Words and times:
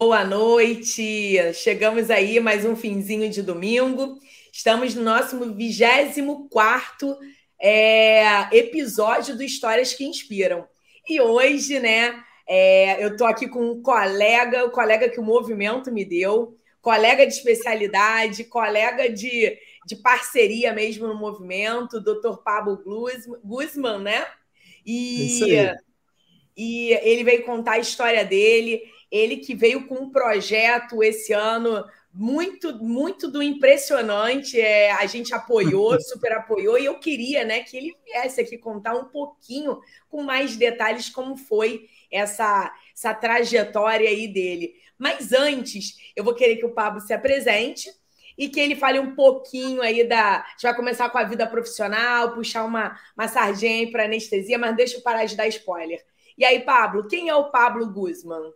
Boa 0.00 0.24
noite. 0.24 1.52
Chegamos 1.52 2.10
aí 2.10 2.40
mais 2.40 2.64
um 2.64 2.74
finzinho 2.74 3.28
de 3.28 3.42
domingo. 3.42 4.18
Estamos 4.50 4.94
no 4.94 5.02
nosso 5.02 5.38
24 5.38 7.18
é, 7.60 8.56
episódio 8.56 9.36
do 9.36 9.42
Histórias 9.42 9.92
que 9.92 10.06
Inspiram. 10.06 10.66
E 11.06 11.20
hoje, 11.20 11.78
né, 11.78 12.18
é, 12.48 13.04
eu 13.04 13.10
estou 13.10 13.26
aqui 13.26 13.46
com 13.46 13.72
um 13.72 13.82
colega, 13.82 14.64
o 14.64 14.70
colega 14.70 15.06
que 15.06 15.20
o 15.20 15.22
movimento 15.22 15.92
me 15.92 16.02
deu, 16.02 16.56
colega 16.80 17.26
de 17.26 17.34
especialidade, 17.34 18.44
colega 18.44 19.06
de, 19.06 19.54
de 19.86 19.96
parceria 19.96 20.72
mesmo 20.72 21.08
no 21.08 21.14
movimento, 21.14 22.00
Dr. 22.00 22.38
Pablo 22.42 22.82
Guzman, 23.44 23.98
né? 23.98 24.26
E, 24.86 25.52
é 25.54 25.76
e 26.56 26.92
ele 27.02 27.24
veio 27.24 27.44
contar 27.44 27.72
a 27.72 27.78
história 27.78 28.22
dele. 28.22 28.82
Ele 29.10 29.38
que 29.38 29.54
veio 29.54 29.86
com 29.86 29.96
um 29.96 30.10
projeto 30.10 31.02
esse 31.02 31.32
ano 31.32 31.84
muito, 32.12 32.74
muito 32.82 33.30
do 33.30 33.42
impressionante. 33.42 34.60
É, 34.60 34.92
a 34.92 35.06
gente 35.06 35.34
apoiou, 35.34 35.98
super 36.02 36.32
apoiou, 36.32 36.78
e 36.78 36.84
eu 36.84 36.98
queria 36.98 37.44
né, 37.44 37.60
que 37.60 37.76
ele 37.76 37.96
viesse 38.04 38.40
aqui 38.40 38.58
contar 38.58 38.94
um 38.94 39.06
pouquinho, 39.06 39.80
com 40.08 40.22
mais 40.22 40.56
detalhes, 40.56 41.08
como 41.08 41.36
foi 41.36 41.88
essa, 42.10 42.72
essa 42.94 43.14
trajetória 43.14 44.08
aí 44.08 44.28
dele. 44.28 44.74
Mas 44.98 45.32
antes, 45.32 46.12
eu 46.14 46.22
vou 46.24 46.34
querer 46.34 46.56
que 46.56 46.66
o 46.66 46.74
Pablo 46.74 47.00
se 47.00 47.12
apresente 47.12 47.90
e 48.36 48.48
que 48.48 48.60
ele 48.60 48.74
fale 48.74 48.98
um 48.98 49.14
pouquinho 49.14 49.82
aí 49.82 50.06
da. 50.06 50.40
A 50.40 50.50
gente 50.52 50.62
vai 50.62 50.76
começar 50.76 51.10
com 51.10 51.18
a 51.18 51.24
vida 51.24 51.46
profissional, 51.46 52.32
puxar 52.32 52.64
uma, 52.64 52.98
uma 53.16 53.28
sardinha 53.28 53.90
para 53.90 54.04
anestesia, 54.04 54.58
mas 54.58 54.76
deixa 54.76 54.96
eu 54.96 55.02
parar 55.02 55.24
de 55.24 55.36
dar 55.36 55.46
spoiler. 55.48 56.04
E 56.36 56.44
aí, 56.44 56.60
Pablo, 56.60 57.06
quem 57.06 57.28
é 57.28 57.34
o 57.34 57.50
Pablo 57.50 57.86
Guzman? 57.92 58.52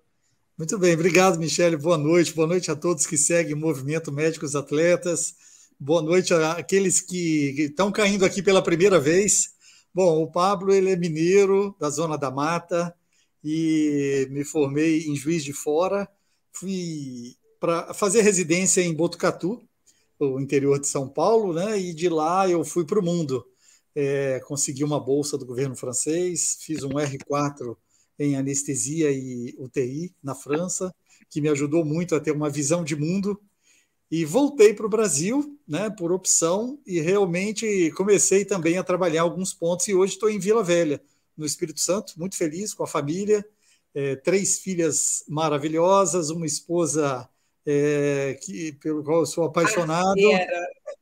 Muito 0.56 0.78
bem, 0.78 0.94
obrigado, 0.94 1.36
Michele. 1.36 1.76
Boa 1.76 1.98
noite. 1.98 2.32
Boa 2.32 2.46
noite 2.46 2.70
a 2.70 2.76
todos 2.76 3.08
que 3.08 3.18
seguem 3.18 3.54
o 3.54 3.56
Movimento 3.56 4.12
Médicos 4.12 4.54
Atletas. 4.54 5.34
Boa 5.80 6.00
noite 6.00 6.32
àqueles 6.32 7.00
que 7.00 7.56
estão 7.58 7.90
caindo 7.90 8.24
aqui 8.24 8.40
pela 8.40 8.62
primeira 8.62 9.00
vez. 9.00 9.52
Bom, 9.92 10.22
o 10.22 10.30
Pablo 10.30 10.72
ele 10.72 10.92
é 10.92 10.96
mineiro 10.96 11.74
da 11.80 11.90
Zona 11.90 12.16
da 12.16 12.30
Mata 12.30 12.94
e 13.42 14.28
me 14.30 14.44
formei 14.44 15.08
em 15.08 15.16
Juiz 15.16 15.42
de 15.42 15.52
Fora. 15.52 16.08
Fui 16.52 17.34
para 17.58 17.92
fazer 17.92 18.22
residência 18.22 18.80
em 18.80 18.94
Botucatu, 18.94 19.60
o 20.20 20.38
interior 20.38 20.78
de 20.78 20.86
São 20.86 21.08
Paulo, 21.08 21.52
né? 21.52 21.76
E 21.80 21.92
de 21.92 22.08
lá 22.08 22.48
eu 22.48 22.64
fui 22.64 22.84
para 22.84 23.00
o 23.00 23.02
mundo. 23.02 23.44
É, 23.92 24.38
consegui 24.46 24.84
uma 24.84 25.00
bolsa 25.00 25.36
do 25.36 25.44
governo 25.44 25.74
francês, 25.74 26.58
fiz 26.60 26.84
um 26.84 26.90
R4 26.90 27.76
em 28.18 28.36
anestesia 28.36 29.10
e 29.10 29.54
UTI 29.58 30.14
na 30.22 30.34
França, 30.34 30.94
que 31.28 31.40
me 31.40 31.48
ajudou 31.48 31.84
muito 31.84 32.14
a 32.14 32.20
ter 32.20 32.30
uma 32.30 32.50
visão 32.50 32.84
de 32.84 32.94
mundo. 32.94 33.40
E 34.10 34.24
voltei 34.24 34.72
para 34.72 34.86
o 34.86 34.88
Brasil, 34.88 35.58
né, 35.66 35.90
por 35.90 36.12
opção, 36.12 36.78
e 36.86 37.00
realmente 37.00 37.90
comecei 37.96 38.44
também 38.44 38.78
a 38.78 38.84
trabalhar 38.84 39.22
alguns 39.22 39.52
pontos. 39.52 39.88
E 39.88 39.94
hoje 39.94 40.14
estou 40.14 40.30
em 40.30 40.38
Vila 40.38 40.62
Velha, 40.62 41.02
no 41.36 41.44
Espírito 41.44 41.80
Santo, 41.80 42.14
muito 42.16 42.36
feliz 42.36 42.72
com 42.72 42.84
a 42.84 42.86
família, 42.86 43.44
é, 43.92 44.14
três 44.16 44.58
filhas 44.58 45.24
maravilhosas, 45.28 46.30
uma 46.30 46.46
esposa 46.46 47.28
é, 47.66 48.38
que, 48.40 48.72
pelo 48.74 49.02
qual 49.02 49.20
eu 49.20 49.26
sou 49.26 49.44
apaixonado. 49.44 50.14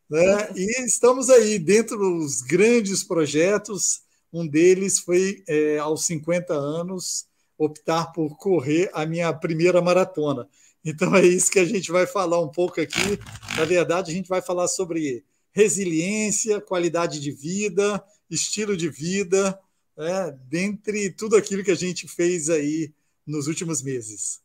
Né, 0.08 0.52
e 0.56 0.84
estamos 0.84 1.28
aí 1.30 1.58
dentro 1.58 1.96
dos 1.98 2.42
grandes 2.42 3.02
projetos 3.02 4.02
um 4.32 4.46
deles 4.46 4.98
foi, 4.98 5.42
é, 5.46 5.78
aos 5.78 6.06
50 6.06 6.54
anos, 6.54 7.26
optar 7.58 8.12
por 8.12 8.36
correr 8.36 8.90
a 8.92 9.04
minha 9.04 9.32
primeira 9.32 9.80
maratona. 9.82 10.48
Então 10.84 11.14
é 11.14 11.24
isso 11.24 11.50
que 11.50 11.58
a 11.58 11.64
gente 11.64 11.92
vai 11.92 12.06
falar 12.06 12.40
um 12.40 12.48
pouco 12.48 12.80
aqui. 12.80 13.18
Na 13.56 13.64
verdade, 13.64 14.10
a 14.10 14.14
gente 14.14 14.28
vai 14.28 14.42
falar 14.42 14.66
sobre 14.68 15.24
resiliência, 15.52 16.60
qualidade 16.60 17.20
de 17.20 17.30
vida, 17.30 18.02
estilo 18.30 18.76
de 18.76 18.88
vida, 18.88 19.58
né, 19.96 20.36
dentre 20.48 21.10
tudo 21.10 21.36
aquilo 21.36 21.62
que 21.62 21.70
a 21.70 21.76
gente 21.76 22.08
fez 22.08 22.48
aí 22.48 22.90
nos 23.26 23.46
últimos 23.46 23.82
meses. 23.82 24.40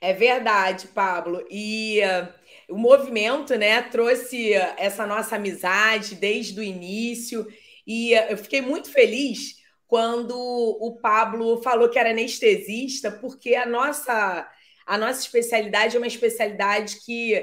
É 0.00 0.12
verdade, 0.12 0.88
Pablo. 0.88 1.46
E 1.48 2.00
uh, 2.00 2.74
o 2.74 2.76
movimento, 2.76 3.54
né, 3.54 3.80
trouxe 3.82 4.52
essa 4.52 5.06
nossa 5.06 5.36
amizade 5.36 6.16
desde 6.16 6.58
o 6.58 6.62
início. 6.62 7.46
E 7.86 8.12
eu 8.12 8.36
fiquei 8.36 8.60
muito 8.60 8.90
feliz 8.90 9.56
quando 9.86 10.34
o 10.34 10.96
Pablo 11.00 11.62
falou 11.62 11.88
que 11.88 11.98
era 11.98 12.10
anestesista, 12.10 13.10
porque 13.10 13.54
a 13.54 13.66
nossa, 13.66 14.48
a 14.86 14.96
nossa 14.98 15.20
especialidade 15.20 15.96
é 15.96 15.98
uma 15.98 16.06
especialidade 16.06 17.00
que 17.04 17.34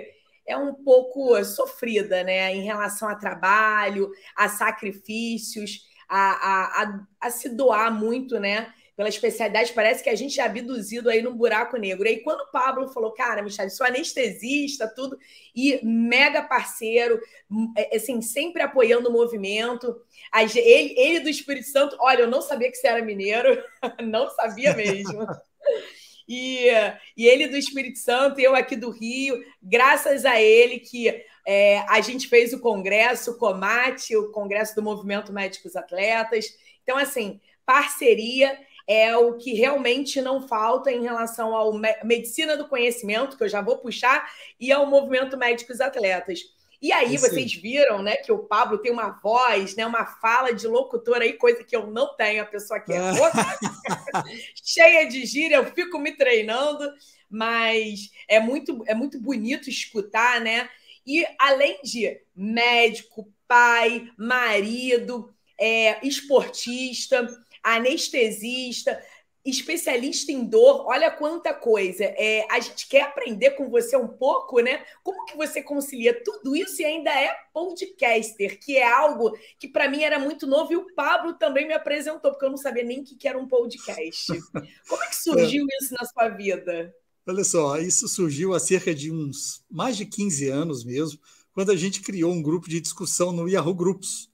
é 0.47 0.57
um 0.57 0.73
pouco 0.73 1.43
sofrida, 1.43 2.23
né, 2.23 2.51
em 2.55 2.63
relação 2.63 3.07
a 3.07 3.15
trabalho, 3.15 4.09
a 4.35 4.49
sacrifícios, 4.49 5.81
a, 6.07 6.31
a, 6.31 6.83
a, 6.83 6.99
a 7.21 7.29
se 7.29 7.49
doar 7.49 7.93
muito, 7.93 8.39
né? 8.39 8.73
Pela 8.99 9.07
especialidade, 9.07 9.71
parece 9.71 10.03
que 10.03 10.09
a 10.09 10.15
gente 10.15 10.41
é 10.41 10.43
abduzido 10.43 11.09
aí 11.09 11.21
num 11.21 11.33
buraco 11.33 11.77
negro. 11.77 12.05
E 12.05 12.09
aí, 12.09 12.19
quando 12.19 12.41
o 12.41 12.51
Pablo 12.51 12.89
falou, 12.89 13.13
cara, 13.13 13.41
Michele, 13.41 13.69
sou 13.69 13.87
anestesista, 13.87 14.93
tudo, 14.93 15.17
e 15.55 15.79
mega 15.81 16.43
parceiro, 16.43 17.17
hum, 17.49 17.71
é, 17.77 17.95
assim, 17.95 18.21
sempre 18.21 18.61
apoiando 18.61 19.07
o 19.07 19.13
movimento. 19.13 19.95
Ele, 20.53 20.93
ele 20.99 21.19
do 21.21 21.29
Espírito 21.29 21.69
Santo, 21.69 21.95
olha, 22.01 22.23
eu 22.23 22.27
não 22.27 22.41
sabia 22.41 22.69
que 22.69 22.75
você 22.75 22.87
era 22.87 23.01
mineiro, 23.01 23.63
não 24.03 24.29
sabia 24.31 24.73
mesmo. 24.73 25.25
E, 26.31 26.67
e 27.17 27.25
ele 27.25 27.47
do 27.47 27.57
Espírito 27.57 27.97
Santo, 27.97 28.39
eu 28.39 28.53
aqui 28.53 28.75
do 28.75 28.91
Rio, 28.91 29.43
graças 29.63 30.25
a 30.25 30.39
ele 30.39 30.77
que 30.79 31.09
é, 31.43 31.79
a 31.89 32.01
gente 32.01 32.27
fez 32.27 32.53
o 32.53 32.59
congresso, 32.59 33.31
o 33.31 33.37
Comate, 33.39 34.15
o 34.15 34.31
Congresso 34.31 34.75
do 34.75 34.83
Movimento 34.83 35.33
Médicos 35.33 35.75
Atletas. 35.75 36.45
Então, 36.83 36.97
assim, 36.97 37.41
parceria 37.65 38.55
é 38.89 39.15
o 39.15 39.37
que 39.37 39.53
realmente 39.53 40.19
não 40.19 40.47
falta 40.47 40.91
em 40.91 41.03
relação 41.03 41.55
à 41.55 42.03
medicina 42.03 42.57
do 42.57 42.67
conhecimento, 42.67 43.37
que 43.37 43.43
eu 43.43 43.47
já 43.47 43.61
vou 43.61 43.77
puxar, 43.77 44.27
e 44.59 44.71
ao 44.71 44.87
movimento 44.87 45.37
médicos 45.37 45.79
atletas. 45.79 46.39
E 46.81 46.91
aí 46.91 47.15
vocês 47.15 47.53
viram, 47.53 48.01
né, 48.01 48.15
que 48.15 48.31
o 48.31 48.39
Pablo 48.39 48.79
tem 48.79 48.91
uma 48.91 49.09
voz, 49.21 49.75
né, 49.75 49.85
uma 49.85 50.07
fala 50.07 50.55
de 50.55 50.67
locutor 50.67 51.17
aí, 51.17 51.33
coisa 51.33 51.63
que 51.63 51.75
eu 51.75 51.85
não 51.85 52.15
tenho, 52.15 52.41
a 52.41 52.47
pessoa 52.47 52.79
que 52.79 52.91
é 52.91 52.99
cheia 54.55 55.07
de 55.07 55.23
gíria, 55.23 55.57
eu 55.57 55.65
fico 55.65 55.99
me 55.99 56.13
treinando, 56.13 56.91
mas 57.29 58.09
é 58.27 58.39
muito 58.39 58.81
é 58.87 58.95
muito 58.95 59.21
bonito 59.21 59.69
escutar, 59.69 60.41
né? 60.41 60.67
E 61.05 61.27
além 61.37 61.79
de 61.83 62.19
médico, 62.35 63.31
pai, 63.47 64.09
marido, 64.17 65.31
é, 65.59 66.03
esportista, 66.03 67.27
anestesista, 67.75 68.99
especialista 69.45 70.31
em 70.31 70.45
dor, 70.45 70.85
olha 70.85 71.09
quanta 71.11 71.53
coisa. 71.53 72.03
É, 72.03 72.45
a 72.49 72.59
gente 72.59 72.87
quer 72.87 73.03
aprender 73.03 73.51
com 73.51 73.69
você 73.69 73.95
um 73.95 74.07
pouco, 74.07 74.59
né? 74.59 74.83
Como 75.03 75.25
que 75.25 75.37
você 75.37 75.61
concilia 75.61 76.23
tudo 76.23 76.55
isso 76.55 76.81
e 76.81 76.85
ainda 76.85 77.09
é 77.09 77.33
podcaster, 77.53 78.59
que 78.59 78.77
é 78.77 78.89
algo 78.89 79.37
que 79.57 79.67
para 79.67 79.89
mim 79.89 80.03
era 80.03 80.19
muito 80.19 80.45
novo 80.45 80.73
e 80.73 80.77
o 80.77 80.93
Pablo 80.93 81.33
também 81.33 81.67
me 81.67 81.73
apresentou, 81.73 82.31
porque 82.31 82.45
eu 82.45 82.49
não 82.49 82.57
sabia 82.57 82.83
nem 82.83 83.01
o 83.01 83.03
que 83.03 83.27
era 83.27 83.37
um 83.37 83.47
podcast. 83.47 84.27
Como 84.87 85.03
é 85.03 85.07
que 85.07 85.15
surgiu 85.15 85.65
é. 85.71 85.83
isso 85.83 85.93
na 85.93 86.05
sua 86.05 86.29
vida? 86.29 86.93
Olha 87.25 87.43
só, 87.43 87.77
isso 87.77 88.07
surgiu 88.07 88.53
há 88.53 88.59
cerca 88.59 88.93
de 88.93 89.11
uns 89.11 89.63
mais 89.69 89.95
de 89.95 90.05
15 90.05 90.49
anos 90.49 90.83
mesmo, 90.83 91.19
quando 91.53 91.71
a 91.71 91.75
gente 91.75 92.01
criou 92.01 92.31
um 92.31 92.41
grupo 92.41 92.69
de 92.69 92.81
discussão 92.81 93.31
no 93.31 93.47
Yahoo 93.47 93.75
Grupos. 93.75 94.29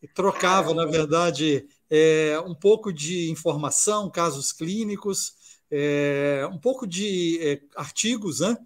E 0.00 0.06
trocava, 0.06 0.68
Caramba. 0.68 0.84
na 0.84 0.90
verdade, 0.90 1.66
é, 1.90 2.38
um 2.46 2.54
pouco 2.54 2.92
de 2.92 3.30
informação, 3.30 4.10
casos 4.10 4.52
clínicos, 4.52 5.34
é, 5.70 6.48
um 6.52 6.58
pouco 6.58 6.86
de 6.86 7.38
é, 7.42 7.60
artigos, 7.76 8.40
né? 8.40 8.56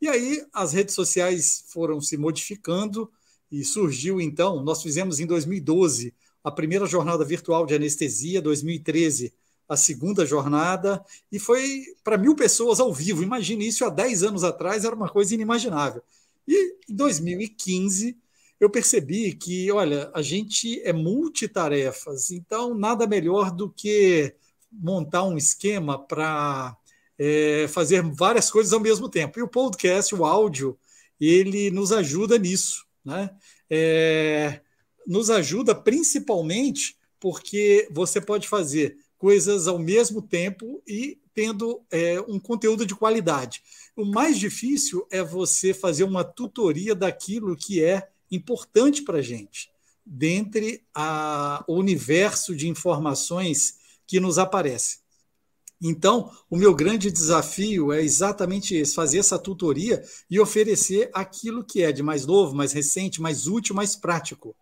E 0.00 0.08
aí 0.08 0.44
as 0.52 0.72
redes 0.72 0.94
sociais 0.94 1.64
foram 1.68 2.00
se 2.00 2.16
modificando 2.16 3.10
e 3.50 3.64
surgiu 3.64 4.20
então, 4.20 4.62
nós 4.62 4.82
fizemos 4.82 5.20
em 5.20 5.26
2012 5.26 6.14
a 6.42 6.50
primeira 6.50 6.86
jornada 6.86 7.24
virtual 7.24 7.66
de 7.66 7.74
anestesia, 7.74 8.42
2013 8.42 9.32
a 9.68 9.76
segunda 9.76 10.26
jornada, 10.26 11.02
e 11.30 11.38
foi 11.38 11.84
para 12.04 12.18
mil 12.18 12.34
pessoas 12.34 12.78
ao 12.80 12.92
vivo. 12.92 13.22
Imagine 13.22 13.66
isso 13.66 13.84
há 13.84 13.88
10 13.88 14.22
anos 14.22 14.44
atrás, 14.44 14.84
era 14.84 14.94
uma 14.94 15.08
coisa 15.08 15.32
inimaginável. 15.34 16.02
E 16.46 16.76
em 16.88 16.94
2015 16.94 18.16
eu 18.62 18.70
percebi 18.70 19.32
que, 19.32 19.72
olha, 19.72 20.08
a 20.14 20.22
gente 20.22 20.80
é 20.84 20.92
multitarefas, 20.92 22.30
então 22.30 22.78
nada 22.78 23.08
melhor 23.08 23.50
do 23.50 23.68
que 23.68 24.36
montar 24.70 25.24
um 25.24 25.36
esquema 25.36 25.98
para 25.98 26.76
é, 27.18 27.66
fazer 27.66 28.02
várias 28.02 28.52
coisas 28.52 28.72
ao 28.72 28.78
mesmo 28.78 29.08
tempo. 29.08 29.36
E 29.36 29.42
o 29.42 29.48
podcast, 29.48 30.14
o 30.14 30.24
áudio, 30.24 30.78
ele 31.20 31.72
nos 31.72 31.90
ajuda 31.90 32.38
nisso, 32.38 32.86
né? 33.04 33.30
É, 33.68 34.60
nos 35.04 35.28
ajuda 35.28 35.74
principalmente 35.74 36.96
porque 37.18 37.88
você 37.90 38.20
pode 38.20 38.46
fazer 38.46 38.96
coisas 39.18 39.66
ao 39.66 39.78
mesmo 39.78 40.22
tempo 40.22 40.80
e 40.86 41.18
tendo 41.34 41.82
é, 41.90 42.20
um 42.28 42.38
conteúdo 42.38 42.86
de 42.86 42.94
qualidade. 42.94 43.60
O 43.96 44.04
mais 44.04 44.38
difícil 44.38 45.04
é 45.10 45.20
você 45.20 45.74
fazer 45.74 46.04
uma 46.04 46.22
tutoria 46.22 46.94
daquilo 46.94 47.56
que 47.56 47.82
é 47.82 48.11
importante 48.32 49.02
para 49.02 49.18
a 49.18 49.22
gente, 49.22 49.70
dentre 50.04 50.82
a, 50.94 51.64
o 51.68 51.76
universo 51.76 52.56
de 52.56 52.68
informações 52.68 53.76
que 54.06 54.18
nos 54.18 54.38
aparece. 54.38 55.02
Então, 55.80 56.30
o 56.48 56.56
meu 56.56 56.74
grande 56.74 57.10
desafio 57.10 57.92
é 57.92 58.02
exatamente 58.02 58.74
esse: 58.74 58.94
fazer 58.94 59.18
essa 59.18 59.38
tutoria 59.38 60.02
e 60.30 60.38
oferecer 60.38 61.10
aquilo 61.12 61.64
que 61.64 61.82
é 61.82 61.90
de 61.90 62.02
mais 62.02 62.24
novo, 62.24 62.54
mais 62.54 62.72
recente, 62.72 63.20
mais 63.20 63.48
útil, 63.48 63.74
mais 63.74 63.96
prático. 63.96 64.54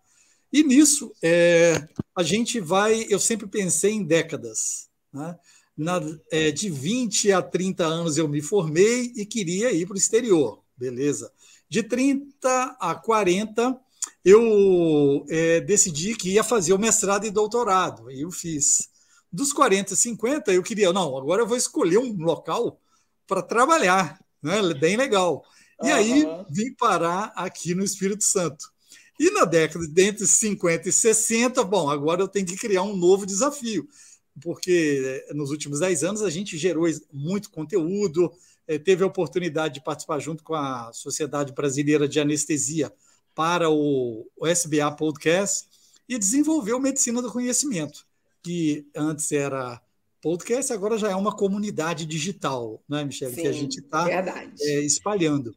E 0.51 0.63
nisso, 0.63 1.13
é, 1.21 1.87
a 2.15 2.23
gente 2.23 2.59
vai. 2.59 3.05
Eu 3.07 3.19
sempre 3.19 3.47
pensei 3.47 3.91
em 3.93 4.03
décadas. 4.03 4.89
Né? 5.13 5.37
Na, 5.77 6.01
é, 6.31 6.51
de 6.51 6.69
20 6.69 7.31
a 7.31 7.41
30 7.41 7.85
anos 7.85 8.17
eu 8.17 8.27
me 8.27 8.41
formei 8.41 9.13
e 9.15 9.25
queria 9.25 9.71
ir 9.71 9.85
para 9.85 9.95
o 9.95 9.97
exterior, 9.97 10.61
beleza. 10.75 11.31
De 11.71 11.81
30 11.81 12.75
a 12.81 12.93
40, 12.93 13.79
eu 14.25 15.25
é, 15.29 15.61
decidi 15.61 16.17
que 16.17 16.31
ia 16.31 16.43
fazer 16.43 16.73
o 16.73 16.77
mestrado 16.77 17.25
e 17.25 17.31
doutorado, 17.31 18.11
e 18.11 18.23
eu 18.23 18.29
fiz. 18.29 18.89
Dos 19.31 19.53
40 19.53 19.93
a 19.93 19.95
50, 19.95 20.51
eu 20.51 20.61
queria, 20.63 20.91
não, 20.91 21.17
agora 21.17 21.43
eu 21.43 21.47
vou 21.47 21.55
escolher 21.55 21.97
um 21.97 22.13
local 22.17 22.77
para 23.25 23.41
trabalhar, 23.41 24.19
né? 24.43 24.61
bem 24.73 24.97
legal. 24.97 25.45
E 25.81 25.87
uhum. 25.87 25.93
aí 25.93 26.25
vim 26.49 26.73
parar 26.73 27.31
aqui 27.37 27.73
no 27.73 27.85
Espírito 27.85 28.25
Santo. 28.25 28.65
E 29.17 29.31
na 29.31 29.45
década 29.45 29.87
de 29.87 30.03
entre 30.03 30.27
50 30.27 30.89
e 30.89 30.91
60, 30.91 31.63
bom, 31.63 31.89
agora 31.89 32.21
eu 32.21 32.27
tenho 32.27 32.45
que 32.45 32.57
criar 32.57 32.83
um 32.83 32.97
novo 32.97 33.25
desafio, 33.25 33.87
porque 34.41 35.23
eh, 35.29 35.33
nos 35.33 35.51
últimos 35.51 35.79
10 35.79 36.03
anos 36.03 36.21
a 36.21 36.29
gente 36.29 36.57
gerou 36.57 36.85
muito 37.13 37.49
conteúdo, 37.49 38.29
teve 38.83 39.03
a 39.03 39.07
oportunidade 39.07 39.75
de 39.75 39.83
participar 39.83 40.19
junto 40.19 40.43
com 40.43 40.53
a 40.53 40.91
Sociedade 40.93 41.53
Brasileira 41.53 42.07
de 42.07 42.19
Anestesia 42.19 42.91
para 43.33 43.69
o, 43.69 44.27
SBA 44.43 44.91
Podcast 44.91 45.67
e 46.07 46.17
desenvolveu 46.17 46.79
Medicina 46.79 47.21
do 47.21 47.31
Conhecimento, 47.31 48.05
que 48.43 48.85
antes 48.95 49.31
era 49.31 49.81
podcast, 50.21 50.71
agora 50.71 50.97
já 50.97 51.09
é 51.09 51.15
uma 51.15 51.35
comunidade 51.35 52.05
digital, 52.05 52.83
né, 52.87 53.03
Michele, 53.03 53.35
que 53.35 53.47
a 53.47 53.51
gente 53.51 53.79
está 53.79 54.09
é, 54.09 54.51
eh, 54.59 54.81
espalhando. 54.81 55.55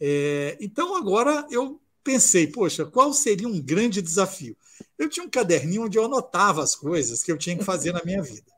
É, 0.00 0.56
então, 0.60 0.94
agora 0.96 1.46
eu 1.50 1.80
pensei, 2.02 2.46
poxa, 2.46 2.84
qual 2.84 3.12
seria 3.12 3.48
um 3.48 3.60
grande 3.60 4.00
desafio? 4.00 4.56
Eu 4.98 5.08
tinha 5.08 5.24
um 5.24 5.30
caderninho 5.30 5.84
onde 5.84 5.98
eu 5.98 6.04
anotava 6.04 6.62
as 6.62 6.76
coisas 6.76 7.22
que 7.22 7.32
eu 7.32 7.38
tinha 7.38 7.56
que 7.56 7.64
fazer 7.64 7.92
na 7.92 8.04
minha 8.04 8.22
vida. 8.22 8.53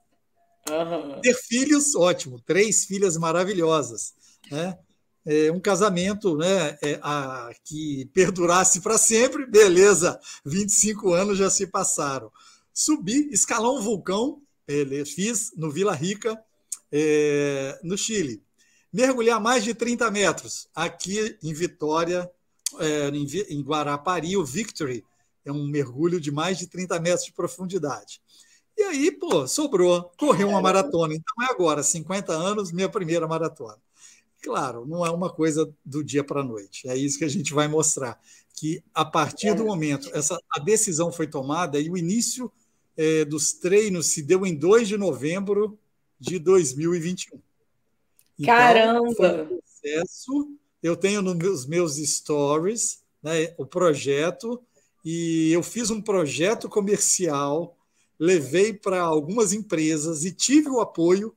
Uhum. 0.70 1.20
Ter 1.20 1.34
filhos, 1.34 1.94
ótimo, 1.94 2.40
três 2.40 2.84
filhas 2.84 3.16
maravilhosas. 3.16 4.14
Né? 4.50 4.78
É, 5.24 5.50
um 5.50 5.60
casamento 5.60 6.36
né, 6.36 6.78
é, 6.82 6.98
a, 7.02 7.50
que 7.64 8.08
perdurasse 8.12 8.80
para 8.80 8.98
sempre, 8.98 9.46
beleza, 9.46 10.20
25 10.44 11.12
anos 11.12 11.38
já 11.38 11.50
se 11.50 11.66
passaram. 11.66 12.30
Subi, 12.72 13.28
escalar 13.32 13.70
um 13.70 13.80
vulcão, 13.80 14.42
fiz 15.06 15.52
no 15.56 15.70
Vila 15.70 15.94
Rica, 15.94 16.38
é, 16.92 17.78
no 17.82 17.96
Chile. 17.96 18.42
Mergulhar 18.92 19.40
mais 19.40 19.64
de 19.64 19.74
30 19.74 20.10
metros, 20.10 20.68
aqui 20.74 21.36
em 21.42 21.52
Vitória, 21.52 22.30
é, 22.78 23.08
em 23.08 23.62
Guarapari, 23.62 24.36
o 24.36 24.44
Victory 24.44 25.04
é 25.44 25.52
um 25.52 25.66
mergulho 25.66 26.20
de 26.20 26.30
mais 26.30 26.58
de 26.58 26.66
30 26.66 26.98
metros 27.00 27.24
de 27.24 27.32
profundidade. 27.32 28.20
E 28.76 28.82
aí, 28.82 29.10
pô, 29.10 29.46
sobrou, 29.46 30.10
correu 30.18 30.48
uma 30.48 30.60
maratona. 30.60 31.14
Então 31.14 31.46
é 31.46 31.50
agora, 31.50 31.82
50 31.82 32.32
anos, 32.32 32.72
minha 32.72 32.88
primeira 32.88 33.26
maratona. 33.26 33.78
Claro, 34.42 34.86
não 34.86 35.04
é 35.04 35.10
uma 35.10 35.30
coisa 35.30 35.72
do 35.84 36.04
dia 36.04 36.22
para 36.22 36.40
a 36.40 36.44
noite. 36.44 36.88
É 36.88 36.96
isso 36.96 37.18
que 37.18 37.24
a 37.24 37.28
gente 37.28 37.54
vai 37.54 37.68
mostrar. 37.68 38.20
Que 38.54 38.82
a 38.94 39.04
partir 39.04 39.54
do 39.54 39.64
momento, 39.64 40.10
essa, 40.12 40.38
a 40.50 40.60
decisão 40.60 41.10
foi 41.10 41.26
tomada 41.26 41.80
e 41.80 41.90
o 41.90 41.96
início 41.96 42.52
é, 42.96 43.24
dos 43.24 43.52
treinos 43.52 44.06
se 44.06 44.22
deu 44.22 44.46
em 44.46 44.54
2 44.54 44.88
de 44.88 44.96
novembro 44.96 45.78
de 46.20 46.38
2021. 46.38 47.40
Então, 48.38 48.54
Caramba! 48.54 49.14
Foi 49.14 49.42
um 49.42 49.46
processo 49.58 50.56
eu 50.86 50.96
tenho 50.96 51.22
nos 51.22 51.66
meus 51.66 51.96
stories 51.96 53.00
né, 53.22 53.52
o 53.58 53.66
projeto 53.66 54.62
e 55.04 55.50
eu 55.52 55.62
fiz 55.62 55.90
um 55.90 56.00
projeto 56.00 56.68
comercial, 56.68 57.75
levei 58.18 58.72
para 58.72 59.00
algumas 59.00 59.52
empresas 59.52 60.24
e 60.24 60.32
tive 60.32 60.68
o 60.68 60.80
apoio. 60.80 61.34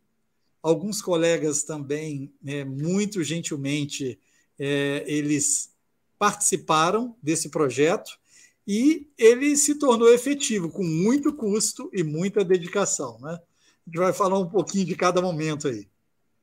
Alguns 0.61 1.01
colegas 1.01 1.63
também, 1.63 2.33
né, 2.41 2.65
muito 2.65 3.23
gentilmente, 3.23 4.19
é, 4.57 5.03
eles 5.07 5.71
participaram 6.17 7.15
desse 7.23 7.49
projeto 7.49 8.19
e 8.67 9.07
ele 9.17 9.55
se 9.55 9.75
tornou 9.75 10.13
efetivo, 10.13 10.69
com 10.69 10.83
muito 10.83 11.33
custo 11.33 11.89
e 11.93 12.03
muita 12.03 12.43
dedicação. 12.43 13.17
Né? 13.19 13.31
A 13.31 13.89
gente 13.89 13.97
vai 13.97 14.13
falar 14.13 14.37
um 14.37 14.49
pouquinho 14.49 14.85
de 14.85 14.95
cada 14.95 15.21
momento 15.21 15.67
aí. 15.67 15.87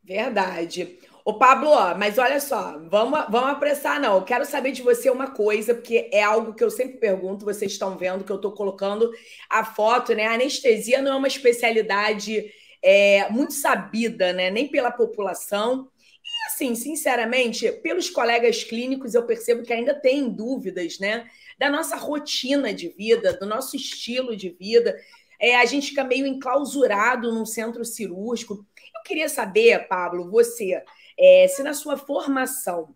Verdade. 0.03 0.99
Ô, 1.28 1.34
Pablo, 1.34 1.73
mas 1.99 2.19
olha 2.19 2.38
só, 2.38 2.78
vamos, 2.88 3.19
vamos 3.28 3.50
apressar, 3.50 4.00
não. 4.00 4.14
Eu 4.14 4.23
quero 4.23 4.44
saber 4.44 4.70
de 4.70 4.81
você 4.81 5.11
uma 5.11 5.28
coisa, 5.32 5.75
porque 5.75 6.08
é 6.12 6.23
algo 6.23 6.55
que 6.55 6.62
eu 6.62 6.70
sempre 6.70 6.99
pergunto, 6.99 7.44
vocês 7.44 7.73
estão 7.73 7.99
vendo 7.99 8.23
que 8.23 8.31
eu 8.31 8.37
estou 8.37 8.52
colocando 8.52 9.11
a 9.50 9.64
foto, 9.64 10.14
né? 10.14 10.25
A 10.26 10.34
anestesia 10.34 11.02
não 11.02 11.14
é 11.14 11.17
uma 11.17 11.26
especialidade 11.26 12.49
é, 12.81 13.28
muito 13.28 13.55
sabida, 13.55 14.32
né? 14.32 14.50
Nem 14.50 14.69
pela 14.69 14.93
população. 14.93 15.90
E, 16.25 16.46
assim, 16.46 16.76
sinceramente, 16.76 17.72
pelos 17.82 18.08
colegas 18.08 18.62
clínicos, 18.62 19.12
eu 19.12 19.26
percebo 19.26 19.64
que 19.64 19.72
ainda 19.72 20.00
tem 20.00 20.29
dúvidas, 20.29 21.00
né? 21.00 21.29
Da 21.58 21.69
nossa 21.69 21.96
rotina 21.96 22.72
de 22.72 22.90
vida, 22.90 23.32
do 23.32 23.46
nosso 23.46 23.75
estilo 23.75 24.37
de 24.37 24.50
vida. 24.50 24.96
É, 25.40 25.56
a 25.56 25.64
gente 25.64 25.88
fica 25.88 26.05
meio 26.05 26.25
enclausurado 26.25 27.32
num 27.32 27.44
centro 27.44 27.84
cirúrgico. 27.84 28.55
Eu 28.55 29.02
queria 29.05 29.29
saber, 29.29 29.88
Pablo, 29.88 30.31
você 30.31 30.81
é, 31.19 31.47
se 31.49 31.63
na 31.63 31.75
sua 31.75 31.97
formação 31.97 32.95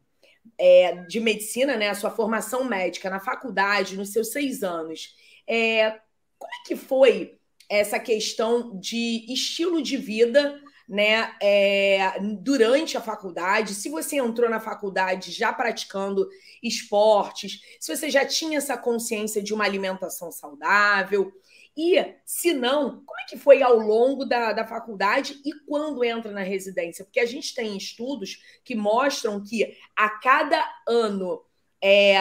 é, 0.59 1.05
de 1.05 1.21
medicina, 1.21 1.77
né, 1.77 1.89
a 1.89 1.95
sua 1.95 2.11
formação 2.11 2.65
médica 2.65 3.09
na 3.09 3.21
faculdade, 3.21 3.97
nos 3.97 4.13
seus 4.13 4.31
seis 4.31 4.63
anos, 4.63 5.15
é, 5.47 5.99
como 6.39 6.53
é 6.53 6.67
que 6.67 6.77
foi 6.77 7.39
essa 7.69 7.99
questão 7.99 8.79
de 8.79 9.25
estilo 9.33 9.83
de 9.83 9.97
vida 9.97 10.61
né, 10.91 11.33
é, 11.41 12.19
durante 12.41 12.97
a 12.97 13.01
faculdade, 13.01 13.75
se 13.75 13.89
você 13.89 14.17
entrou 14.17 14.51
na 14.51 14.59
faculdade 14.59 15.31
já 15.31 15.53
praticando 15.53 16.29
esportes, 16.61 17.61
se 17.79 17.95
você 17.95 18.11
já 18.11 18.27
tinha 18.27 18.59
essa 18.59 18.77
consciência 18.77 19.41
de 19.41 19.55
uma 19.55 19.65
alimentação 19.65 20.33
saudável, 20.33 21.33
e, 21.77 22.15
se 22.25 22.53
não, 22.53 23.03
como 23.05 23.21
é 23.21 23.25
que 23.29 23.39
foi 23.39 23.63
ao 23.63 23.77
longo 23.77 24.25
da, 24.25 24.53
da 24.53 24.67
faculdade 24.67 25.41
e 25.45 25.53
quando 25.67 26.05
entra 26.05 26.33
na 26.33 26.43
residência? 26.43 27.05
Porque 27.05 27.21
a 27.21 27.27
gente 27.27 27.55
tem 27.55 27.77
estudos 27.77 28.39
que 28.65 28.75
mostram 28.75 29.43
que 29.43 29.77
a 29.97 30.11
cada 30.11 30.63
ano 30.87 31.45
é, 31.83 32.19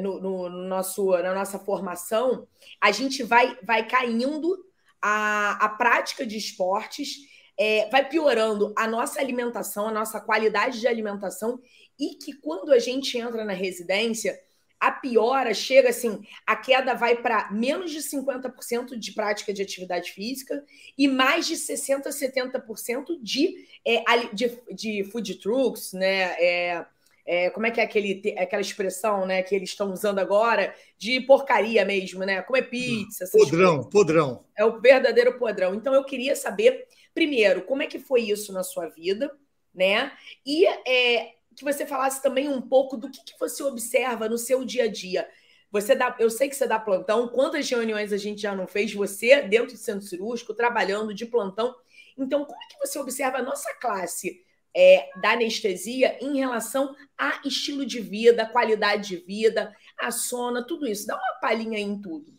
no, 0.00 0.20
no, 0.20 0.48
nosso, 0.48 1.10
na 1.10 1.34
nossa 1.34 1.58
formação, 1.58 2.46
a 2.80 2.92
gente 2.92 3.22
vai, 3.22 3.58
vai 3.64 3.86
caindo 3.86 4.56
a, 5.00 5.64
a 5.64 5.68
prática 5.70 6.24
de 6.24 6.36
esportes, 6.36 7.16
é, 7.58 7.88
vai 7.90 8.08
piorando 8.08 8.72
a 8.76 8.86
nossa 8.86 9.20
alimentação, 9.20 9.88
a 9.88 9.92
nossa 9.92 10.20
qualidade 10.20 10.80
de 10.80 10.86
alimentação, 10.86 11.58
e 11.98 12.14
que 12.16 12.34
quando 12.34 12.72
a 12.72 12.78
gente 12.78 13.18
entra 13.18 13.44
na 13.44 13.52
residência, 13.52 14.38
a 14.82 14.90
piora 14.90 15.54
chega 15.54 15.90
assim, 15.90 16.20
a 16.44 16.56
queda 16.56 16.92
vai 16.92 17.14
para 17.14 17.48
menos 17.52 17.92
de 17.92 18.00
50% 18.00 18.98
de 18.98 19.12
prática 19.12 19.52
de 19.52 19.62
atividade 19.62 20.10
física 20.10 20.64
e 20.98 21.06
mais 21.06 21.46
de 21.46 21.54
60%, 21.54 22.08
70% 22.08 23.16
de, 23.22 23.64
é, 23.86 24.02
de, 24.32 24.58
de 24.74 25.04
food 25.04 25.36
trucks, 25.36 25.92
né? 25.92 26.34
É, 26.36 26.84
é, 27.24 27.50
como 27.50 27.64
é 27.64 27.70
que 27.70 27.80
é 27.80 27.84
aquele, 27.84 28.34
aquela 28.36 28.60
expressão 28.60 29.24
né, 29.24 29.40
que 29.44 29.54
eles 29.54 29.70
estão 29.70 29.92
usando 29.92 30.18
agora 30.18 30.74
de 30.98 31.20
porcaria 31.20 31.84
mesmo, 31.84 32.24
né? 32.24 32.42
Comer 32.42 32.62
pizza. 32.62 33.24
Podrão, 33.30 33.76
coisas. 33.76 33.92
podrão. 33.92 34.44
É 34.58 34.64
o 34.64 34.80
verdadeiro 34.80 35.38
podrão. 35.38 35.76
Então 35.76 35.94
eu 35.94 36.02
queria 36.02 36.34
saber, 36.34 36.88
primeiro, 37.14 37.62
como 37.62 37.84
é 37.84 37.86
que 37.86 38.00
foi 38.00 38.22
isso 38.22 38.52
na 38.52 38.64
sua 38.64 38.88
vida, 38.88 39.30
né? 39.72 40.10
E 40.44 40.66
é, 40.66 41.34
que 41.54 41.64
você 41.64 41.86
falasse 41.86 42.22
também 42.22 42.48
um 42.48 42.60
pouco 42.60 42.96
do 42.96 43.10
que, 43.10 43.22
que 43.24 43.38
você 43.38 43.62
observa 43.62 44.28
no 44.28 44.38
seu 44.38 44.64
dia 44.64 44.84
a 44.84 44.88
dia. 44.88 45.28
Você 45.70 45.94
dá, 45.94 46.14
eu 46.18 46.28
sei 46.28 46.48
que 46.50 46.54
você 46.56 46.66
dá 46.66 46.78
plantão, 46.78 47.28
quantas 47.28 47.68
reuniões 47.68 48.12
a 48.12 48.18
gente 48.18 48.42
já 48.42 48.54
não 48.54 48.66
fez, 48.66 48.92
você 48.92 49.40
dentro 49.42 49.72
do 49.72 49.78
centro 49.78 50.06
cirúrgico, 50.06 50.52
trabalhando 50.52 51.14
de 51.14 51.24
plantão. 51.24 51.74
Então, 52.16 52.44
como 52.44 52.62
é 52.62 52.66
que 52.66 52.78
você 52.78 52.98
observa 52.98 53.38
a 53.38 53.42
nossa 53.42 53.72
classe 53.80 54.42
é, 54.76 55.08
da 55.22 55.32
anestesia 55.32 56.18
em 56.20 56.38
relação 56.38 56.94
a 57.16 57.40
estilo 57.46 57.86
de 57.86 58.00
vida, 58.00 58.46
qualidade 58.46 59.08
de 59.08 59.16
vida, 59.16 59.74
a 59.98 60.10
sona, 60.10 60.66
tudo 60.66 60.86
isso? 60.86 61.06
Dá 61.06 61.14
uma 61.14 61.40
palhinha 61.40 61.78
em 61.78 61.98
tudo. 62.00 62.34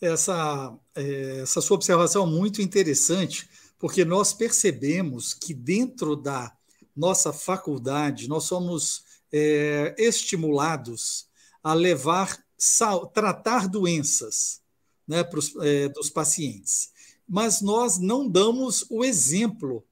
essa, 0.00 0.76
é, 0.96 1.40
essa 1.42 1.60
sua 1.60 1.76
observação 1.76 2.24
é 2.24 2.30
muito 2.30 2.60
interessante, 2.60 3.48
porque 3.78 4.04
nós 4.04 4.32
percebemos 4.32 5.32
que 5.32 5.54
dentro 5.54 6.16
da 6.16 6.52
nossa 6.94 7.32
faculdade 7.32 8.28
nós 8.28 8.44
somos 8.44 9.04
é, 9.32 9.94
estimulados 9.98 11.26
a 11.62 11.72
levar, 11.72 12.38
tratar 13.14 13.68
doenças 13.68 14.60
né, 15.06 15.24
pros, 15.24 15.54
é, 15.60 15.88
dos 15.88 16.10
pacientes. 16.10 16.90
Mas 17.26 17.60
nós 17.60 17.98
não 17.98 18.28
damos 18.28 18.84
o 18.90 19.04
exemplo. 19.04 19.84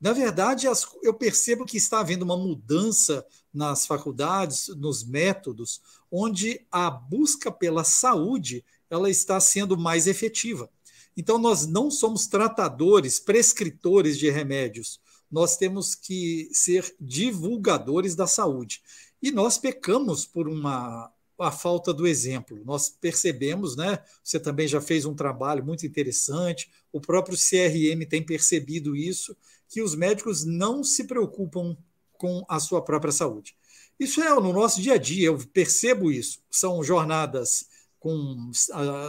Na 0.00 0.12
verdade, 0.12 0.66
as, 0.66 0.86
eu 1.02 1.14
percebo 1.14 1.64
que 1.64 1.76
está 1.76 2.00
havendo 2.00 2.24
uma 2.24 2.36
mudança 2.36 3.24
nas 3.52 3.86
faculdades, 3.86 4.68
nos 4.68 5.04
métodos, 5.04 5.80
onde 6.10 6.66
a 6.70 6.90
busca 6.90 7.52
pela 7.52 7.84
saúde 7.84 8.64
ela 8.90 9.08
está 9.08 9.38
sendo 9.38 9.76
mais 9.76 10.06
efetiva. 10.06 10.68
Então, 11.16 11.38
nós 11.38 11.66
não 11.66 11.90
somos 11.90 12.26
tratadores, 12.26 13.18
prescritores 13.18 14.18
de 14.18 14.30
remédios. 14.30 14.98
Nós 15.32 15.56
temos 15.56 15.94
que 15.94 16.48
ser 16.52 16.94
divulgadores 17.00 18.14
da 18.14 18.26
saúde. 18.26 18.82
E 19.22 19.32
nós 19.32 19.56
pecamos 19.56 20.26
por 20.26 20.46
uma 20.46 21.10
a 21.38 21.50
falta 21.50 21.92
do 21.92 22.06
exemplo. 22.06 22.62
Nós 22.64 22.88
percebemos, 22.88 23.74
né? 23.74 23.98
Você 24.22 24.38
também 24.38 24.68
já 24.68 24.80
fez 24.80 25.04
um 25.04 25.14
trabalho 25.14 25.64
muito 25.64 25.84
interessante, 25.84 26.70
o 26.92 27.00
próprio 27.00 27.36
CRM 27.36 28.06
tem 28.08 28.24
percebido 28.24 28.94
isso, 28.94 29.36
que 29.68 29.82
os 29.82 29.94
médicos 29.94 30.44
não 30.44 30.84
se 30.84 31.04
preocupam 31.04 31.76
com 32.12 32.44
a 32.48 32.60
sua 32.60 32.82
própria 32.82 33.12
saúde. 33.12 33.56
Isso 33.98 34.22
é 34.22 34.28
no 34.34 34.52
nosso 34.52 34.80
dia 34.80 34.94
a 34.94 34.98
dia, 34.98 35.26
eu 35.26 35.38
percebo 35.52 36.10
isso. 36.10 36.40
São 36.50 36.82
jornadas 36.82 37.66
com 37.98 38.50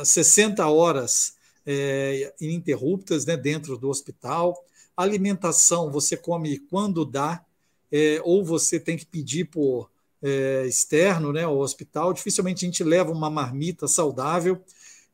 60 0.06 0.63
ah, 0.63 0.70
horas 0.70 1.34
é, 1.65 2.34
ininterruptas 2.39 3.25
né, 3.25 3.36
dentro 3.36 3.77
do 3.77 3.89
hospital. 3.89 4.56
Alimentação, 4.96 5.92
você 5.92 6.16
come 6.16 6.60
quando 6.60 7.06
dá, 7.06 7.44
é, 7.92 8.22
ou 8.24 8.44
você 8.44 8.80
tem 8.80 8.98
que 8.98 9.06
pedir 9.06 9.46
por 9.46 9.90
é, 10.22 10.66
externo 10.66 11.34
né, 11.34 11.44
ao 11.44 11.60
hospital. 11.60 12.14
Dificilmente 12.14 12.66
a 12.66 12.68
gente 12.68 12.84
leva 12.84 13.12
uma 13.12 13.30
marmita 13.30 13.88
saudável. 13.88 14.64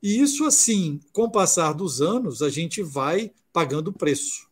E 0.02 0.20
isso, 0.22 0.46
assim, 0.46 1.00
com 1.12 1.24
o 1.24 1.32
passar 1.32 1.74
dos 1.74 2.02
anos, 2.02 2.42
a 2.42 2.50
gente 2.50 2.82
vai 2.82 3.32
pagando 3.52 3.92
preço. 3.92 4.48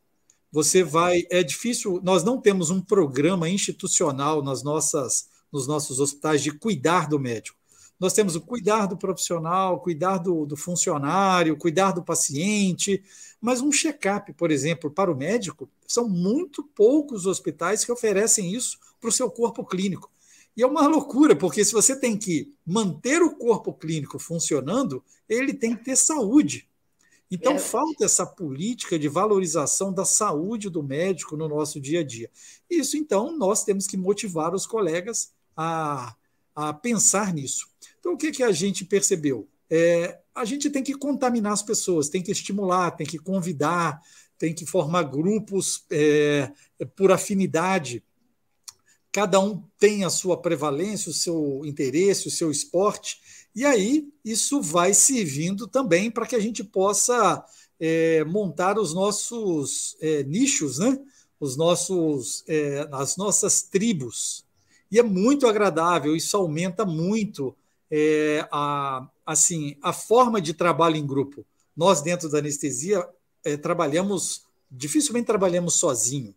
Você 0.51 0.83
vai. 0.83 1.23
É 1.29 1.43
difícil. 1.43 2.01
Nós 2.03 2.23
não 2.23 2.41
temos 2.41 2.69
um 2.69 2.81
programa 2.81 3.49
institucional 3.49 4.41
nas 4.41 4.63
nossas, 4.63 5.29
nos 5.51 5.67
nossos 5.67 5.99
hospitais 5.99 6.41
de 6.41 6.51
cuidar 6.51 7.07
do 7.07 7.19
médico. 7.19 7.56
Nós 7.99 8.13
temos 8.13 8.35
o 8.35 8.41
cuidar 8.41 8.85
do 8.85 8.97
profissional, 8.97 9.79
cuidar 9.79 10.19
do, 10.19 10.45
do 10.45 10.55
funcionário, 10.55 11.57
cuidar 11.57 11.91
do 11.91 12.03
paciente, 12.03 13.03
mas 13.41 13.61
um 13.61 13.71
check-up, 13.71 14.31
por 14.33 14.51
exemplo, 14.51 14.91
para 14.91 15.11
o 15.11 15.15
médico, 15.15 15.69
são 15.87 16.07
muito 16.07 16.63
poucos 16.63 17.25
hospitais 17.25 17.83
que 17.83 17.91
oferecem 17.91 18.53
isso 18.53 18.77
para 18.99 19.09
o 19.09 19.13
seu 19.13 19.29
corpo 19.31 19.65
clínico. 19.65 20.11
E 20.55 20.63
é 20.63 20.67
uma 20.67 20.87
loucura, 20.87 21.35
porque 21.35 21.63
se 21.63 21.71
você 21.71 21.95
tem 21.95 22.17
que 22.17 22.51
manter 22.65 23.21
o 23.21 23.35
corpo 23.35 23.71
clínico 23.73 24.17
funcionando, 24.17 25.03
ele 25.29 25.53
tem 25.53 25.75
que 25.75 25.83
ter 25.83 25.95
saúde. 25.95 26.67
Então, 27.29 27.53
é. 27.53 27.59
falta 27.59 28.05
essa 28.05 28.25
política 28.25 28.97
de 28.97 29.07
valorização 29.07 29.93
da 29.93 30.05
saúde 30.05 30.69
do 30.69 30.81
médico 30.81 31.35
no 31.35 31.47
nosso 31.47 31.79
dia 31.79 31.99
a 31.99 32.03
dia. 32.03 32.29
Isso, 32.69 32.97
então, 32.97 33.37
nós 33.37 33.63
temos 33.63 33.85
que 33.85 33.97
motivar 33.97 34.55
os 34.55 34.65
colegas 34.65 35.31
a, 35.55 36.15
a 36.57 36.73
pensar 36.73 37.31
nisso. 37.35 37.67
Então, 37.99 38.13
o 38.13 38.17
que, 38.17 38.31
que 38.31 38.41
a 38.41 38.51
gente 38.51 38.83
percebeu? 38.83 39.47
É, 39.69 40.17
a 40.33 40.43
gente 40.43 40.71
tem 40.71 40.81
que 40.81 40.95
contaminar 40.95 41.53
as 41.53 41.61
pessoas, 41.61 42.09
tem 42.09 42.23
que 42.23 42.31
estimular, 42.31 42.89
tem 42.89 43.05
que 43.05 43.19
convidar, 43.19 44.01
tem 44.39 44.55
que 44.55 44.65
formar 44.65 45.03
grupos 45.03 45.85
é, 45.91 46.51
por 46.95 47.11
afinidade. 47.11 48.03
Cada 49.11 49.39
um 49.39 49.63
tem 49.77 50.03
a 50.03 50.09
sua 50.09 50.41
prevalência, 50.41 51.11
o 51.11 51.13
seu 51.13 51.61
interesse, 51.63 52.27
o 52.27 52.31
seu 52.31 52.49
esporte, 52.49 53.19
e 53.53 53.63
aí 53.63 54.07
isso 54.25 54.59
vai 54.59 54.95
servindo 54.95 55.67
também 55.67 56.09
para 56.09 56.25
que 56.25 56.35
a 56.35 56.39
gente 56.39 56.63
possa 56.63 57.45
é, 57.79 58.23
montar 58.23 58.79
os 58.79 58.95
nossos 58.95 59.95
é, 60.01 60.23
nichos, 60.23 60.79
né? 60.79 60.99
os 61.39 61.55
nossos, 61.55 62.43
é, 62.47 62.89
as 62.91 63.15
nossas 63.15 63.61
tribos. 63.61 64.46
E 64.91 64.99
é 64.99 65.03
muito 65.03 65.47
agradável, 65.47 66.15
isso 66.15 66.35
aumenta 66.37 66.85
muito 66.85 67.55
é, 67.91 68.47
a, 68.51 69.07
assim, 69.25 69.75
a 69.81 69.91
forma 69.93 70.41
de 70.41 70.53
trabalho 70.53 70.95
em 70.95 71.05
grupo. 71.05 71.45
Nós, 71.75 72.01
dentro 72.01 72.29
da 72.29 72.39
anestesia, 72.39 73.07
é, 73.43 73.57
trabalhamos, 73.57 74.43
dificilmente 74.69 75.27
trabalhamos 75.27 75.75
sozinho. 75.75 76.33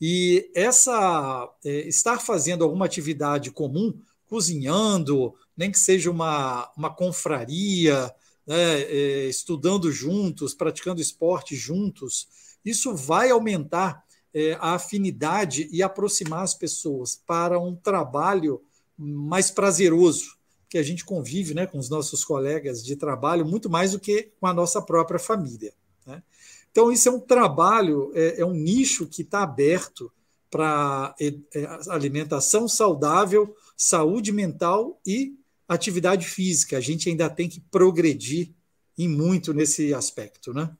E 0.00 0.50
essa 0.54 1.48
é, 1.64 1.88
estar 1.88 2.18
fazendo 2.20 2.64
alguma 2.64 2.84
atividade 2.84 3.50
comum, 3.50 3.94
cozinhando, 4.26 5.34
nem 5.56 5.70
que 5.70 5.78
seja 5.78 6.10
uma, 6.10 6.70
uma 6.76 6.90
confraria, 6.90 8.12
né, 8.46 8.82
é, 8.82 9.26
estudando 9.26 9.90
juntos, 9.90 10.54
praticando 10.54 11.00
esporte 11.00 11.54
juntos, 11.54 12.28
isso 12.64 12.94
vai 12.94 13.30
aumentar 13.30 14.03
é, 14.34 14.54
a 14.54 14.74
afinidade 14.74 15.68
e 15.70 15.82
aproximar 15.82 16.42
as 16.42 16.54
pessoas 16.54 17.22
para 17.24 17.58
um 17.58 17.76
trabalho 17.76 18.60
mais 18.98 19.50
prazeroso, 19.50 20.36
que 20.68 20.76
a 20.76 20.82
gente 20.82 21.04
convive 21.04 21.54
né, 21.54 21.66
com 21.66 21.78
os 21.78 21.88
nossos 21.88 22.24
colegas 22.24 22.84
de 22.84 22.96
trabalho 22.96 23.46
muito 23.46 23.70
mais 23.70 23.92
do 23.92 24.00
que 24.00 24.32
com 24.40 24.46
a 24.46 24.52
nossa 24.52 24.82
própria 24.82 25.20
família. 25.20 25.72
Né? 26.04 26.22
Então, 26.70 26.90
isso 26.90 27.08
é 27.08 27.12
um 27.12 27.20
trabalho, 27.20 28.10
é, 28.14 28.40
é 28.40 28.44
um 28.44 28.54
nicho 28.54 29.06
que 29.06 29.22
está 29.22 29.42
aberto 29.42 30.10
para 30.50 31.14
é, 31.20 31.34
é, 31.54 31.68
alimentação 31.88 32.66
saudável, 32.66 33.56
saúde 33.76 34.32
mental 34.32 35.00
e 35.06 35.34
atividade 35.68 36.26
física. 36.26 36.76
A 36.76 36.80
gente 36.80 37.08
ainda 37.08 37.30
tem 37.30 37.48
que 37.48 37.60
progredir 37.60 38.52
em 38.96 39.08
muito 39.08 39.52
nesse 39.52 39.92
aspecto, 39.94 40.52
né? 40.52 40.70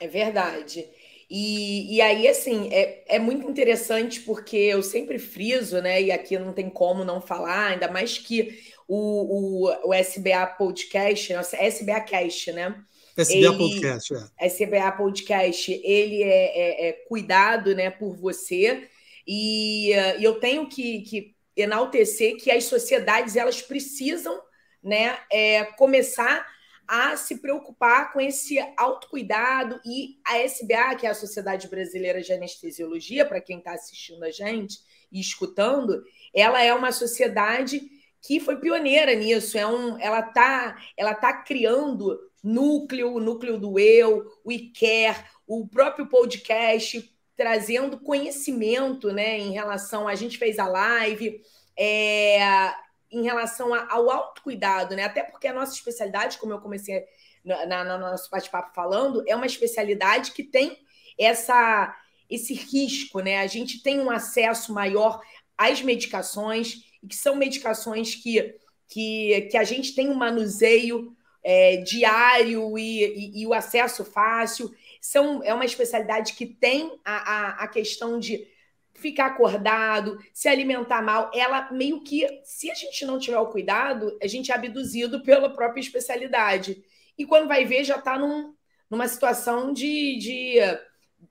É 0.00 0.08
verdade. 0.08 0.88
E, 1.36 1.96
e 1.96 2.00
aí, 2.00 2.28
assim, 2.28 2.68
é, 2.72 3.02
é 3.08 3.18
muito 3.18 3.50
interessante 3.50 4.20
porque 4.20 4.56
eu 4.56 4.84
sempre 4.84 5.18
friso, 5.18 5.82
né? 5.82 6.00
E 6.00 6.12
aqui 6.12 6.38
não 6.38 6.52
tem 6.52 6.70
como 6.70 7.04
não 7.04 7.20
falar, 7.20 7.72
ainda 7.72 7.90
mais 7.90 8.16
que 8.16 8.56
o, 8.86 9.66
o, 9.66 9.88
o 9.88 9.92
SBA 9.92 10.46
Podcast, 10.56 11.32
nossa, 11.32 11.56
SBA 11.56 12.00
Cast, 12.02 12.52
né? 12.52 12.76
SBA 13.18 13.34
ele, 13.34 13.56
Podcast, 13.56 14.14
é. 14.14 14.46
SBA 14.46 14.92
Podcast, 14.92 15.72
ele 15.82 16.22
é, 16.22 16.28
é, 16.28 16.88
é, 16.88 16.92
cuidado 17.08 17.74
né, 17.74 17.90
por 17.90 18.14
você. 18.14 18.88
E, 19.26 19.90
uh, 19.92 20.22
eu 20.22 20.34
tenho 20.38 20.68
que, 20.68 21.00
que, 21.00 21.34
enaltecer 21.56 22.36
que 22.36 22.48
as 22.48 22.62
sociedades 22.62 23.34
elas 23.34 23.60
precisam 23.60 24.40
né, 24.80 25.18
é, 25.32 25.64
começar 25.64 26.46
a 26.86 27.16
se 27.16 27.38
preocupar 27.38 28.12
com 28.12 28.20
esse 28.20 28.58
autocuidado 28.76 29.80
e 29.84 30.18
a 30.26 30.38
SBA, 30.38 30.96
que 30.96 31.06
é 31.06 31.10
a 31.10 31.14
Sociedade 31.14 31.68
Brasileira 31.68 32.20
de 32.20 32.32
Anestesiologia, 32.32 33.24
para 33.24 33.40
quem 33.40 33.58
está 33.58 33.72
assistindo 33.72 34.22
a 34.24 34.30
gente 34.30 34.78
e 35.10 35.20
escutando, 35.20 36.02
ela 36.34 36.62
é 36.62 36.74
uma 36.74 36.92
sociedade 36.92 37.82
que 38.20 38.40
foi 38.40 38.56
pioneira 38.56 39.14
nisso. 39.14 39.56
É 39.56 39.66
um, 39.66 39.98
ela 39.98 40.20
está 40.20 40.76
ela 40.96 41.14
tá 41.14 41.32
criando 41.32 42.18
núcleo, 42.42 43.14
o 43.14 43.20
núcleo 43.20 43.58
do 43.58 43.78
eu, 43.78 44.30
o 44.44 44.52
ICARE, 44.52 45.24
o 45.46 45.66
próprio 45.66 46.06
podcast, 46.06 47.10
trazendo 47.36 48.00
conhecimento 48.00 49.12
né, 49.12 49.38
em 49.38 49.52
relação. 49.52 50.06
A 50.08 50.14
gente 50.14 50.38
fez 50.38 50.58
a 50.58 50.66
live. 50.66 51.40
É, 51.76 52.72
em 53.14 53.22
relação 53.22 53.72
ao 53.72 54.10
autocuidado, 54.10 54.96
né? 54.96 55.04
Até 55.04 55.22
porque 55.22 55.46
a 55.46 55.52
nossa 55.52 55.72
especialidade, 55.72 56.38
como 56.38 56.52
eu 56.52 56.60
comecei 56.60 57.04
na, 57.44 57.84
no 57.84 57.98
nosso 57.98 58.28
bate-papo 58.30 58.74
falando, 58.74 59.22
é 59.26 59.36
uma 59.36 59.46
especialidade 59.46 60.32
que 60.32 60.42
tem 60.42 60.78
essa 61.18 61.96
esse 62.28 62.54
risco, 62.54 63.20
né? 63.20 63.38
A 63.40 63.46
gente 63.46 63.82
tem 63.82 64.00
um 64.00 64.10
acesso 64.10 64.72
maior 64.72 65.20
às 65.56 65.82
medicações 65.82 66.84
e 67.02 67.06
que 67.06 67.14
são 67.14 67.36
medicações 67.36 68.14
que, 68.14 68.56
que, 68.88 69.42
que 69.50 69.56
a 69.56 69.62
gente 69.62 69.94
tem 69.94 70.08
um 70.08 70.14
manuseio 70.14 71.14
é, 71.44 71.76
diário 71.76 72.78
e, 72.78 73.04
e, 73.04 73.42
e, 73.42 73.46
o 73.46 73.52
acesso 73.52 74.04
fácil. 74.04 74.74
São, 75.00 75.42
é 75.44 75.52
uma 75.52 75.66
especialidade 75.66 76.32
que 76.32 76.46
tem 76.46 76.98
a, 77.04 77.16
a, 77.16 77.48
a 77.64 77.68
questão 77.68 78.18
de 78.18 78.48
ficar 78.94 79.26
acordado, 79.26 80.18
se 80.32 80.48
alimentar 80.48 81.02
mal, 81.02 81.30
ela 81.34 81.70
meio 81.72 82.02
que, 82.02 82.26
se 82.44 82.70
a 82.70 82.74
gente 82.74 83.04
não 83.04 83.18
tiver 83.18 83.38
o 83.38 83.48
cuidado, 83.48 84.16
a 84.22 84.26
gente 84.26 84.50
é 84.50 84.54
abduzido 84.54 85.22
pela 85.22 85.50
própria 85.50 85.80
especialidade. 85.80 86.82
E 87.18 87.26
quando 87.26 87.48
vai 87.48 87.64
ver, 87.64 87.84
já 87.84 87.96
está 87.96 88.18
num, 88.18 88.54
numa 88.88 89.08
situação 89.08 89.72
de, 89.72 90.18
de 90.18 90.58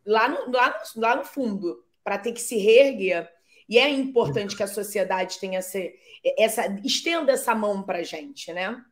lá, 0.06 0.28
no, 0.28 0.52
lá, 0.52 0.70
no, 0.96 1.02
lá 1.02 1.16
no 1.16 1.24
fundo, 1.24 1.84
para 2.04 2.18
ter 2.18 2.34
que 2.34 2.42
se 2.42 2.58
reerguer. 2.58 3.30
E 3.68 3.78
é 3.78 3.90
importante 3.90 4.56
que 4.56 4.64
a 4.64 4.68
sociedade 4.68 5.40
tenha 5.40 5.60
essa, 5.60 5.80
essa 6.38 6.68
estenda 6.84 7.32
essa 7.32 7.56
mão 7.56 7.82
para 7.82 8.00
a 8.00 8.04
gente, 8.04 8.52
né? 8.52 8.84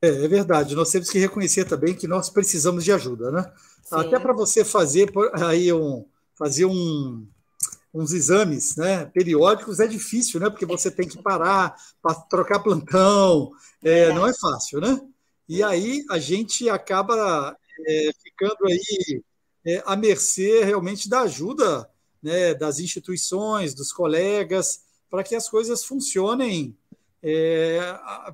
É, 0.00 0.08
é, 0.08 0.28
verdade. 0.28 0.74
Nós 0.74 0.90
temos 0.90 1.10
que 1.10 1.18
reconhecer 1.18 1.64
também 1.64 1.94
que 1.94 2.06
nós 2.06 2.30
precisamos 2.30 2.84
de 2.84 2.92
ajuda, 2.92 3.30
né? 3.30 3.52
Sim. 3.82 3.96
Até 3.96 4.18
para 4.18 4.32
você 4.32 4.64
fazer 4.64 5.10
aí 5.34 5.72
um 5.72 6.06
fazer 6.36 6.64
um, 6.64 7.26
uns 7.94 8.12
exames, 8.12 8.74
né, 8.74 9.06
periódicos 9.06 9.78
é 9.78 9.86
difícil, 9.86 10.40
né? 10.40 10.50
Porque 10.50 10.66
você 10.66 10.90
tem 10.90 11.06
que 11.06 11.22
parar 11.22 11.76
para 12.02 12.14
trocar 12.14 12.58
plantão, 12.58 13.52
é, 13.82 14.12
não 14.12 14.26
é 14.26 14.34
fácil, 14.34 14.80
né? 14.80 15.00
E 15.48 15.62
aí 15.62 16.04
a 16.10 16.18
gente 16.18 16.68
acaba 16.68 17.56
é, 17.86 18.10
ficando 18.20 18.66
aí 18.66 19.22
é, 19.64 19.82
à 19.86 19.94
mercê 19.94 20.64
realmente 20.64 21.08
da 21.08 21.20
ajuda 21.20 21.88
né, 22.20 22.54
das 22.54 22.80
instituições, 22.80 23.74
dos 23.74 23.92
colegas, 23.92 24.80
para 25.10 25.22
que 25.22 25.36
as 25.36 25.48
coisas 25.48 25.84
funcionem, 25.84 26.76
é, 27.22 27.78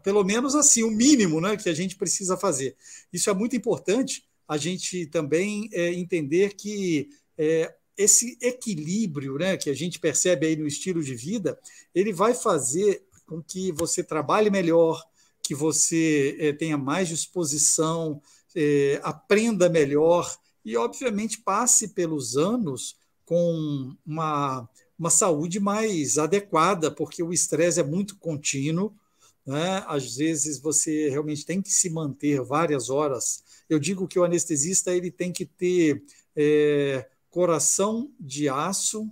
pelo 0.02 0.24
menos 0.24 0.54
assim, 0.54 0.84
o 0.84 0.90
mínimo 0.90 1.40
né, 1.40 1.56
que 1.56 1.68
a 1.68 1.74
gente 1.74 1.96
precisa 1.96 2.36
fazer. 2.36 2.76
Isso 3.12 3.28
é 3.28 3.34
muito 3.34 3.56
importante, 3.56 4.24
a 4.48 4.56
gente 4.56 5.06
também 5.06 5.68
é, 5.72 5.92
entender 5.92 6.54
que 6.54 7.10
é, 7.36 7.74
esse 8.00 8.38
equilíbrio 8.40 9.36
né, 9.36 9.58
que 9.58 9.68
a 9.68 9.74
gente 9.74 10.00
percebe 10.00 10.46
aí 10.46 10.56
no 10.56 10.66
estilo 10.66 11.02
de 11.02 11.14
vida, 11.14 11.58
ele 11.94 12.14
vai 12.14 12.32
fazer 12.32 13.04
com 13.26 13.42
que 13.42 13.70
você 13.72 14.02
trabalhe 14.02 14.48
melhor, 14.48 15.04
que 15.42 15.54
você 15.54 16.34
é, 16.40 16.52
tenha 16.54 16.78
mais 16.78 17.08
disposição, 17.08 18.22
é, 18.56 18.98
aprenda 19.02 19.68
melhor 19.68 20.34
e, 20.64 20.78
obviamente, 20.78 21.42
passe 21.42 21.88
pelos 21.88 22.38
anos 22.38 22.96
com 23.26 23.94
uma, 24.06 24.66
uma 24.98 25.10
saúde 25.10 25.60
mais 25.60 26.16
adequada, 26.16 26.90
porque 26.90 27.22
o 27.22 27.34
estresse 27.34 27.80
é 27.80 27.84
muito 27.84 28.16
contínuo. 28.16 28.94
Né? 29.44 29.84
Às 29.86 30.16
vezes 30.16 30.58
você 30.58 31.10
realmente 31.10 31.44
tem 31.44 31.60
que 31.60 31.70
se 31.70 31.90
manter 31.90 32.40
várias 32.40 32.88
horas. 32.88 33.44
Eu 33.68 33.78
digo 33.78 34.08
que 34.08 34.18
o 34.18 34.24
anestesista 34.24 34.90
ele 34.94 35.10
tem 35.10 35.32
que 35.32 35.44
ter 35.44 36.02
é, 36.34 37.06
coração 37.30 38.10
de 38.18 38.48
aço, 38.48 39.10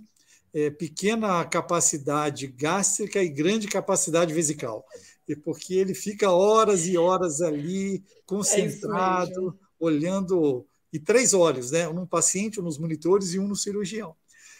é, 0.53 0.69
pequena 0.69 1.43
capacidade 1.45 2.47
gástrica 2.47 3.23
e 3.23 3.29
grande 3.29 3.67
capacidade 3.67 4.33
vesical. 4.33 4.85
E 5.27 5.35
porque 5.35 5.75
ele 5.75 5.93
fica 5.93 6.31
horas 6.31 6.87
e 6.87 6.97
horas 6.97 7.41
ali, 7.41 8.03
concentrado, 8.25 9.57
é 9.63 9.69
olhando 9.79 10.65
e 10.91 10.99
três 10.99 11.33
olhos, 11.33 11.71
né? 11.71 11.87
Um 11.87 11.93
no 11.93 12.07
paciente, 12.07 12.59
um 12.59 12.63
nos 12.63 12.77
monitores 12.77 13.33
e 13.33 13.39
um 13.39 13.47
no 13.47 13.55
cirurgião. 13.55 14.15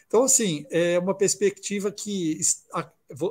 Então, 0.08 0.24
assim, 0.24 0.66
é 0.72 0.98
uma 0.98 1.14
perspectiva 1.14 1.92
que 1.92 2.40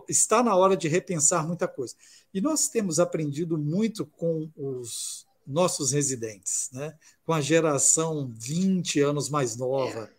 está 0.08 0.42
na 0.42 0.54
hora 0.54 0.76
de 0.76 0.88
repensar 0.88 1.46
muita 1.46 1.66
coisa. 1.66 1.94
E 2.32 2.40
nós 2.40 2.68
temos 2.68 3.00
aprendido 3.00 3.58
muito 3.58 4.04
com 4.04 4.50
os 4.56 5.26
nossos 5.46 5.92
residentes, 5.92 6.68
né? 6.72 6.94
com 7.24 7.32
a 7.32 7.40
geração 7.40 8.32
20 8.36 9.00
anos 9.00 9.28
mais 9.28 9.56
nova, 9.56 10.04
é. 10.04 10.17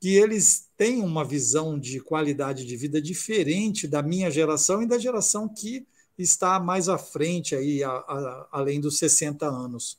Que 0.00 0.14
eles 0.14 0.68
têm 0.76 1.02
uma 1.02 1.24
visão 1.24 1.78
de 1.78 2.00
qualidade 2.00 2.64
de 2.64 2.76
vida 2.76 3.00
diferente 3.00 3.88
da 3.88 4.02
minha 4.02 4.30
geração 4.30 4.82
e 4.82 4.86
da 4.86 4.98
geração 4.98 5.48
que 5.48 5.86
está 6.18 6.60
mais 6.60 6.88
à 6.88 6.98
frente, 6.98 7.54
aí, 7.54 7.82
a, 7.82 7.90
a, 7.90 8.48
além 8.52 8.80
dos 8.80 8.98
60 8.98 9.46
anos 9.46 9.98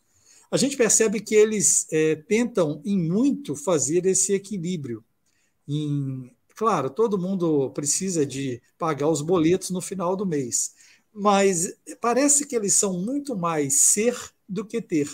a 0.49 0.57
gente 0.57 0.77
percebe 0.77 1.19
que 1.19 1.35
eles 1.35 1.87
é, 1.91 2.15
tentam, 2.15 2.81
em 2.85 2.97
muito, 2.97 3.55
fazer 3.55 4.05
esse 4.05 4.33
equilíbrio. 4.33 5.03
Em, 5.67 6.33
claro, 6.55 6.89
todo 6.89 7.17
mundo 7.17 7.69
precisa 7.71 8.25
de 8.25 8.61
pagar 8.77 9.09
os 9.09 9.21
boletos 9.21 9.69
no 9.69 9.81
final 9.81 10.15
do 10.15 10.25
mês, 10.25 10.73
mas 11.13 11.73
parece 11.99 12.45
que 12.45 12.55
eles 12.55 12.73
são 12.73 12.93
muito 13.01 13.35
mais 13.35 13.81
ser 13.81 14.17
do 14.47 14.63
que 14.63 14.81
ter. 14.81 15.09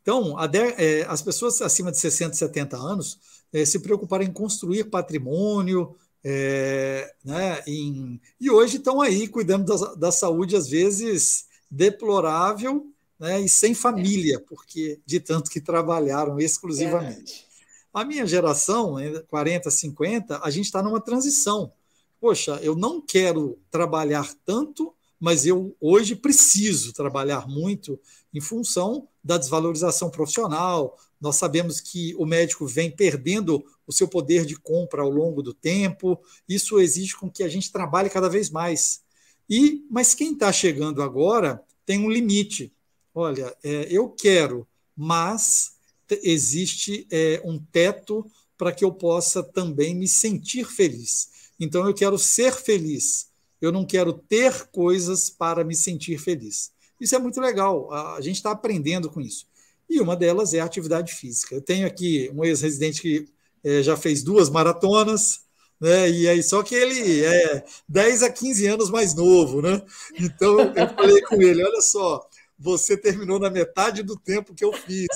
Então, 0.00 0.34
é, 0.78 1.02
as 1.02 1.20
pessoas 1.20 1.60
acima 1.60 1.92
de 1.92 1.98
60, 1.98 2.34
70 2.34 2.76
anos 2.78 3.20
é, 3.52 3.64
se 3.64 3.78
preocuparam 3.80 4.24
em 4.24 4.32
construir 4.32 4.84
patrimônio, 4.84 5.96
é, 6.22 7.14
né, 7.24 7.62
em, 7.66 8.20
e 8.38 8.50
hoje 8.50 8.76
estão 8.76 9.00
aí 9.00 9.26
cuidando 9.26 9.64
da, 9.64 9.94
da 9.94 10.12
saúde, 10.12 10.56
às 10.56 10.68
vezes 10.68 11.46
deplorável, 11.70 12.86
né, 13.18 13.40
e 13.40 13.48
sem 13.48 13.74
família, 13.74 14.40
porque 14.40 15.00
de 15.04 15.20
tanto 15.20 15.50
que 15.50 15.60
trabalharam 15.60 16.38
exclusivamente. 16.38 17.46
A 17.92 18.04
minha 18.04 18.26
geração, 18.26 18.96
40, 19.28 19.70
50, 19.70 20.40
a 20.42 20.50
gente 20.50 20.66
está 20.66 20.82
numa 20.82 21.00
transição. 21.00 21.72
Poxa, 22.20 22.60
eu 22.62 22.76
não 22.76 23.00
quero 23.00 23.58
trabalhar 23.70 24.32
tanto, 24.44 24.94
mas 25.18 25.44
eu 25.44 25.74
hoje 25.80 26.14
preciso 26.14 26.92
trabalhar 26.92 27.48
muito 27.48 27.98
em 28.32 28.40
função 28.40 29.08
da 29.22 29.36
desvalorização 29.36 30.08
profissional. 30.08 30.96
Nós 31.20 31.36
sabemos 31.36 31.80
que 31.80 32.14
o 32.16 32.24
médico 32.24 32.66
vem 32.66 32.90
perdendo 32.90 33.64
o 33.86 33.92
seu 33.92 34.08
poder 34.08 34.46
de 34.46 34.56
compra 34.56 35.02
ao 35.02 35.10
longo 35.10 35.42
do 35.42 35.52
tempo. 35.52 36.18
Isso 36.48 36.80
exige 36.80 37.16
com 37.16 37.30
que 37.30 37.42
a 37.42 37.48
gente 37.48 37.70
trabalhe 37.70 38.08
cada 38.08 38.28
vez 38.28 38.50
mais. 38.50 39.02
E, 39.48 39.84
mas 39.90 40.14
quem 40.14 40.32
está 40.32 40.50
chegando 40.52 41.02
agora 41.02 41.62
tem 41.84 41.98
um 41.98 42.10
limite 42.10 42.72
olha, 43.14 43.54
é, 43.62 43.86
eu 43.90 44.08
quero, 44.08 44.66
mas 44.96 45.76
existe 46.22 47.06
é, 47.10 47.40
um 47.44 47.58
teto 47.58 48.28
para 48.56 48.72
que 48.72 48.84
eu 48.84 48.92
possa 48.92 49.42
também 49.42 49.94
me 49.94 50.08
sentir 50.08 50.64
feliz. 50.66 51.50
Então, 51.58 51.86
eu 51.86 51.94
quero 51.94 52.18
ser 52.18 52.52
feliz. 52.52 53.30
Eu 53.60 53.70
não 53.70 53.84
quero 53.84 54.12
ter 54.12 54.68
coisas 54.68 55.28
para 55.28 55.62
me 55.64 55.74
sentir 55.74 56.18
feliz. 56.18 56.72
Isso 57.00 57.14
é 57.14 57.18
muito 57.18 57.40
legal. 57.40 57.92
A 57.92 58.20
gente 58.20 58.36
está 58.36 58.50
aprendendo 58.50 59.10
com 59.10 59.20
isso. 59.20 59.46
E 59.90 60.00
uma 60.00 60.14
delas 60.14 60.54
é 60.54 60.60
a 60.60 60.64
atividade 60.64 61.12
física. 61.12 61.56
Eu 61.56 61.60
tenho 61.60 61.84
aqui 61.84 62.30
um 62.32 62.44
ex-residente 62.44 63.02
que 63.02 63.26
é, 63.64 63.82
já 63.82 63.96
fez 63.96 64.22
duas 64.22 64.48
maratonas, 64.48 65.40
né? 65.80 66.08
E 66.08 66.28
aí, 66.28 66.42
só 66.44 66.62
que 66.62 66.76
ele 66.76 67.24
é 67.24 67.64
10 67.88 68.22
a 68.22 68.30
15 68.30 68.66
anos 68.68 68.88
mais 68.88 69.16
novo, 69.16 69.60
né? 69.60 69.82
Então 70.16 70.60
eu 70.60 70.88
falei 70.94 71.20
com 71.22 71.42
ele: 71.42 71.64
olha 71.64 71.80
só, 71.80 72.24
você 72.56 72.96
terminou 72.96 73.40
na 73.40 73.50
metade 73.50 74.04
do 74.04 74.16
tempo 74.16 74.54
que 74.54 74.64
eu 74.64 74.72
fiz, 74.72 75.08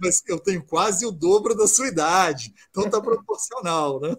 mas 0.00 0.22
eu 0.26 0.38
tenho 0.38 0.64
quase 0.64 1.04
o 1.04 1.12
dobro 1.12 1.54
da 1.54 1.66
sua 1.66 1.88
idade. 1.88 2.54
Então 2.70 2.84
está 2.84 3.02
proporcional, 3.02 4.00
né? 4.00 4.16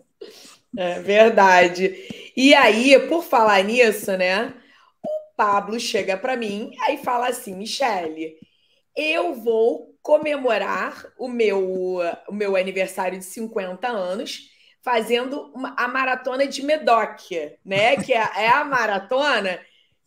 É 0.77 0.99
verdade. 1.01 2.31
E 2.37 2.53
aí, 2.53 2.99
por 3.07 3.23
falar 3.23 3.63
nisso, 3.63 4.15
né? 4.15 4.53
O 5.03 5.35
Pablo 5.35 5.79
chega 5.79 6.15
para 6.17 6.37
mim 6.37 6.71
e 6.89 6.97
fala 6.97 7.29
assim: 7.29 7.55
Michele, 7.55 8.37
eu 8.95 9.33
vou 9.33 9.95
comemorar 10.01 11.05
o 11.17 11.27
meu, 11.27 11.99
o 12.27 12.33
meu 12.33 12.55
aniversário 12.55 13.17
de 13.17 13.25
50 13.25 13.87
anos 13.87 14.49
fazendo 14.81 15.51
uma, 15.55 15.73
a 15.77 15.87
maratona 15.87 16.45
de 16.45 16.61
Medoc, 16.63 17.31
né? 17.65 17.95
Que 18.03 18.13
é, 18.13 18.29
é 18.37 18.47
a 18.49 18.63
maratona 18.63 19.59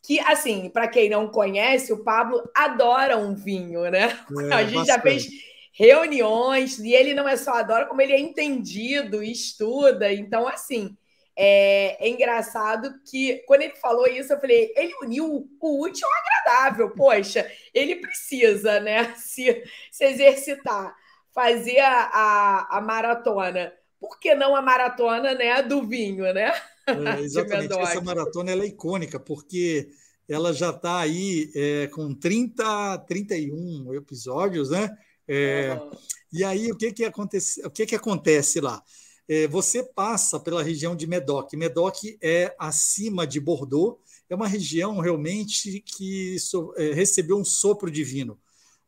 que, 0.03 0.21
assim, 0.21 0.69
para 0.69 0.87
quem 0.87 1.09
não 1.09 1.29
conhece, 1.29 1.93
o 1.93 2.05
Pablo 2.05 2.49
adora 2.55 3.17
um 3.17 3.35
vinho, 3.35 3.91
né? 3.91 4.17
É, 4.51 4.53
a 4.55 4.63
gente 4.63 4.75
bastante. 4.75 4.87
já 4.87 5.01
fez 5.01 5.27
reuniões 5.73 6.79
e 6.79 6.95
ele 6.95 7.13
não 7.13 7.29
é 7.29 7.37
só 7.37 7.55
adora, 7.55 7.87
como 7.87 8.01
ele 8.01 8.13
é 8.13 8.21
entendido, 8.21 9.23
estuda. 9.23 10.13
Então, 10.13 10.47
assim, 10.47 10.97
é, 11.37 12.07
é, 12.07 12.09
engraçado 12.09 12.99
que 13.05 13.43
quando 13.47 13.63
ele 13.63 13.77
falou 13.77 14.07
isso, 14.07 14.33
eu 14.33 14.41
falei, 14.41 14.73
ele 14.75 14.95
uniu 15.03 15.49
o 15.61 15.83
útil 15.83 16.09
ao 16.09 16.15
agradável. 16.15 16.91
Poxa, 16.91 17.47
ele 17.75 17.97
precisa, 17.97 18.81
né, 18.81 19.15
se, 19.21 19.63
se 19.93 20.05
exercitar, 20.05 20.97
fazer 21.35 21.81
a, 21.81 22.11
a, 22.13 22.79
a 22.79 22.81
maratona. 22.81 23.73
Por 24.01 24.19
que 24.19 24.35
não 24.35 24.57
a 24.57 24.63
maratona, 24.63 25.35
né, 25.35 25.63
do 25.63 25.87
vinho, 25.87 26.33
né? 26.33 26.53
É, 26.87 27.21
exatamente, 27.21 27.79
essa 27.79 28.01
maratona 28.01 28.53
é 28.53 28.67
icônica, 28.67 29.21
porque 29.21 29.91
ela 30.29 30.55
já 30.55 30.71
está 30.71 31.01
aí 31.01 31.51
é, 31.55 31.87
com 31.89 32.15
30, 32.15 32.99
31 33.07 33.95
episódios, 33.95 34.71
né? 34.71 34.97
Uhum. 35.29 35.91
E 36.33 36.45
aí, 36.45 36.71
o 36.71 36.77
que, 36.77 36.93
que, 36.93 37.05
acontece, 37.05 37.61
o 37.67 37.71
que, 37.71 37.85
que 37.85 37.97
acontece 37.97 38.61
lá? 38.61 38.83
É, 39.29 39.47
você 39.49 39.83
passa 39.83 40.39
pela 40.39 40.63
região 40.63 40.95
de 40.95 41.07
Medoc. 41.07 41.53
Medoc 41.55 41.97
é 42.23 42.55
acima 42.59 43.27
de 43.27 43.41
Bordeaux, 43.41 43.99
é 44.29 44.35
uma 44.35 44.47
região 44.47 44.99
realmente 45.01 45.81
que 45.81 46.37
é, 46.77 46.93
recebeu 46.93 47.37
um 47.37 47.45
sopro 47.45 47.91
divino. 47.91 48.39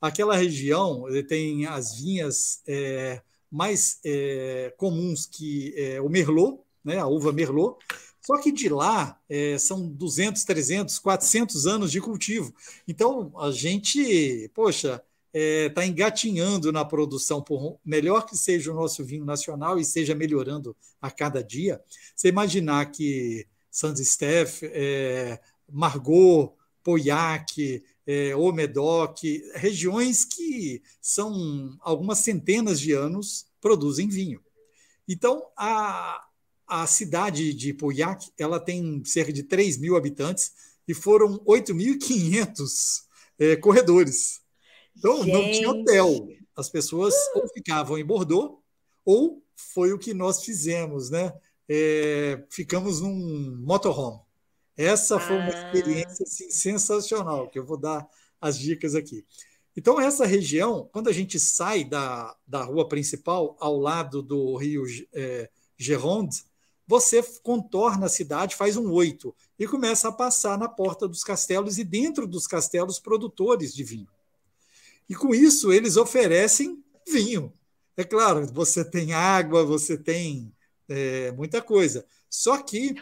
Aquela 0.01 0.37
região 0.37 1.05
tem 1.27 1.66
as 1.66 1.96
vinhas 1.96 2.62
é, 2.66 3.20
mais 3.51 4.01
comuns 4.77 5.27
que 5.27 5.74
o 6.05 6.09
Merlot, 6.09 6.61
né, 6.85 6.98
a 6.98 7.07
uva 7.07 7.33
Merlot. 7.33 7.77
Só 8.29 8.37
que 8.37 8.53
de 8.53 8.68
lá 8.68 9.18
é, 9.27 9.57
são 9.57 9.88
200, 9.88 10.44
300, 10.44 10.98
400 10.98 11.66
anos 11.66 11.90
de 11.90 11.98
cultivo. 11.98 12.55
Então, 12.87 13.33
a 13.38 13.51
gente, 13.51 14.51
poxa, 14.55 15.03
está 15.33 15.38
é, 15.38 15.69
tá 15.69 15.87
engatinhando 15.87 16.73
na 16.73 16.85
produção, 16.85 17.43
por 17.43 17.79
melhor 17.85 18.27
que 18.27 18.37
seja 18.37 18.73
o 18.73 18.75
nosso 18.75 19.05
vinho 19.05 19.25
nacional 19.25 19.79
e 19.79 19.85
seja 19.85 20.14
melhorando 20.14 20.77
a 21.01 21.11
cada 21.11 21.43
dia. 21.43 21.81
Você 22.14 22.29
imaginar 22.29 22.91
que 22.91 23.47
Sans 23.71 23.99
Steph, 23.99 24.62
é, 24.62 25.38
Margot, 25.71 26.55
Pauillac, 26.83 27.85
é, 28.07 28.35
o 28.35 28.51
Medoc, 28.53 29.23
regiões 29.55 30.25
que 30.25 30.83
são 31.01 31.77
algumas 31.81 32.19
centenas 32.19 32.81
de 32.81 32.93
anos 32.93 33.47
produzem 33.61 34.09
vinho. 34.09 34.41
Então, 35.07 35.47
a, 35.57 36.25
a 36.67 36.87
cidade 36.87 37.53
de 37.53 37.75
Pauillac, 37.75 38.31
ela 38.38 38.59
tem 38.59 39.03
cerca 39.05 39.33
de 39.33 39.43
3 39.43 39.77
mil 39.79 39.97
habitantes 39.97 40.53
e 40.87 40.95
foram 40.95 41.38
8.500 41.41 43.03
é, 43.38 43.57
corredores. 43.57 44.41
Então, 44.99 45.23
Gente. 45.23 45.33
não 45.33 45.53
tinha 45.53 45.71
hotel. 45.71 46.29
As 46.57 46.69
pessoas 46.69 47.15
ou 47.35 47.49
ficavam 47.49 47.97
em 47.97 48.05
Bordeaux, 48.05 48.59
ou 49.05 49.43
foi 49.55 49.93
o 49.93 49.99
que 49.99 50.13
nós 50.13 50.43
fizemos, 50.43 51.09
né? 51.09 51.33
É, 51.69 52.45
ficamos 52.51 53.01
num 53.01 53.57
motorhome. 53.65 54.21
Essa 54.77 55.19
foi 55.19 55.37
uma 55.37 55.53
ah. 55.53 55.73
experiência 55.73 56.25
assim, 56.25 56.51
sensacional, 56.51 57.49
que 57.49 57.59
eu 57.59 57.65
vou 57.65 57.77
dar 57.77 58.07
as 58.41 58.59
dicas 58.59 58.95
aqui. 58.95 59.25
Então, 59.77 60.01
essa 60.01 60.27
região, 60.27 60.89
quando 60.93 61.09
a 61.09 61.13
gente 61.13 61.39
sai 61.39 61.85
da, 61.85 62.37
da 62.47 62.65
rua 62.65 62.89
principal, 62.89 63.57
ao 63.61 63.79
lado 63.79 64.23
do 64.23 64.57
rio 64.57 64.85
é, 65.13 65.49
Gironde, 65.77 66.45
você 66.87 67.23
contorna 67.43 68.07
a 68.07 68.09
cidade, 68.09 68.57
faz 68.57 68.77
um 68.77 68.91
oito 68.93 69.35
e 69.59 69.69
começa 69.69 70.09
a 70.09 70.13
passar 70.13 70.59
na 70.59 70.69
porta 70.69 71.07
dos 71.07 71.23
castelos 71.23 71.79
e 71.79 71.85
dentro 71.85 72.27
dos 72.27 72.47
castelos 72.47 72.99
produtores 72.99 73.75
de 73.75 73.85
vinho. 73.85 74.09
E 75.09 75.14
com 75.14 75.35
isso, 75.35 75.73
eles 75.73 75.97
oferecem 75.97 76.83
vinho. 77.11 77.53
É 77.97 78.05
claro, 78.05 78.47
você 78.47 78.85
tem 78.85 79.12
água, 79.12 79.64
você 79.64 79.97
tem 79.97 80.55
é, 80.88 81.33
muita 81.33 81.61
coisa. 81.62 82.07
Só 82.31 82.59
que 82.62 82.94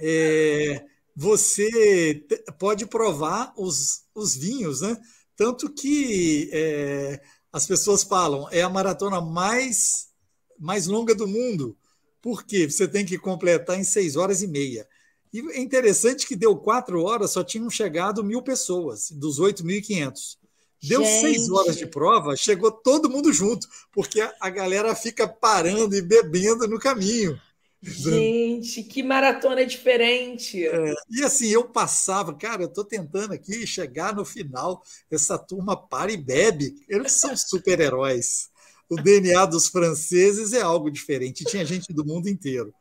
é, 0.00 0.84
você 1.14 2.24
pode 2.58 2.86
provar 2.86 3.52
os, 3.56 4.04
os 4.14 4.34
vinhos, 4.34 4.80
né? 4.80 4.96
Tanto 5.36 5.72
que 5.72 6.50
é, 6.52 7.20
as 7.52 7.66
pessoas 7.66 8.02
falam, 8.02 8.48
é 8.50 8.62
a 8.62 8.68
maratona 8.68 9.20
mais, 9.20 10.08
mais 10.58 10.86
longa 10.86 11.14
do 11.14 11.26
mundo, 11.26 11.76
porque 12.20 12.68
você 12.68 12.86
tem 12.88 13.04
que 13.04 13.18
completar 13.18 13.78
em 13.78 13.84
seis 13.84 14.16
horas 14.16 14.42
e 14.42 14.46
meia. 14.46 14.88
E 15.32 15.40
é 15.52 15.60
interessante 15.60 16.26
que 16.26 16.34
deu 16.34 16.56
quatro 16.56 17.02
horas, 17.02 17.30
só 17.30 17.44
tinham 17.44 17.70
chegado 17.70 18.24
mil 18.24 18.42
pessoas, 18.42 19.10
dos 19.10 19.38
8.500. 19.38 20.39
Deu 20.82 21.04
Gente. 21.04 21.20
seis 21.20 21.50
horas 21.50 21.76
de 21.76 21.86
prova, 21.86 22.36
chegou 22.36 22.70
todo 22.70 23.10
mundo 23.10 23.32
junto, 23.32 23.68
porque 23.92 24.20
a, 24.20 24.34
a 24.40 24.50
galera 24.50 24.94
fica 24.94 25.28
parando 25.28 25.94
e 25.94 26.00
bebendo 26.00 26.66
no 26.66 26.78
caminho. 26.78 27.38
Gente, 27.82 28.82
que 28.82 29.02
maratona 29.02 29.64
diferente. 29.64 30.66
É, 30.66 30.94
e 31.10 31.22
assim, 31.22 31.48
eu 31.48 31.64
passava, 31.64 32.34
cara, 32.34 32.62
eu 32.62 32.68
estou 32.68 32.84
tentando 32.84 33.32
aqui 33.32 33.66
chegar 33.66 34.14
no 34.14 34.24
final, 34.24 34.82
essa 35.10 35.38
turma 35.38 35.76
para 35.76 36.12
e 36.12 36.16
bebe. 36.16 36.74
Eles 36.88 37.12
são 37.12 37.34
super-heróis. 37.34 38.50
O 38.88 38.96
DNA 38.96 39.46
dos 39.46 39.68
franceses 39.68 40.52
é 40.52 40.60
algo 40.60 40.90
diferente. 40.90 41.44
Tinha 41.44 41.64
gente 41.64 41.92
do 41.92 42.04
mundo 42.04 42.28
inteiro. 42.28 42.74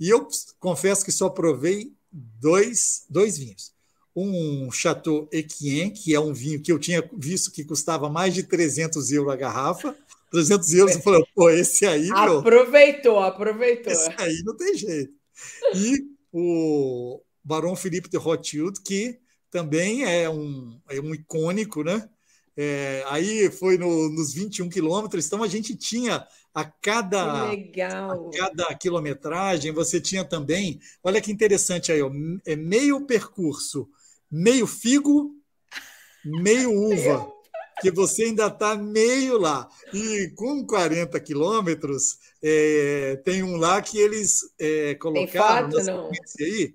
E 0.00 0.08
eu 0.08 0.26
confesso 0.58 1.04
que 1.04 1.12
só 1.12 1.28
provei 1.28 1.92
dois, 2.10 3.04
dois 3.10 3.36
vinhos. 3.36 3.75
Um 4.16 4.70
Chateau 4.72 5.28
Equien, 5.30 5.90
que 5.90 6.14
é 6.14 6.20
um 6.20 6.32
vinho 6.32 6.62
que 6.62 6.72
eu 6.72 6.78
tinha 6.78 7.06
visto 7.12 7.52
que 7.52 7.64
custava 7.64 8.08
mais 8.08 8.32
de 8.32 8.42
300 8.42 9.12
euros 9.12 9.32
a 9.32 9.36
garrafa, 9.36 9.94
300 10.30 10.74
euros, 10.74 10.94
eu 10.96 11.02
falei, 11.02 11.24
pô, 11.34 11.50
esse 11.50 11.86
aí, 11.86 12.08
meu... 12.08 12.38
Aproveitou, 12.38 13.18
aproveitou. 13.18 13.92
Esse 13.92 14.10
aí 14.18 14.42
não 14.44 14.56
tem 14.56 14.74
jeito. 14.74 15.12
E 15.74 16.06
o 16.32 17.20
Barão 17.44 17.76
Felipe 17.76 18.08
de 18.08 18.16
Rothschild, 18.16 18.80
que 18.82 19.18
também 19.50 20.04
é 20.04 20.28
um, 20.28 20.80
é 20.88 21.00
um 21.00 21.14
icônico, 21.14 21.84
né? 21.84 22.08
É, 22.56 23.04
aí 23.08 23.50
foi 23.50 23.76
no, 23.76 24.08
nos 24.08 24.32
21 24.32 24.70
quilômetros, 24.70 25.26
então 25.26 25.42
a 25.42 25.46
gente 25.46 25.76
tinha 25.76 26.26
a 26.54 26.64
cada, 26.64 27.50
a 27.50 27.56
cada 28.34 28.74
quilometragem, 28.74 29.72
você 29.72 30.00
tinha 30.00 30.24
também, 30.24 30.80
olha 31.04 31.20
que 31.20 31.30
interessante 31.30 31.92
aí, 31.92 32.00
ó, 32.00 32.10
é 32.46 32.56
meio 32.56 33.02
percurso, 33.02 33.86
meio 34.30 34.66
figo, 34.66 35.34
meio 36.24 36.72
uva 36.74 37.32
que 37.80 37.90
você 37.90 38.24
ainda 38.24 38.46
está 38.46 38.74
meio 38.76 39.38
lá. 39.38 39.68
E 39.92 40.32
com 40.34 40.66
40 40.66 41.18
quilômetros, 41.20 42.18
é, 42.42 43.16
tem 43.24 43.42
um 43.42 43.56
lá 43.56 43.82
que 43.82 43.98
eles 43.98 44.40
é, 44.58 44.94
colocaram 44.94 45.70
fato, 45.70 45.84
não? 45.84 46.10
aí. 46.40 46.74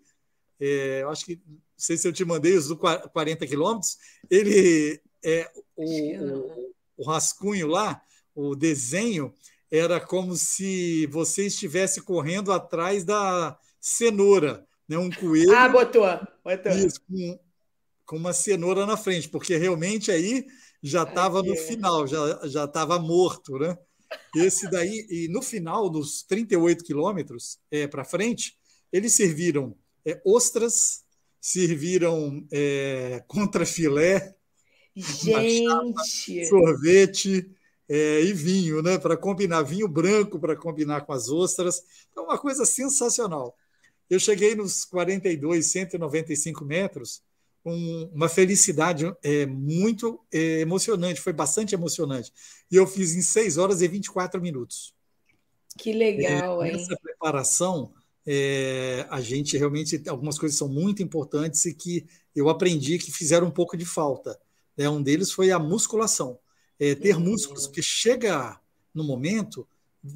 É, 0.59 1.03
acho 1.07 1.25
que 1.25 1.41
não 1.47 1.57
sei 1.75 1.97
se 1.97 2.07
eu 2.07 2.13
te 2.13 2.23
mandei 2.23 2.55
os 2.55 2.67
do 2.67 2.77
40 2.77 3.47
quilômetros. 3.47 3.97
Ele 4.29 5.01
é 5.23 5.49
o, 5.75 5.83
o, 5.85 6.73
o 6.97 7.03
rascunho 7.03 7.67
lá, 7.67 8.01
o 8.35 8.55
desenho 8.55 9.33
era 9.71 9.99
como 9.99 10.35
se 10.35 11.07
você 11.07 11.47
estivesse 11.47 12.01
correndo 12.01 12.51
atrás 12.51 13.03
da 13.03 13.57
cenoura, 13.79 14.67
né? 14.91 14.97
Um 14.97 15.09
coelho. 15.09 15.55
Ah, 15.55 15.69
botou, 15.69 16.03
botou. 16.43 16.71
Isso, 16.73 17.01
com, 17.07 17.39
com 18.05 18.17
uma 18.17 18.33
cenoura 18.33 18.85
na 18.85 18.97
frente, 18.97 19.29
porque 19.29 19.55
realmente 19.55 20.11
aí 20.11 20.45
já 20.83 21.03
estava 21.03 21.41
no 21.41 21.55
final, 21.55 22.05
já 22.05 22.65
estava 22.65 22.99
morto, 22.99 23.57
né? 23.57 23.77
Esse 24.35 24.69
daí, 24.69 25.07
e 25.09 25.29
no 25.29 25.41
final 25.41 25.89
dos 25.89 26.23
38 26.23 26.83
quilômetros 26.83 27.57
é, 27.71 27.87
para 27.87 28.03
frente, 28.03 28.57
eles 28.91 29.13
serviram 29.13 29.73
é, 30.05 30.21
ostras, 30.25 31.05
serviram 31.39 32.45
é, 32.51 33.23
contrafilé, 33.27 34.35
Gente! 34.93 36.45
sorvete 36.49 37.49
é, 37.87 38.21
e 38.23 38.33
vinho, 38.33 38.81
né? 38.81 38.97
Para 38.97 39.15
combinar 39.15 39.61
vinho 39.61 39.87
branco 39.87 40.37
para 40.37 40.57
combinar 40.57 41.05
com 41.05 41.13
as 41.13 41.29
ostras. 41.29 41.81
Então, 42.11 42.25
uma 42.25 42.37
coisa 42.37 42.65
sensacional. 42.65 43.55
Eu 44.11 44.19
cheguei 44.19 44.55
nos 44.55 44.83
42, 44.83 45.65
195 45.67 46.65
metros 46.65 47.23
um, 47.65 48.09
uma 48.13 48.27
felicidade 48.27 49.09
é, 49.23 49.45
muito 49.45 50.19
é, 50.33 50.59
emocionante, 50.59 51.21
foi 51.21 51.31
bastante 51.31 51.73
emocionante. 51.73 52.29
E 52.69 52.75
eu 52.75 52.85
fiz 52.85 53.15
em 53.15 53.21
6 53.21 53.57
horas 53.57 53.81
e 53.81 53.87
24 53.87 54.41
minutos. 54.41 54.93
Que 55.77 55.93
legal, 55.93 56.61
é, 56.61 56.71
hein? 56.71 56.75
Essa 56.75 56.97
preparação, 57.01 57.93
é, 58.27 59.07
a 59.09 59.21
gente 59.21 59.57
realmente, 59.57 60.03
algumas 60.09 60.37
coisas 60.37 60.57
são 60.57 60.67
muito 60.67 61.01
importantes 61.01 61.63
e 61.63 61.73
que 61.73 62.05
eu 62.35 62.49
aprendi 62.49 62.97
que 62.97 63.13
fizeram 63.13 63.47
um 63.47 63.51
pouco 63.51 63.77
de 63.77 63.85
falta. 63.85 64.37
Né? 64.75 64.89
Um 64.89 65.01
deles 65.01 65.31
foi 65.31 65.51
a 65.51 65.59
musculação. 65.59 66.37
É, 66.77 66.95
ter 66.95 67.15
uhum. 67.15 67.21
músculos, 67.21 67.65
porque 67.65 67.81
chega 67.81 68.59
no 68.93 69.05
momento, 69.05 69.65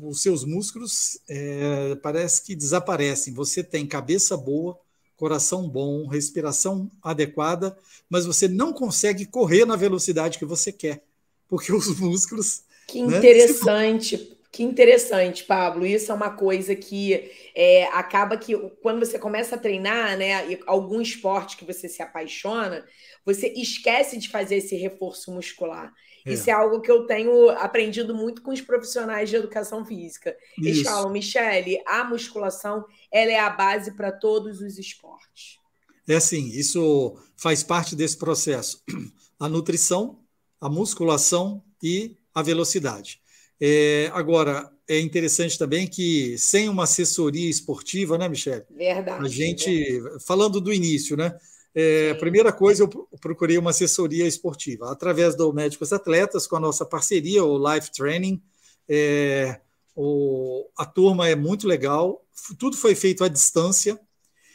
os 0.01 0.21
seus 0.21 0.43
músculos 0.43 1.19
é, 1.29 1.95
parece 1.95 2.43
que 2.43 2.55
desaparecem. 2.55 3.33
Você 3.33 3.63
tem 3.63 3.85
cabeça 3.85 4.35
boa, 4.35 4.79
coração 5.15 5.67
bom, 5.69 6.07
respiração 6.07 6.89
adequada, 7.01 7.77
mas 8.09 8.25
você 8.25 8.47
não 8.47 8.73
consegue 8.73 9.25
correr 9.25 9.65
na 9.65 9.75
velocidade 9.75 10.39
que 10.39 10.45
você 10.45 10.71
quer, 10.71 11.03
porque 11.47 11.71
os 11.71 11.99
músculos. 11.99 12.63
Que 12.87 13.01
né, 13.01 13.17
interessante. 13.17 14.17
Né, 14.17 14.35
que 14.51 14.63
interessante, 14.63 15.43
Pablo. 15.43 15.85
Isso 15.85 16.13
é 16.13 16.15
uma 16.15 16.29
coisa 16.29 16.73
que 16.75 17.29
é, 17.53 17.87
acaba 17.87 18.37
que 18.37 18.57
quando 18.81 19.05
você 19.05 19.19
começa 19.19 19.55
a 19.55 19.59
treinar, 19.59 20.17
né, 20.17 20.57
algum 20.65 21.01
esporte 21.01 21.57
que 21.57 21.65
você 21.65 21.89
se 21.89 22.01
apaixona, 22.01 22.85
você 23.25 23.49
esquece 23.49 24.17
de 24.17 24.29
fazer 24.29 24.55
esse 24.57 24.77
reforço 24.77 25.29
muscular. 25.33 25.93
É. 26.25 26.33
Isso 26.33 26.49
é 26.49 26.53
algo 26.53 26.81
que 26.81 26.91
eu 26.91 27.05
tenho 27.05 27.49
aprendido 27.51 28.15
muito 28.15 28.41
com 28.41 28.51
os 28.51 28.61
profissionais 28.61 29.29
de 29.29 29.35
educação 29.35 29.85
física. 29.85 30.35
Eles 30.57 30.77
Isso. 30.77 30.89
falam, 30.89 31.11
Michele, 31.11 31.79
a 31.85 32.03
musculação 32.03 32.83
ela 33.11 33.31
é 33.31 33.39
a 33.39 33.49
base 33.49 33.91
para 33.95 34.11
todos 34.11 34.59
os 34.59 34.79
esportes. 34.79 35.59
É 36.07 36.15
assim, 36.15 36.49
isso 36.49 37.17
faz 37.35 37.63
parte 37.63 37.95
desse 37.95 38.17
processo. 38.17 38.83
A 39.37 39.49
nutrição, 39.49 40.19
a 40.61 40.69
musculação 40.69 41.61
e 41.83 42.15
a 42.33 42.41
velocidade. 42.41 43.19
É, 43.59 44.09
agora, 44.13 44.71
é 44.87 44.97
interessante 44.97 45.57
também 45.57 45.87
que 45.87 46.37
sem 46.37 46.69
uma 46.69 46.83
assessoria 46.83 47.49
esportiva, 47.49 48.17
né, 48.17 48.29
Michele? 48.29 48.63
Verdade. 48.69 49.25
A 49.25 49.27
gente, 49.27 49.69
verdade. 49.69 50.23
falando 50.25 50.61
do 50.61 50.71
início, 50.71 51.17
né? 51.17 51.37
É, 51.77 52.13
primeira 52.13 52.53
coisa, 52.53 52.83
eu 52.83 52.89
procurei 53.19 53.57
uma 53.57 53.71
assessoria 53.71 54.25
esportiva 54.25 54.89
através 54.89 55.35
do 55.35 55.51
Médicos 55.51 55.91
Atletas, 55.91 56.47
com 56.47 56.55
a 56.55 56.59
nossa 56.59 56.85
parceria, 56.85 57.43
o 57.43 57.57
Life 57.57 57.91
Training. 57.91 58.41
É, 58.87 59.59
o, 59.93 60.69
a 60.77 60.85
turma 60.85 61.27
é 61.27 61.35
muito 61.35 61.67
legal, 61.67 62.25
tudo 62.57 62.77
foi 62.77 62.95
feito 62.95 63.23
à 63.23 63.27
distância 63.27 63.99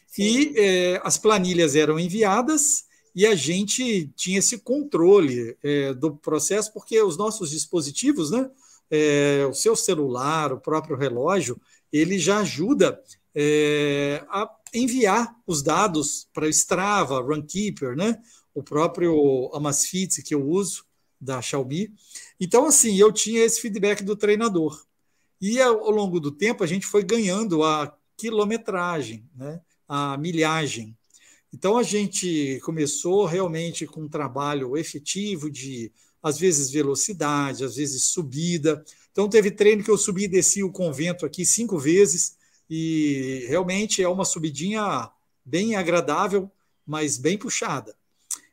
Sim. 0.06 0.22
e 0.22 0.54
é, 0.56 1.00
as 1.04 1.18
planilhas 1.18 1.76
eram 1.76 1.98
enviadas 1.98 2.84
e 3.14 3.26
a 3.26 3.34
gente 3.34 4.08
tinha 4.16 4.38
esse 4.38 4.58
controle 4.58 5.56
é, 5.62 5.92
do 5.94 6.16
processo, 6.16 6.72
porque 6.72 7.00
os 7.02 7.16
nossos 7.16 7.50
dispositivos, 7.50 8.30
né, 8.30 8.48
é, 8.90 9.46
o 9.48 9.54
seu 9.54 9.74
celular, 9.74 10.52
o 10.52 10.60
próprio 10.60 10.96
relógio, 10.96 11.60
ele 11.92 12.18
já 12.18 12.38
ajuda 12.38 13.00
é, 13.34 14.24
a 14.28 14.46
enviar 14.72 15.34
os 15.46 15.62
dados 15.62 16.28
para 16.32 16.46
o 16.46 16.48
Strava, 16.48 17.20
Runkeeper, 17.20 17.96
né? 17.96 18.20
o 18.54 18.62
próprio 18.62 19.50
Amazfit 19.54 20.22
que 20.22 20.34
eu 20.34 20.46
uso, 20.46 20.84
da 21.20 21.42
Xiaomi. 21.42 21.92
Então, 22.38 22.66
assim, 22.66 22.96
eu 22.96 23.12
tinha 23.12 23.44
esse 23.44 23.60
feedback 23.60 24.02
do 24.02 24.16
treinador. 24.16 24.82
E 25.40 25.60
ao 25.60 25.90
longo 25.90 26.18
do 26.18 26.30
tempo 26.30 26.64
a 26.64 26.66
gente 26.66 26.86
foi 26.86 27.02
ganhando 27.02 27.62
a 27.62 27.94
quilometragem, 28.16 29.28
né? 29.34 29.60
a 29.88 30.16
milhagem. 30.16 30.96
Então 31.52 31.76
a 31.76 31.82
gente 31.82 32.60
começou 32.62 33.24
realmente 33.24 33.86
com 33.86 34.02
um 34.02 34.08
trabalho 34.08 34.76
efetivo 34.76 35.50
de, 35.50 35.90
às 36.22 36.38
vezes, 36.38 36.70
velocidade, 36.70 37.64
às 37.64 37.76
vezes 37.76 38.04
subida. 38.04 38.84
Então 39.10 39.28
teve 39.28 39.50
treino 39.50 39.82
que 39.82 39.90
eu 39.90 39.98
subi 39.98 40.24
e 40.24 40.28
desci 40.28 40.62
o 40.62 40.70
convento 40.70 41.26
aqui 41.26 41.44
cinco 41.44 41.78
vezes, 41.78 42.36
e 42.70 43.44
realmente 43.48 44.00
é 44.00 44.08
uma 44.08 44.24
subidinha 44.24 45.10
bem 45.44 45.74
agradável, 45.74 46.48
mas 46.86 47.18
bem 47.18 47.36
puxada. 47.36 47.96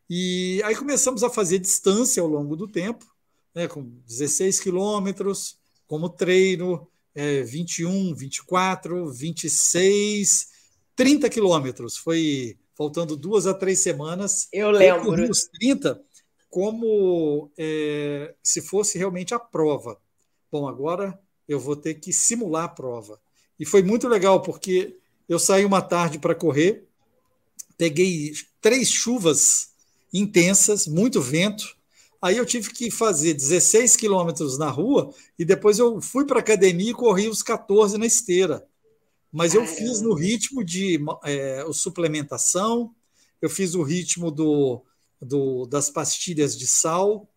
E 0.09 0.59
aí 0.65 0.75
começamos 0.75 1.21
a 1.23 1.29
fazer 1.29 1.59
distância 1.59 2.21
ao 2.21 2.27
longo 2.27 2.55
do 2.55 2.67
tempo, 2.67 3.05
né, 3.53 3.67
com 3.67 3.83
16 4.07 4.59
quilômetros, 4.59 5.59
como 5.85 6.09
treino, 6.09 6.87
é, 7.13 7.43
21, 7.43 8.15
24, 8.15 9.11
26, 9.11 10.47
30 10.95 11.29
quilômetros. 11.29 11.95
Foi 11.95 12.57
faltando 12.75 13.15
duas 13.15 13.45
a 13.45 13.53
três 13.53 13.79
semanas. 13.79 14.47
Eu 14.51 14.71
lembro. 14.71 15.23
Eu 15.23 15.29
os 15.29 15.45
30 15.45 16.01
como 16.49 17.51
é, 17.57 18.33
se 18.41 18.61
fosse 18.61 18.97
realmente 18.97 19.33
a 19.33 19.39
prova. 19.39 19.99
Bom, 20.51 20.67
agora 20.67 21.19
eu 21.47 21.59
vou 21.59 21.75
ter 21.75 21.95
que 21.95 22.13
simular 22.13 22.63
a 22.63 22.69
prova. 22.69 23.19
E 23.59 23.65
foi 23.65 23.81
muito 23.81 24.07
legal, 24.07 24.41
porque 24.41 24.97
eu 25.27 25.39
saí 25.39 25.65
uma 25.65 25.81
tarde 25.81 26.19
para 26.19 26.35
correr, 26.35 26.85
peguei 27.77 28.33
três 28.61 28.89
chuvas 28.89 29.69
intensas, 30.13 30.87
muito 30.87 31.21
vento. 31.21 31.75
Aí 32.21 32.37
eu 32.37 32.45
tive 32.45 32.71
que 32.71 32.89
fazer 32.89 33.33
16 33.33 33.95
quilômetros 33.95 34.57
na 34.57 34.69
rua 34.69 35.13
e 35.37 35.45
depois 35.45 35.77
eu 35.77 36.01
fui 36.01 36.25
para 36.25 36.37
a 36.37 36.41
academia 36.41 36.91
e 36.91 36.95
corri 36.95 37.27
os 37.27 37.43
14 37.43 37.97
na 37.97 38.05
esteira. 38.05 38.65
Mas 39.31 39.53
eu 39.53 39.65
fiz 39.67 40.01
no 40.01 40.13
ritmo 40.13 40.63
de 40.63 40.99
é, 41.23 41.63
suplementação, 41.73 42.93
eu 43.41 43.49
fiz 43.49 43.75
o 43.75 43.83
ritmo 43.83 44.31
do, 44.31 44.81
do, 45.21 45.65
das 45.67 45.89
pastilhas 45.89 46.57
de 46.57 46.65
sal, 46.65 47.29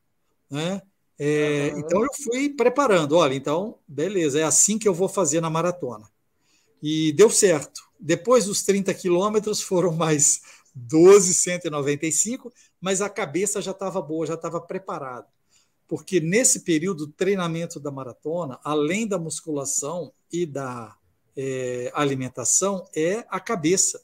né? 0.50 0.80
É, 1.22 1.70
uhum. 1.74 1.80
Então 1.80 2.02
eu 2.02 2.08
fui 2.14 2.48
preparando. 2.48 3.12
Olha, 3.18 3.34
então, 3.34 3.76
beleza, 3.86 4.40
é 4.40 4.42
assim 4.42 4.78
que 4.78 4.88
eu 4.88 4.94
vou 4.94 5.06
fazer 5.06 5.42
na 5.42 5.50
maratona. 5.50 6.08
E 6.82 7.12
deu 7.12 7.28
certo. 7.28 7.82
Depois 8.00 8.46
dos 8.46 8.62
30 8.62 8.94
quilômetros 8.94 9.60
foram 9.60 9.92
mais 9.92 10.40
12,195, 10.74 12.50
mas 12.80 13.02
a 13.02 13.10
cabeça 13.10 13.60
já 13.60 13.72
estava 13.72 14.00
boa, 14.00 14.26
já 14.26 14.32
estava 14.32 14.58
preparado. 14.62 15.26
Porque 15.86 16.20
nesse 16.20 16.60
período 16.60 17.06
do 17.06 17.12
treinamento 17.12 17.78
da 17.78 17.90
maratona, 17.90 18.58
além 18.64 19.06
da 19.06 19.18
musculação 19.18 20.12
e 20.32 20.46
da 20.46 20.96
é, 21.36 21.90
alimentação, 21.92 22.88
é 22.96 23.26
a 23.28 23.38
cabeça, 23.38 24.00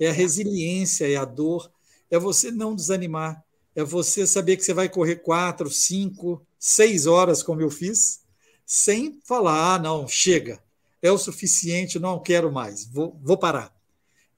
é 0.00 0.08
a 0.08 0.12
resiliência, 0.12 1.08
é 1.08 1.14
a 1.14 1.24
dor, 1.24 1.70
é 2.10 2.18
você 2.18 2.50
não 2.50 2.74
desanimar, 2.74 3.44
é 3.76 3.84
você 3.84 4.26
saber 4.26 4.56
que 4.56 4.64
você 4.64 4.74
vai 4.74 4.88
correr 4.88 5.16
quatro, 5.16 5.70
cinco, 5.70 6.44
seis 6.58 7.06
horas, 7.06 7.42
como 7.42 7.60
eu 7.60 7.70
fiz, 7.70 8.20
sem 8.66 9.20
falar, 9.24 9.74
ah, 9.74 9.78
não, 9.78 10.06
chega, 10.06 10.62
é 11.00 11.10
o 11.10 11.18
suficiente, 11.18 11.98
não 11.98 12.20
quero 12.20 12.50
mais, 12.52 12.84
vou, 12.86 13.18
vou 13.22 13.38
parar. 13.38 13.74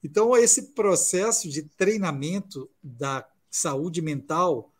Então, 0.03 0.35
esse 0.35 0.73
processo 0.73 1.49
de 1.49 1.63
treinamento 1.63 2.69
da 2.81 3.27
saúde 3.49 4.01
mental 4.01 4.71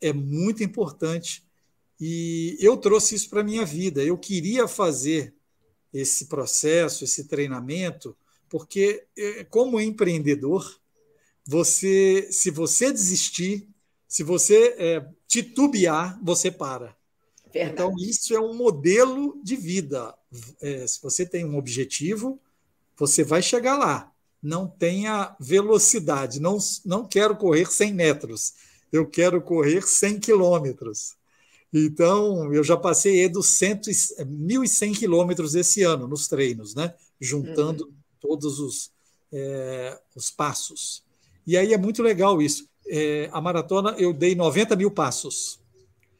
é 0.00 0.12
muito 0.12 0.62
importante. 0.62 1.44
E 2.00 2.56
eu 2.60 2.76
trouxe 2.76 3.14
isso 3.14 3.30
para 3.30 3.40
a 3.40 3.44
minha 3.44 3.64
vida. 3.64 4.02
Eu 4.02 4.18
queria 4.18 4.68
fazer 4.68 5.34
esse 5.92 6.26
processo, 6.26 7.04
esse 7.04 7.24
treinamento, 7.24 8.16
porque, 8.48 9.06
é, 9.16 9.44
como 9.44 9.80
empreendedor, 9.80 10.80
você, 11.44 12.28
se 12.30 12.50
você 12.50 12.92
desistir, 12.92 13.68
se 14.08 14.22
você 14.22 14.74
é, 14.78 15.06
titubear, 15.28 16.18
você 16.22 16.50
para. 16.50 16.96
Verdade. 17.52 17.72
Então, 17.72 17.94
isso 17.98 18.34
é 18.34 18.40
um 18.40 18.54
modelo 18.54 19.38
de 19.44 19.54
vida. 19.54 20.14
É, 20.60 20.86
se 20.86 21.00
você 21.00 21.24
tem 21.24 21.44
um 21.44 21.56
objetivo, 21.56 22.40
você 22.96 23.22
vai 23.22 23.42
chegar 23.42 23.76
lá 23.76 24.12
não 24.42 24.66
tenha 24.66 25.34
velocidade. 25.38 26.40
Não, 26.40 26.58
não 26.84 27.06
quero 27.06 27.36
correr 27.36 27.70
100 27.70 27.92
metros, 27.92 28.54
eu 28.92 29.06
quero 29.06 29.42
correr 29.42 29.86
100 29.86 30.20
quilômetros. 30.20 31.16
Então, 31.72 32.52
eu 32.54 32.64
já 32.64 32.76
passei 32.76 33.28
dos 33.28 33.46
1.100 33.46 34.98
quilômetros 34.98 35.54
esse 35.54 35.82
ano 35.82 36.08
nos 36.08 36.26
treinos, 36.26 36.74
né? 36.74 36.94
juntando 37.20 37.84
uhum. 37.84 37.92
todos 38.20 38.58
os, 38.58 38.90
é, 39.30 40.00
os 40.14 40.30
passos. 40.30 41.02
E 41.46 41.56
aí 41.56 41.74
é 41.74 41.78
muito 41.78 42.02
legal 42.02 42.40
isso. 42.40 42.66
É, 42.88 43.28
a 43.32 43.40
maratona 43.40 43.94
eu 43.98 44.12
dei 44.12 44.34
90 44.34 44.76
mil 44.76 44.90
passos. 44.90 45.60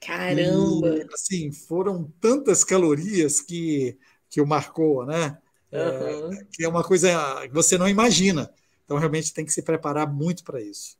Caramba! 0.00 0.96
E, 0.96 1.06
assim, 1.12 1.50
foram 1.52 2.12
tantas 2.20 2.62
calorias 2.64 3.40
que, 3.40 3.96
que 4.30 4.40
o 4.40 4.46
marcou, 4.46 5.04
né? 5.04 5.38
Uhum. 5.72 6.32
É, 6.32 6.44
que 6.52 6.64
é 6.64 6.68
uma 6.68 6.84
coisa 6.84 7.08
que 7.42 7.52
você 7.52 7.76
não 7.76 7.88
imagina. 7.88 8.50
Então, 8.84 8.96
realmente 8.96 9.34
tem 9.34 9.44
que 9.44 9.52
se 9.52 9.62
preparar 9.62 10.10
muito 10.10 10.44
para 10.44 10.60
isso. 10.60 10.96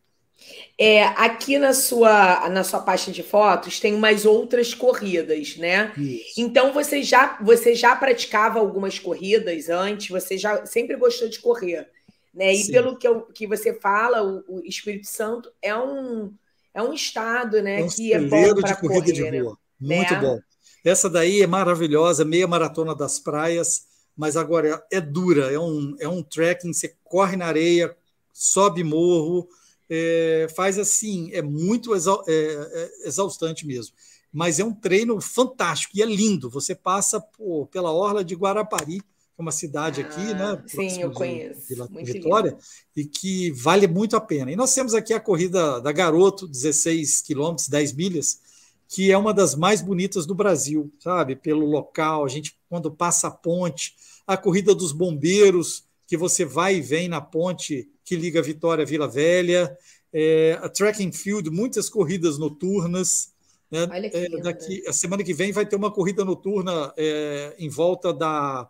É, 0.79 1.03
aqui 1.03 1.59
na 1.59 1.73
sua, 1.73 2.49
na 2.49 2.63
sua 2.63 2.81
pasta 2.81 3.11
de 3.11 3.23
fotos 3.23 3.81
tem 3.81 3.95
umas 3.95 4.25
outras 4.25 4.73
corridas, 4.73 5.57
né? 5.57 5.93
Isso. 5.97 6.41
Então 6.41 6.73
você 6.73 7.03
já, 7.03 7.37
você 7.43 7.75
já 7.75 7.97
praticava 7.97 8.61
algumas 8.61 8.99
corridas 8.99 9.69
antes, 9.69 10.09
você 10.09 10.39
já 10.39 10.65
sempre 10.65 10.97
gostou 10.97 11.29
de 11.29 11.41
correr, 11.41 11.89
né? 12.33 12.53
E 12.53 12.65
Sim. 12.65 12.73
pelo 12.73 12.97
que, 12.97 13.07
eu, 13.07 13.23
que 13.23 13.47
você 13.47 13.75
fala, 13.75 14.23
o, 14.23 14.59
o, 14.59 14.61
Espírito 14.65 15.07
Santo 15.07 15.51
é 15.63 15.77
um, 15.77 16.33
é 16.75 16.83
um 16.83 16.93
estado, 16.93 17.63
né? 17.63 17.81
É 17.81 17.85
um 17.85 17.89
que 17.89 18.13
é 18.13 18.21
bom 18.21 18.55
para 18.61 18.77
corrida 18.77 19.01
correr, 19.01 19.31
de 19.31 19.39
rua. 19.41 19.59
Né? 19.81 19.97
Muito 19.97 20.13
né? 20.15 20.21
bom. 20.21 20.41
Essa 20.85 21.11
daí 21.11 21.43
é 21.43 21.47
maravilhosa, 21.47 22.25
meia 22.25 22.47
maratona 22.47 22.95
das 22.95 23.19
praias 23.19 23.89
mas 24.19 24.37
agora 24.37 24.85
é 24.91 25.01
dura, 25.01 25.53
é 25.53 25.61
um, 25.61 25.95
é 26.01 26.09
um 26.09 26.25
trekking, 26.25 26.73
você 26.73 26.97
corre 27.05 27.37
na 27.37 27.47
areia, 27.47 27.97
sobe 28.33 28.83
morro, 28.83 29.49
é, 29.89 30.49
faz 30.57 30.77
assim, 30.77 31.31
é 31.33 31.41
muito 31.41 31.95
exa 31.95 32.19
é, 32.27 32.33
é 32.33 33.07
exaustante 33.07 33.65
mesmo. 33.65 33.95
Mas 34.33 34.59
é 34.59 34.65
um 34.65 34.75
treino 34.75 35.21
fantástico 35.21 35.97
e 35.97 36.03
é 36.03 36.05
lindo. 36.05 36.51
Você 36.51 36.75
passa 36.75 37.21
por, 37.21 37.69
pela 37.69 37.93
orla 37.93 38.25
de 38.25 38.35
Guarapari, 38.35 39.01
uma 39.39 39.53
cidade 39.53 40.03
ah, 40.03 40.05
aqui, 40.05 40.35
né? 40.35 40.63
Sim, 40.67 41.01
eu 41.01 41.13
conheço. 41.13 41.63
Vitória, 42.03 42.51
lindo. 42.51 42.63
e 42.97 43.05
que 43.05 43.53
vale 43.53 43.87
muito 43.87 44.17
a 44.17 44.21
pena. 44.21 44.51
E 44.51 44.57
nós 44.57 44.75
temos 44.75 44.95
aqui 44.95 45.15
a 45.15 45.21
corrida 45.21 45.81
da 45.81 45.93
Garoto, 45.93 46.49
16 46.49 47.23
quilômetros, 47.23 47.69
10 47.69 47.93
milhas, 47.93 48.41
que 48.89 49.13
é 49.13 49.17
uma 49.17 49.33
das 49.33 49.55
mais 49.55 49.81
bonitas 49.81 50.27
do 50.27 50.35
Brasil, 50.35 50.93
sabe? 50.99 51.37
Pelo 51.37 51.65
local, 51.65 52.25
a 52.25 52.29
gente, 52.29 52.59
quando 52.69 52.91
passa 52.91 53.29
a 53.29 53.31
ponte, 53.31 53.95
a 54.27 54.37
corrida 54.37 54.75
dos 54.75 54.91
bombeiros, 54.91 55.85
que 56.07 56.17
você 56.17 56.45
vai 56.45 56.77
e 56.77 56.81
vem 56.81 57.07
na 57.09 57.21
ponte 57.21 57.89
que 58.05 58.17
liga 58.17 58.43
Vitória 58.43 58.83
a 58.83 58.87
Vila 58.87 59.07
Velha, 59.07 59.77
é, 60.13 60.59
a 60.63 60.69
track 60.69 61.07
and 61.07 61.13
field, 61.13 61.49
muitas 61.51 61.89
corridas 61.89 62.39
noturnas. 62.39 63.33
Né? 63.71 63.87
É, 64.13 64.29
daqui, 64.41 64.83
a 64.89 64.93
semana 64.93 65.23
que 65.23 65.35
vem 65.35 65.53
vai 65.53 65.67
ter 65.67 65.77
uma 65.77 65.93
corrida 65.93 66.25
noturna 66.25 66.93
é, 66.97 67.55
em 67.59 67.69
volta 67.69 68.13
da 68.13 68.69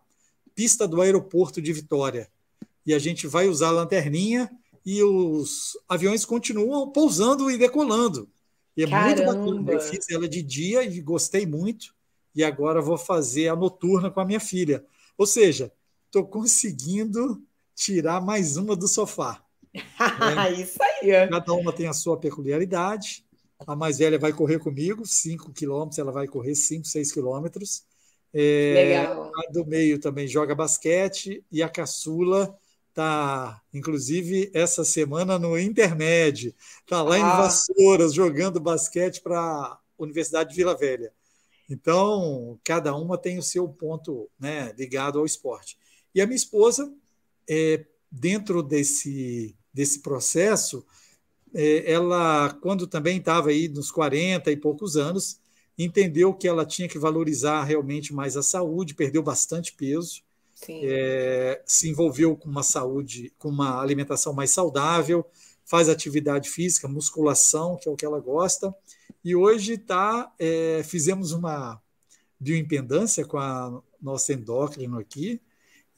pista 0.59 0.89
do 0.89 1.01
aeroporto 1.01 1.63
de 1.63 1.73
Vitória. 1.73 2.29
E 2.85 2.93
a 2.93 2.99
gente 2.99 3.29
vai 3.29 3.47
usar 3.47 3.69
a 3.69 3.71
lanterninha 3.71 4.51
e 4.85 5.01
os 5.05 5.79
aviões 5.89 6.25
continuam 6.25 6.91
pousando 6.91 7.49
e 7.49 7.57
decolando. 7.57 8.29
E 8.77 8.83
é 8.83 8.89
Caramba. 8.89 9.37
muito 9.37 9.63
bacana. 9.63 9.73
Eu 9.73 9.81
fiz 9.81 10.11
ela 10.11 10.29
de 10.29 10.43
dia 10.43 10.83
e 10.83 11.01
gostei 11.01 11.47
muito. 11.47 11.95
E 12.35 12.43
agora 12.43 12.83
vou 12.83 12.99
fazer 12.99 13.47
a 13.47 13.55
noturna 13.55 14.11
com 14.11 14.19
a 14.19 14.25
minha 14.25 14.41
filha. 14.41 14.85
Ou 15.17 15.27
seja, 15.27 15.73
estou 16.07 16.27
conseguindo 16.27 17.41
tirar 17.73 18.21
mais 18.21 18.57
uma 18.57 18.75
do 18.75 18.89
sofá. 18.89 19.41
Né? 20.35 20.61
Isso 20.61 20.79
aí. 20.83 21.29
Cada 21.29 21.53
uma 21.53 21.73
tem 21.73 21.87
a 21.87 21.93
sua 21.93 22.17
peculiaridade. 22.17 23.25
A 23.65 23.77
mais 23.77 23.99
velha 23.99 24.19
vai 24.19 24.33
correr 24.33 24.59
comigo, 24.59 25.07
5 25.07 25.53
quilômetros, 25.53 25.99
ela 26.01 26.11
vai 26.11 26.27
correr 26.27 26.57
5, 26.57 26.85
6 26.85 27.13
quilômetros. 27.13 27.85
É. 28.33 28.97
A 28.97 29.53
do 29.53 29.65
meio 29.67 29.99
também 29.99 30.29
joga 30.29 30.55
basquete 30.55 31.45
e 31.51 31.63
a 31.63 31.69
caçula 31.69 32.57
está, 32.99 33.63
inclusive, 33.73 34.51
essa 34.53 34.85
semana 34.85 35.39
no 35.39 35.59
intermédio. 35.59 36.55
Está 36.81 37.03
lá 37.03 37.15
ah. 37.15 37.19
em 37.19 37.23
Vassouras 37.23 38.13
jogando 38.13 38.61
basquete 38.61 39.21
para 39.21 39.39
a 39.39 39.79
Universidade 39.99 40.51
de 40.51 40.57
Vila 40.57 40.77
Velha. 40.77 41.13
Então, 41.71 42.59
cada 42.65 42.95
uma 42.97 43.19
tem 43.19 43.39
o 43.39 43.43
seu 43.43 43.69
ponto 43.69 44.29
né, 44.39 44.73
ligado 44.77 45.19
ao 45.19 45.27
esporte. 45.27 45.79
E 46.15 46.21
a 46.21 46.27
minha 46.27 46.37
esposa, 46.37 46.93
é, 47.49 47.85
dentro 48.11 48.63
desse, 48.63 49.55
desse 49.73 50.01
processo, 50.01 50.85
é, 51.55 51.91
ela, 51.93 52.57
quando 52.63 52.87
também 52.87 53.19
estava 53.19 53.51
aí 53.51 53.69
nos 53.69 53.91
40 53.91 54.51
e 54.51 54.57
poucos 54.57 54.97
anos, 54.97 55.41
entendeu 55.79 56.35
que 56.35 56.49
ela 56.49 56.67
tinha 56.67 56.89
que 56.89 56.99
valorizar 56.99 57.63
realmente 57.65 58.13
mais 58.13 58.37
a 58.37 58.43
saúde, 58.43 58.95
perdeu 58.95 59.23
bastante 59.23 59.73
peso, 59.73 60.23
é, 60.69 61.63
se 61.65 61.89
envolveu 61.89 62.37
com 62.37 62.49
uma 62.49 62.65
saúde, 62.65 63.33
com 63.39 63.49
uma 63.49 63.81
alimentação 63.81 64.33
mais 64.33 64.51
saudável, 64.51 65.25
faz 65.65 65.89
atividade 65.89 66.51
física, 66.51 66.89
musculação, 66.89 67.77
que 67.77 67.89
é 67.89 67.93
o 67.93 67.97
que 67.97 68.05
ela 68.05 68.19
gosta, 68.19 68.75
e 69.25 69.37
hoje 69.37 69.79
tá, 69.79 70.33
é, 70.39 70.83
fizemos 70.85 71.33
uma 71.33 71.81
bioimpedância 72.41 73.25
com 73.25 73.39
a 73.39 73.81
nossa 74.01 74.33
endócrino 74.33 74.99
aqui, 74.99 75.41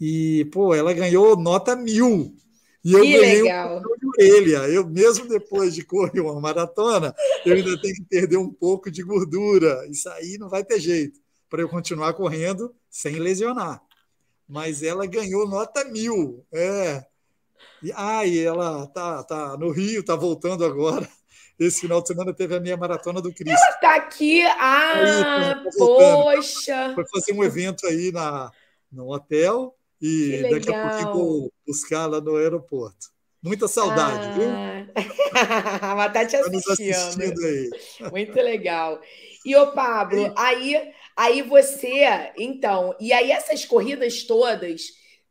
e 0.01 0.47
pô, 0.47 0.75
ela 0.75 0.93
ganhou 0.93 1.37
nota 1.37 1.77
mil. 1.77 2.35
E 2.83 2.93
eu 2.93 3.03
que 3.03 3.12
ganhei 3.12 3.43
legal. 3.43 3.79
um 3.79 3.83
orelha. 4.20 4.68
Eu, 4.68 4.87
mesmo 4.87 5.26
depois 5.26 5.74
de 5.74 5.85
correr 5.85 6.20
uma 6.20 6.38
maratona, 6.40 7.14
eu 7.44 7.54
ainda 7.54 7.80
tenho 7.80 7.94
que 7.94 8.04
perder 8.04 8.37
um 8.37 8.52
pouco 8.52 8.90
de 8.90 9.02
gordura. 9.02 9.87
Isso 9.88 10.09
aí 10.11 10.37
não 10.38 10.48
vai 10.48 10.62
ter 10.62 10.78
jeito 10.78 11.18
para 11.48 11.62
eu 11.62 11.68
continuar 11.68 12.12
correndo 12.12 12.74
sem 12.88 13.16
lesionar. 13.16 13.83
Mas 14.48 14.83
ela 14.83 15.06
ganhou 15.06 15.48
nota 15.48 15.85
mil. 15.85 16.44
É. 16.52 17.04
E, 17.83 17.92
ah, 17.94 18.26
e 18.26 18.38
ela 18.38 18.87
tá, 18.88 19.22
tá 19.22 19.56
no 19.56 19.70
Rio, 19.70 20.04
tá 20.04 20.14
voltando 20.14 20.64
agora. 20.64 21.09
Esse 21.59 21.83
final 21.83 22.00
de 22.00 22.09
semana 22.09 22.33
teve 22.33 22.54
a 22.54 22.61
minha 22.61 22.76
maratona 22.76 23.20
do 23.20 23.33
Cristo. 23.33 23.50
Ela 23.50 23.76
tá 23.76 23.94
aqui. 23.96 24.42
Ah, 24.42 24.92
Aí, 24.94 25.22
tá 25.22 25.62
poxa. 25.76 26.92
Foi 26.94 27.04
fazer 27.06 27.33
um 27.33 27.44
evento 27.44 27.87
aí 27.87 28.11
na, 28.11 28.50
no 28.90 29.12
hotel 29.12 29.76
e 30.00 30.40
daqui 30.50 30.72
a 30.72 30.88
pouquinho 30.88 31.12
vou 31.12 31.52
buscar 31.66 32.06
lá 32.06 32.18
no 32.20 32.37
aeroporto. 32.37 33.11
Muita 33.42 33.66
saudade, 33.66 34.26
ah. 34.26 34.33
viu? 34.33 34.48
Mas 35.96 36.12
tá 36.12 36.26
te 36.26 36.37
Tá 36.38 36.72
assistindo. 36.72 37.44
aí. 37.44 37.70
Muito 38.11 38.37
legal. 38.37 39.00
E 39.44 39.57
ô 39.57 39.72
Pablo, 39.72 40.33
aí, 40.37 40.92
aí 41.16 41.42
você, 41.42 42.33
então, 42.37 42.94
e 43.00 43.12
aí 43.12 43.31
essas 43.31 43.64
corridas 43.64 44.24
todas 44.24 44.83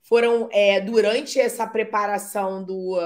foram 0.02 0.50
é, 0.52 0.82
durante 0.82 1.40
essa 1.40 1.68
preparação 1.68 2.64
do, 2.64 2.98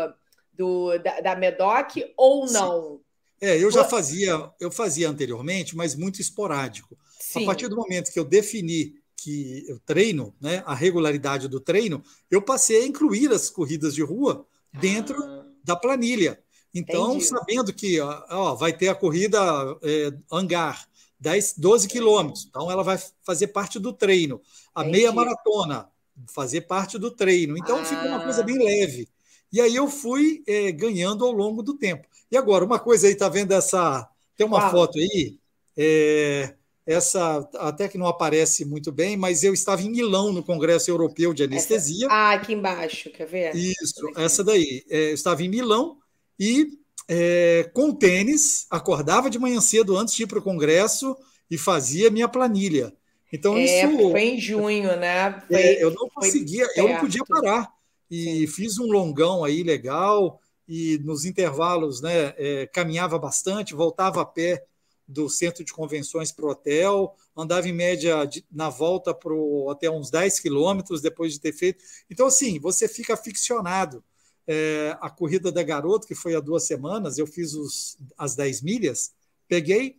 do 0.53 0.97
da, 0.99 1.19
da 1.19 1.35
Medoc 1.35 1.97
ou 2.15 2.47
Sim. 2.47 2.53
não? 2.53 3.01
É, 3.41 3.61
eu 3.61 3.69
já 3.69 3.83
fazia, 3.83 4.49
eu 4.57 4.71
fazia 4.71 5.09
anteriormente, 5.09 5.75
mas 5.75 5.95
muito 5.95 6.21
esporádico. 6.21 6.97
Sim. 7.19 7.43
A 7.43 7.47
partir 7.47 7.67
do 7.67 7.75
momento 7.75 8.11
que 8.11 8.19
eu 8.19 8.23
defini 8.23 8.93
que 9.17 9.65
eu 9.67 9.79
treino, 9.85 10.33
né, 10.39 10.63
a 10.65 10.73
regularidade 10.73 11.47
do 11.47 11.59
treino, 11.59 12.01
eu 12.29 12.41
passei 12.41 12.83
a 12.83 12.85
incluir 12.85 13.31
as 13.31 13.49
corridas 13.49 13.93
de 13.95 14.01
rua 14.01 14.45
dentro 14.73 15.15
Ah, 15.23 15.45
da 15.63 15.75
planilha. 15.75 16.39
Então, 16.73 17.11
Entendi. 17.11 17.25
sabendo 17.25 17.73
que 17.73 17.99
ó, 18.01 18.55
vai 18.55 18.73
ter 18.75 18.89
a 18.89 18.95
corrida 18.95 19.39
é, 19.83 20.11
hangar, 20.31 20.87
10, 21.19 21.55
12 21.57 21.87
quilômetros, 21.87 22.45
então 22.49 22.69
ela 22.71 22.83
vai 22.83 22.97
fazer 23.25 23.47
parte 23.47 23.79
do 23.79 23.93
treino. 23.93 24.41
A 24.75 24.81
Entendi. 24.81 24.97
meia 24.99 25.11
maratona, 25.11 25.89
fazer 26.33 26.61
parte 26.61 26.97
do 26.97 27.11
treino. 27.11 27.57
Então, 27.57 27.83
fica 27.85 28.05
uma 28.05 28.21
coisa 28.23 28.41
Ah. 28.41 28.43
bem 28.43 28.57
leve. 28.57 29.07
E 29.51 29.61
aí 29.61 29.75
eu 29.75 29.87
fui 29.87 30.43
é, 30.47 30.71
ganhando 30.71 31.23
ao 31.25 31.31
longo 31.31 31.61
do 31.63 31.77
tempo. 31.77 32.07
E 32.31 32.35
agora, 32.37 32.65
uma 32.65 32.79
coisa 32.79 33.07
aí, 33.07 33.15
tá 33.15 33.29
vendo 33.29 33.51
essa. 33.53 34.07
Tem 34.35 34.45
uma 34.47 34.59
Qual? 34.59 34.71
foto 34.71 34.97
aí, 34.97 35.37
é, 35.77 36.55
essa 36.85 37.47
até 37.55 37.87
que 37.87 37.97
não 37.97 38.07
aparece 38.07 38.65
muito 38.65 38.91
bem, 38.91 39.15
mas 39.15 39.43
eu 39.43 39.53
estava 39.53 39.81
em 39.81 39.89
Milão, 39.89 40.33
no 40.33 40.43
Congresso 40.43 40.89
Europeu 40.91 41.33
de 41.33 41.43
Anestesia. 41.43 42.07
Ah, 42.09 42.33
aqui 42.33 42.53
embaixo, 42.53 43.09
quer 43.11 43.25
ver? 43.25 43.55
Isso, 43.55 44.11
essa 44.15 44.43
daí. 44.43 44.83
É, 44.89 45.11
eu 45.11 45.13
estava 45.13 45.43
em 45.43 45.49
Milão 45.49 45.97
e 46.39 46.67
é, 47.07 47.69
com 47.73 47.93
tênis, 47.93 48.65
acordava 48.69 49.29
de 49.29 49.39
manhã 49.39 49.61
cedo 49.61 49.97
antes 49.97 50.13
de 50.15 50.23
ir 50.23 50.27
para 50.27 50.39
o 50.39 50.43
Congresso 50.43 51.15
e 51.49 51.57
fazia 51.57 52.09
minha 52.09 52.27
planilha. 52.27 52.93
Então, 53.31 53.57
É, 53.57 53.83
isso. 53.85 54.11
foi 54.11 54.21
em 54.21 54.39
junho, 54.39 54.95
né? 54.97 55.41
Foi, 55.47 55.55
É, 55.55 55.83
eu 55.83 55.91
não 55.91 56.07
conseguia, 56.09 56.67
eu 56.75 56.87
não 56.87 56.99
podia 56.99 57.23
parar. 57.25 57.69
E 58.09 58.45
fiz 58.47 58.77
um 58.77 58.85
longão 58.85 59.43
aí 59.43 59.63
legal, 59.63 60.39
e 60.67 60.99
nos 61.03 61.25
intervalos, 61.25 62.01
né, 62.01 62.33
é, 62.37 62.67
caminhava 62.67 63.17
bastante, 63.17 63.73
voltava 63.73 64.21
a 64.21 64.25
pé 64.25 64.63
do 65.07 65.29
centro 65.29 65.63
de 65.63 65.73
convenções 65.73 66.31
para 66.31 66.45
o 66.45 66.49
hotel, 66.49 67.15
andava 67.35 67.67
em 67.67 67.73
média 67.73 68.25
de- 68.25 68.45
na 68.51 68.69
volta 68.69 69.13
para 69.13 69.33
o 69.33 69.67
hotel 69.67 69.93
uns 69.93 70.09
10 70.09 70.39
quilômetros 70.39 71.01
depois 71.01 71.33
de 71.33 71.39
ter 71.41 71.53
feito. 71.53 71.83
Então, 72.09 72.27
assim, 72.27 72.59
você 72.59 72.87
fica 72.87 73.13
aficionado. 73.13 74.03
É, 74.47 74.97
a 74.99 75.09
corrida 75.09 75.51
da 75.51 75.63
garota, 75.63 76.07
que 76.07 76.15
foi 76.15 76.35
há 76.35 76.39
duas 76.39 76.63
semanas, 76.65 77.17
eu 77.17 77.25
fiz 77.27 77.53
os, 77.53 77.97
as 78.17 78.35
10 78.35 78.61
milhas, 78.61 79.13
peguei 79.47 79.97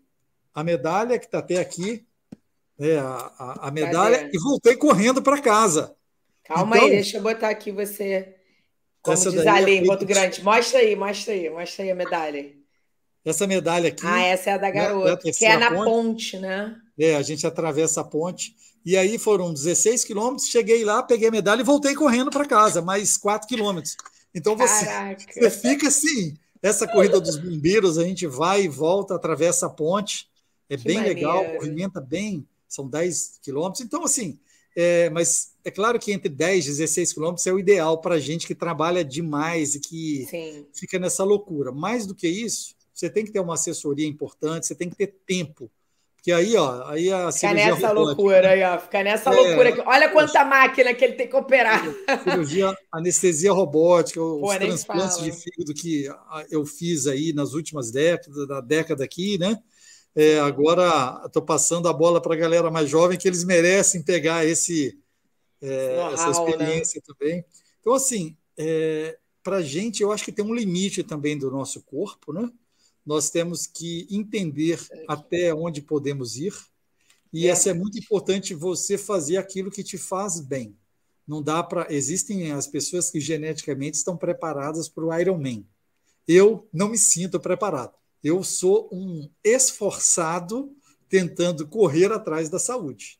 a 0.52 0.62
medalha, 0.62 1.18
que 1.18 1.24
está 1.26 1.38
até 1.38 1.56
aqui, 1.56 2.06
né, 2.78 2.98
a, 2.98 3.32
a- 3.38 3.68
a 3.68 3.70
medalha, 3.70 4.18
Cadê? 4.18 4.36
e 4.36 4.40
voltei 4.40 4.76
correndo 4.76 5.22
para 5.22 5.40
casa. 5.40 5.94
Calma 6.44 6.76
Então- 6.76 6.88
aí, 6.88 6.94
deixa 6.94 7.16
eu 7.16 7.22
botar 7.22 7.48
aqui 7.48 7.72
você. 7.72 8.36
Como 9.00 9.14
Essa 9.14 9.30
diz 9.30 9.46
ali 9.46 9.72
é 9.72 9.74
em 9.76 10.06
Grande. 10.06 10.42
Mostra 10.42 10.78
aí, 10.80 10.96
mostra 10.96 11.32
aí, 11.34 11.50
mostra 11.50 11.84
aí 11.84 11.90
a 11.90 11.94
medalha. 11.94 12.53
Essa 13.24 13.46
medalha 13.46 13.88
aqui, 13.88 14.06
Ah, 14.06 14.20
essa 14.22 14.50
é 14.50 14.52
a 14.52 14.58
da 14.58 14.70
né, 14.70 14.76
é 14.76 14.80
a 14.80 14.88
garota, 14.88 15.32
que 15.32 15.44
é 15.46 15.56
na 15.56 15.70
ponte. 15.70 15.84
ponte, 15.84 16.38
né? 16.38 16.76
é, 16.98 17.16
a 17.16 17.22
gente 17.22 17.46
atravessa 17.46 18.00
a 18.02 18.04
ponte. 18.04 18.54
E 18.84 18.96
aí 18.98 19.18
foram 19.18 19.52
16 19.52 20.04
quilômetros, 20.04 20.48
cheguei 20.48 20.84
lá, 20.84 21.02
peguei 21.02 21.28
a 21.28 21.32
medalha 21.32 21.60
e 21.62 21.64
voltei 21.64 21.94
correndo 21.94 22.30
para 22.30 22.44
casa, 22.44 22.82
mais 22.82 23.16
4 23.16 23.48
quilômetros. 23.48 23.96
Então 24.34 24.54
você, 24.56 24.84
Caraca. 24.84 25.24
você 25.32 25.50
fica 25.50 25.88
assim. 25.88 26.34
Essa 26.62 26.86
corrida 26.86 27.20
dos 27.20 27.36
bombeiros, 27.36 27.98
a 27.98 28.04
gente 28.04 28.26
vai 28.26 28.62
e 28.64 28.68
volta, 28.68 29.14
atravessa 29.14 29.66
a 29.66 29.70
ponte. 29.70 30.28
É 30.68 30.76
Que 30.76 30.84
bem 30.84 31.00
legal, 31.02 31.36
maneiro. 31.36 31.54
movimenta 31.62 32.00
bem, 32.00 32.46
são 32.68 32.88
10 32.88 33.38
quilômetros. 33.42 33.84
Então, 33.84 34.02
assim, 34.04 34.38
é, 34.76 35.08
mas 35.10 35.52
é 35.64 35.70
claro 35.70 35.98
que 35.98 36.10
entre 36.12 36.28
10 36.28 36.64
e 36.66 36.68
16 36.70 37.12
quilômetros 37.12 37.46
é 37.46 37.52
o 37.52 37.58
ideal 37.58 38.00
para 38.00 38.18
gente 38.18 38.46
que 38.46 38.54
trabalha 38.54 39.04
demais 39.04 39.74
e 39.74 39.80
que 39.80 40.26
Sim. 40.28 40.66
fica 40.74 40.98
nessa 40.98 41.22
loucura. 41.22 41.70
Mais 41.70 42.06
do 42.06 42.14
que 42.14 42.26
isso, 42.26 42.74
você 42.94 43.10
tem 43.10 43.24
que 43.24 43.32
ter 43.32 43.40
uma 43.40 43.54
assessoria 43.54 44.06
importante, 44.06 44.66
você 44.66 44.74
tem 44.74 44.88
que 44.88 44.96
ter 44.96 45.08
tempo. 45.26 45.70
Porque 46.16 46.32
aí, 46.32 46.56
ó, 46.56 46.88
aí 46.88 47.12
a 47.12 47.30
Fica 47.30 47.52
nessa 47.52 47.92
loucura 47.92 48.50
aí, 48.50 48.62
ó. 48.64 48.78
Fica 48.78 49.02
nessa 49.02 49.30
É, 49.30 49.34
loucura 49.34 49.68
aqui. 49.68 49.82
Olha 49.84 50.08
quanta 50.08 50.42
máquina 50.42 50.94
que 50.94 51.04
ele 51.04 51.12
tem 51.16 51.28
que 51.28 51.36
operar. 51.36 51.82
cirurgia, 52.22 52.74
anestesia 52.90 53.52
robótica, 53.52 54.22
os 54.22 54.40
Pô, 54.40 54.52
nem 54.54 54.68
transplantes 54.68 55.16
fala. 55.18 55.30
de 55.30 55.36
fígado 55.36 55.74
que 55.74 56.08
eu 56.50 56.64
fiz 56.64 57.06
aí 57.06 57.34
nas 57.34 57.52
últimas 57.52 57.90
décadas, 57.90 58.48
da 58.48 58.62
década 58.62 59.04
aqui, 59.04 59.36
né? 59.36 59.60
É, 60.16 60.38
agora 60.38 61.20
estou 61.26 61.42
passando 61.42 61.88
a 61.88 61.92
bola 61.92 62.22
para 62.22 62.32
a 62.34 62.38
galera 62.38 62.70
mais 62.70 62.88
jovem 62.88 63.18
que 63.18 63.28
eles 63.28 63.44
merecem 63.44 64.02
pegar 64.02 64.46
esse 64.46 64.98
é, 65.60 65.96
essa 66.12 66.26
né? 66.26 66.30
experiência 66.30 67.02
também. 67.02 67.44
Então, 67.80 67.92
assim, 67.92 68.34
é, 68.56 69.18
para 69.42 69.56
a 69.56 69.62
gente, 69.62 70.02
eu 70.02 70.10
acho 70.10 70.24
que 70.24 70.32
tem 70.32 70.44
um 70.44 70.54
limite 70.54 71.02
também 71.02 71.36
do 71.36 71.50
nosso 71.50 71.82
corpo, 71.82 72.32
né? 72.32 72.50
Nós 73.04 73.30
temos 73.30 73.66
que 73.66 74.06
entender 74.10 74.80
até 75.08 75.54
onde 75.54 75.82
podemos 75.82 76.36
ir, 76.36 76.54
e 77.32 77.46
É. 77.46 77.50
essa 77.50 77.70
é 77.70 77.74
muito 77.74 77.98
importante 77.98 78.54
você 78.54 78.96
fazer 78.96 79.36
aquilo 79.36 79.70
que 79.70 79.82
te 79.82 79.98
faz 79.98 80.40
bem. 80.40 80.76
Não 81.26 81.42
dá 81.42 81.62
para. 81.62 81.92
Existem 81.92 82.52
as 82.52 82.66
pessoas 82.66 83.10
que 83.10 83.18
geneticamente 83.20 83.96
estão 83.96 84.16
preparadas 84.16 84.88
para 84.88 85.04
o 85.04 85.12
Ironman. 85.18 85.66
Eu 86.28 86.68
não 86.72 86.88
me 86.88 86.98
sinto 86.98 87.40
preparado. 87.40 87.94
Eu 88.22 88.42
sou 88.44 88.88
um 88.92 89.28
esforçado 89.42 90.74
tentando 91.08 91.66
correr 91.66 92.10
atrás 92.12 92.48
da 92.48 92.58
saúde. 92.58 93.18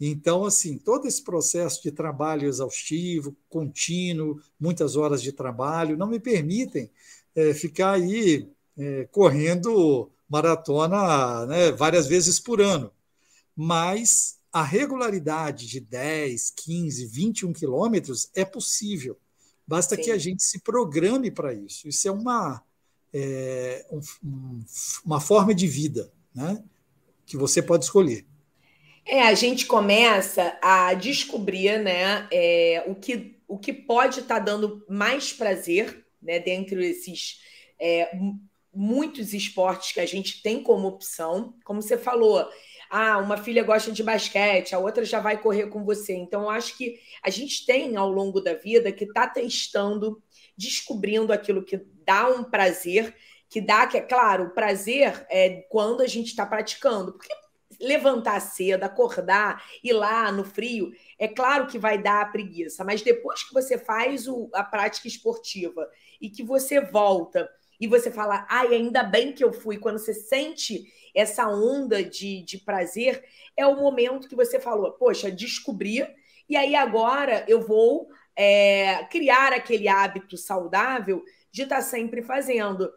Então, 0.00 0.44
assim, 0.44 0.76
todo 0.76 1.06
esse 1.06 1.22
processo 1.22 1.82
de 1.82 1.90
trabalho 1.90 2.48
exaustivo, 2.48 3.36
contínuo, 3.48 4.40
muitas 4.58 4.96
horas 4.96 5.22
de 5.22 5.32
trabalho, 5.32 5.96
não 5.96 6.08
me 6.08 6.18
permitem 6.18 6.90
é, 7.34 7.54
ficar 7.54 7.92
aí 7.92 8.48
é, 8.76 9.08
correndo 9.10 10.10
maratona 10.28 11.46
né, 11.46 11.72
várias 11.72 12.06
vezes 12.06 12.40
por 12.40 12.60
ano. 12.60 12.90
Mas 13.54 14.38
a 14.52 14.62
regularidade 14.62 15.66
de 15.66 15.80
10, 15.80 16.52
15, 16.56 17.06
21 17.06 17.52
quilômetros 17.52 18.30
é 18.34 18.44
possível. 18.44 19.18
Basta 19.66 19.96
Sim. 19.96 20.02
que 20.02 20.10
a 20.10 20.18
gente 20.18 20.42
se 20.42 20.60
programe 20.60 21.30
para 21.30 21.52
isso. 21.52 21.88
Isso 21.88 22.06
é 22.08 22.10
uma, 22.10 22.62
é, 23.12 23.86
um, 23.90 24.64
uma 25.04 25.20
forma 25.20 25.54
de 25.54 25.66
vida 25.66 26.12
né, 26.34 26.62
que 27.24 27.36
você 27.36 27.62
pode 27.62 27.84
escolher. 27.84 28.26
É, 29.06 29.22
a 29.22 29.34
gente 29.34 29.66
começa 29.66 30.58
a 30.62 30.94
descobrir, 30.94 31.78
né, 31.82 32.26
é, 32.32 32.84
o, 32.86 32.94
que, 32.94 33.38
o 33.46 33.58
que 33.58 33.72
pode 33.72 34.20
estar 34.20 34.38
dando 34.38 34.84
mais 34.88 35.32
prazer, 35.32 36.06
né, 36.22 36.38
dentre 36.38 36.88
esses 36.88 37.40
é, 37.78 38.16
muitos 38.74 39.32
esportes 39.32 39.92
que 39.92 40.00
a 40.00 40.06
gente 40.06 40.42
tem 40.42 40.62
como 40.62 40.88
opção. 40.88 41.54
Como 41.64 41.80
você 41.82 41.96
falou, 41.98 42.48
Ah, 42.90 43.18
uma 43.18 43.36
filha 43.36 43.64
gosta 43.64 43.90
de 43.90 44.02
basquete, 44.02 44.74
a 44.74 44.78
outra 44.78 45.04
já 45.04 45.18
vai 45.18 45.40
correr 45.40 45.68
com 45.68 45.84
você. 45.84 46.14
Então, 46.14 46.42
eu 46.42 46.50
acho 46.50 46.76
que 46.76 47.00
a 47.22 47.30
gente 47.30 47.66
tem 47.66 47.96
ao 47.96 48.08
longo 48.10 48.40
da 48.40 48.54
vida 48.54 48.92
que 48.92 49.04
está 49.04 49.26
testando, 49.26 50.22
descobrindo 50.56 51.32
aquilo 51.32 51.64
que 51.64 51.78
dá 52.04 52.28
um 52.28 52.44
prazer, 52.44 53.16
que 53.48 53.60
dá, 53.60 53.86
que 53.86 53.96
é 53.96 54.00
claro, 54.00 54.44
o 54.44 54.54
prazer 54.54 55.26
é 55.28 55.62
quando 55.70 56.02
a 56.02 56.06
gente 56.06 56.28
está 56.28 56.46
praticando. 56.46 57.12
Porque 57.12 57.28
levantar 57.80 58.38
cedo, 58.40 58.84
acordar, 58.84 59.64
ir 59.82 59.92
lá 59.92 60.30
no 60.30 60.44
frio, 60.44 60.92
é 61.18 61.26
claro 61.26 61.66
que 61.66 61.78
vai 61.78 62.00
dar 62.00 62.22
a 62.22 62.26
preguiça, 62.26 62.84
mas 62.84 63.02
depois 63.02 63.42
que 63.42 63.52
você 63.52 63.76
faz 63.76 64.28
o, 64.28 64.48
a 64.52 64.62
prática 64.62 65.08
esportiva 65.08 65.88
e 66.20 66.30
que 66.30 66.42
você 66.42 66.80
volta 66.80 67.50
e 67.80 67.86
você 67.86 68.10
fala, 68.10 68.46
ai, 68.48 68.74
ainda 68.74 69.02
bem 69.02 69.32
que 69.32 69.42
eu 69.42 69.52
fui, 69.52 69.78
quando 69.78 69.98
você 69.98 70.14
sente 70.14 70.84
essa 71.14 71.48
onda 71.48 72.02
de, 72.02 72.42
de 72.42 72.58
prazer, 72.58 73.22
é 73.56 73.66
o 73.66 73.76
momento 73.76 74.28
que 74.28 74.34
você 74.34 74.58
falou, 74.58 74.92
poxa, 74.92 75.30
descobri, 75.30 76.06
e 76.48 76.56
aí 76.56 76.74
agora 76.74 77.44
eu 77.48 77.60
vou 77.60 78.08
é, 78.36 79.04
criar 79.04 79.52
aquele 79.52 79.88
hábito 79.88 80.36
saudável 80.36 81.24
de 81.50 81.62
estar 81.62 81.76
tá 81.76 81.82
sempre 81.82 82.22
fazendo. 82.22 82.92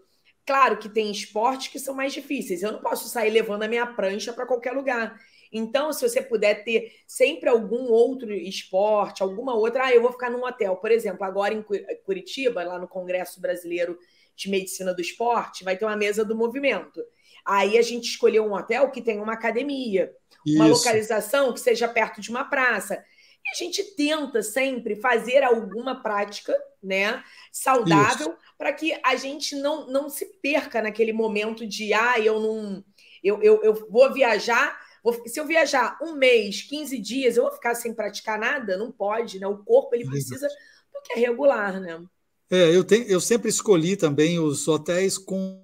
Claro 0.45 0.77
que 0.77 0.89
tem 0.89 1.11
esportes 1.11 1.67
que 1.67 1.79
são 1.79 1.93
mais 1.93 2.13
difíceis. 2.13 2.63
Eu 2.63 2.71
não 2.71 2.79
posso 2.79 3.07
sair 3.07 3.29
levando 3.29 3.63
a 3.63 3.67
minha 3.67 3.85
prancha 3.85 4.33
para 4.33 4.45
qualquer 4.45 4.71
lugar. 4.71 5.19
Então, 5.51 5.93
se 5.93 6.07
você 6.07 6.21
puder 6.21 6.63
ter 6.63 6.91
sempre 7.05 7.49
algum 7.49 7.89
outro 7.91 8.33
esporte, 8.33 9.23
alguma 9.23 9.55
outra, 9.55 9.85
ah, 9.85 9.93
eu 9.93 10.01
vou 10.01 10.11
ficar 10.11 10.29
num 10.29 10.43
hotel. 10.43 10.75
Por 10.77 10.91
exemplo, 10.91 11.23
agora 11.23 11.53
em 11.53 11.63
Curitiba, 12.05 12.63
lá 12.63 12.79
no 12.79 12.87
Congresso 12.87 13.39
Brasileiro 13.39 13.97
de 14.37 14.49
Medicina 14.49 14.93
do 14.93 15.01
Esporte, 15.01 15.63
vai 15.63 15.75
ter 15.75 15.83
uma 15.83 15.97
mesa 15.97 16.23
do 16.23 16.35
movimento. 16.35 17.01
Aí 17.43 17.77
a 17.77 17.81
gente 17.81 18.09
escolheu 18.09 18.45
um 18.45 18.53
hotel 18.53 18.91
que 18.91 19.01
tem 19.01 19.19
uma 19.19 19.33
academia, 19.33 20.13
Isso. 20.45 20.57
uma 20.57 20.67
localização 20.67 21.51
que 21.51 21.59
seja 21.59 21.87
perto 21.87 22.21
de 22.21 22.29
uma 22.29 22.43
praça. 22.43 23.03
E 23.43 23.49
a 23.49 23.55
gente 23.55 23.83
tenta 23.95 24.43
sempre 24.43 24.95
fazer 24.97 25.43
alguma 25.43 26.03
prática, 26.03 26.53
né, 26.83 27.23
saudável, 27.51 28.35
para 28.57 28.73
que 28.73 28.99
a 29.03 29.15
gente 29.15 29.55
não, 29.55 29.87
não 29.87 30.09
se 30.09 30.25
perca 30.41 30.81
naquele 30.81 31.13
momento 31.13 31.65
de, 31.65 31.93
ah, 31.93 32.19
eu 32.19 32.39
não. 32.39 32.83
Eu, 33.23 33.41
eu, 33.41 33.63
eu 33.63 33.89
vou 33.89 34.13
viajar. 34.13 34.77
Se 35.25 35.39
eu 35.39 35.47
viajar 35.47 35.97
um 36.01 36.13
mês, 36.13 36.61
15 36.63 36.99
dias, 36.99 37.37
eu 37.37 37.43
vou 37.43 37.53
ficar 37.53 37.73
sem 37.75 37.93
praticar 37.93 38.37
nada? 38.37 38.77
Não 38.77 38.91
pode, 38.91 39.39
né? 39.39 39.47
O 39.47 39.57
corpo 39.63 39.95
ele 39.95 40.05
precisa 40.05 40.47
do 40.93 41.01
que 41.01 41.13
é 41.13 41.19
regular, 41.19 41.79
né? 41.79 42.03
É, 42.49 42.75
eu, 42.75 42.83
tenho, 42.83 43.05
eu 43.07 43.19
sempre 43.19 43.49
escolhi 43.49 43.95
também 43.97 44.39
os 44.39 44.67
hotéis 44.67 45.17
com 45.17 45.61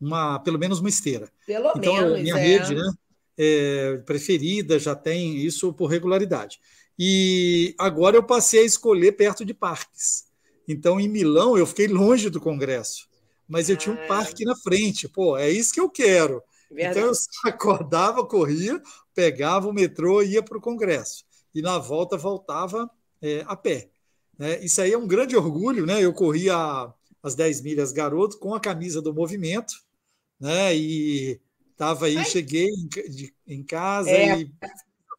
uma, 0.00 0.38
pelo 0.38 0.58
menos 0.58 0.78
uma 0.80 0.88
esteira. 0.88 1.30
Pelo 1.46 1.72
então, 1.76 1.94
menos, 1.94 2.20
minha 2.20 2.38
é. 2.38 2.42
rede, 2.42 2.74
né? 2.74 2.92
É, 3.38 3.96
preferida 4.06 4.78
já 4.78 4.94
tem 4.94 5.36
isso 5.36 5.72
por 5.72 5.86
regularidade. 5.86 6.58
E 6.98 7.74
agora 7.78 8.16
eu 8.16 8.22
passei 8.22 8.60
a 8.60 8.64
escolher 8.64 9.12
perto 9.12 9.44
de 9.44 9.52
parques. 9.52 10.26
Então, 10.66 10.98
em 10.98 11.08
Milão, 11.08 11.56
eu 11.56 11.66
fiquei 11.66 11.86
longe 11.86 12.30
do 12.30 12.40
Congresso, 12.40 13.08
mas 13.46 13.68
eu 13.68 13.76
tinha 13.76 13.94
um 13.94 14.02
ah. 14.04 14.06
parque 14.06 14.44
na 14.44 14.56
frente. 14.56 15.08
Pô, 15.08 15.36
é 15.36 15.50
isso 15.50 15.74
que 15.74 15.80
eu 15.80 15.90
quero. 15.90 16.42
Verdade. 16.70 16.98
Então, 16.98 17.10
eu 17.10 17.14
acordava, 17.52 18.24
corria, 18.24 18.80
pegava 19.14 19.68
o 19.68 19.72
metrô 19.72 20.22
e 20.22 20.32
ia 20.32 20.42
para 20.42 20.58
o 20.58 20.60
Congresso. 20.60 21.24
E 21.54 21.60
na 21.60 21.78
volta, 21.78 22.16
voltava 22.16 22.90
é, 23.20 23.44
a 23.46 23.54
pé. 23.54 23.90
Né? 24.38 24.64
Isso 24.64 24.80
aí 24.80 24.92
é 24.92 24.98
um 24.98 25.06
grande 25.06 25.36
orgulho, 25.36 25.86
né? 25.86 26.02
Eu 26.02 26.12
corria 26.12 26.92
as 27.22 27.34
10 27.34 27.62
milhas 27.62 27.92
garoto 27.92 28.38
com 28.38 28.54
a 28.54 28.60
camisa 28.60 29.00
do 29.02 29.14
movimento, 29.14 29.74
né? 30.38 30.76
E 30.76 31.40
estava 31.72 32.06
aí, 32.06 32.18
Ai. 32.18 32.24
cheguei 32.24 32.66
em, 32.66 32.88
de, 32.88 33.34
em 33.46 33.62
casa 33.62 34.10
é. 34.10 34.40
e 34.40 34.52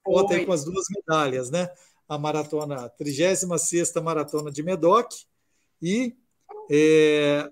foto 0.04 0.46
com 0.46 0.52
as 0.52 0.64
duas 0.64 0.86
medalhas, 0.90 1.50
né? 1.50 1.70
A 2.08 2.18
maratona, 2.18 2.88
36 2.90 3.94
maratona 4.02 4.50
de 4.50 4.64
Medoc 4.64 5.12
e 5.82 6.16
é, 6.72 7.52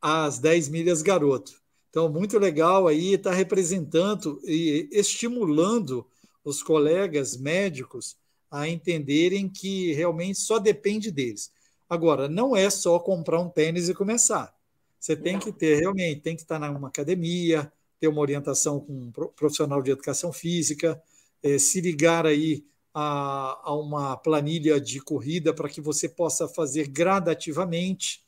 as 0.00 0.38
10 0.38 0.68
milhas 0.68 1.02
garoto. 1.02 1.62
Então, 1.88 2.08
muito 2.08 2.38
legal 2.38 2.88
aí, 2.88 3.14
está 3.14 3.32
representando 3.32 4.40
e 4.44 4.88
estimulando 4.90 6.06
os 6.44 6.62
colegas 6.62 7.36
médicos 7.36 8.16
a 8.52 8.68
entenderem 8.68 9.48
que 9.48 9.92
realmente 9.94 10.38
só 10.38 10.58
depende 10.58 11.10
deles. 11.10 11.50
Agora, 11.88 12.28
não 12.28 12.54
é 12.54 12.68
só 12.68 12.98
comprar 12.98 13.40
um 13.40 13.48
tênis 13.48 13.88
e 13.88 13.94
começar. 13.94 14.54
Você 15.00 15.16
tem 15.16 15.38
que 15.38 15.50
ter, 15.50 15.80
realmente, 15.80 16.20
tem 16.20 16.36
que 16.36 16.42
estar 16.42 16.58
numa 16.58 16.88
academia, 16.88 17.72
ter 17.98 18.08
uma 18.08 18.20
orientação 18.20 18.78
com 18.78 18.92
um 18.92 19.12
profissional 19.34 19.82
de 19.82 19.90
educação 19.90 20.32
física, 20.32 21.02
é, 21.42 21.58
se 21.58 21.80
ligar 21.80 22.26
aí 22.26 22.64
a, 22.94 23.60
a 23.64 23.74
uma 23.74 24.16
planilha 24.16 24.80
de 24.80 25.00
corrida 25.00 25.54
para 25.54 25.68
que 25.68 25.80
você 25.80 26.08
possa 26.08 26.46
fazer 26.46 26.88
gradativamente, 26.88 28.22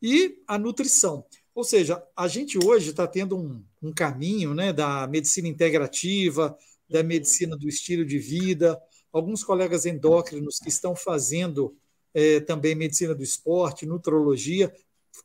e 0.00 0.42
a 0.46 0.58
nutrição. 0.58 1.24
Ou 1.54 1.64
seja, 1.64 2.02
a 2.14 2.28
gente 2.28 2.58
hoje 2.58 2.90
está 2.90 3.06
tendo 3.06 3.36
um, 3.36 3.64
um 3.82 3.92
caminho 3.92 4.54
né, 4.54 4.72
da 4.72 5.06
medicina 5.06 5.48
integrativa, 5.48 6.56
da 6.88 7.02
medicina 7.02 7.56
do 7.56 7.68
estilo 7.68 8.04
de 8.04 8.18
vida, 8.18 8.80
alguns 9.14 9.44
colegas 9.44 9.86
endócrinos 9.86 10.58
que 10.58 10.68
estão 10.68 10.96
fazendo 10.96 11.76
é, 12.12 12.40
também 12.40 12.74
medicina 12.74 13.14
do 13.14 13.22
esporte, 13.22 13.86
nutrologia, 13.86 14.74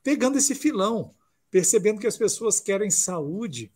pegando 0.04 0.38
esse 0.38 0.54
filão, 0.54 1.12
percebendo 1.50 2.00
que 2.00 2.06
as 2.06 2.16
pessoas 2.16 2.60
querem 2.60 2.92
saúde 2.92 3.72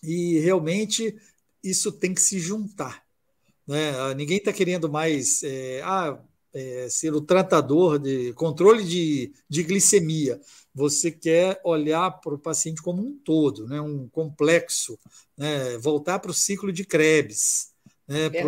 e 0.00 0.38
realmente 0.38 1.16
isso 1.62 1.90
tem 1.90 2.14
que 2.14 2.22
se 2.22 2.38
juntar. 2.38 3.04
Né? 3.66 4.14
Ninguém 4.14 4.38
está 4.38 4.52
querendo 4.52 4.88
mais 4.88 5.42
é, 5.42 5.82
ah, 5.82 6.20
é, 6.54 6.88
ser 6.88 7.12
o 7.12 7.20
tratador 7.20 7.98
de 7.98 8.32
controle 8.34 8.84
de, 8.84 9.32
de 9.48 9.62
glicemia. 9.64 10.40
Você 10.72 11.10
quer 11.10 11.60
olhar 11.64 12.12
para 12.20 12.34
o 12.34 12.38
paciente 12.38 12.80
como 12.80 13.02
um 13.02 13.18
todo, 13.24 13.66
né? 13.66 13.80
um 13.80 14.08
complexo, 14.08 14.96
né? 15.36 15.76
voltar 15.78 16.20
para 16.20 16.30
o 16.30 16.34
ciclo 16.34 16.72
de 16.72 16.84
Krebs 16.84 17.71
né, 18.12 18.28
para 18.28 18.46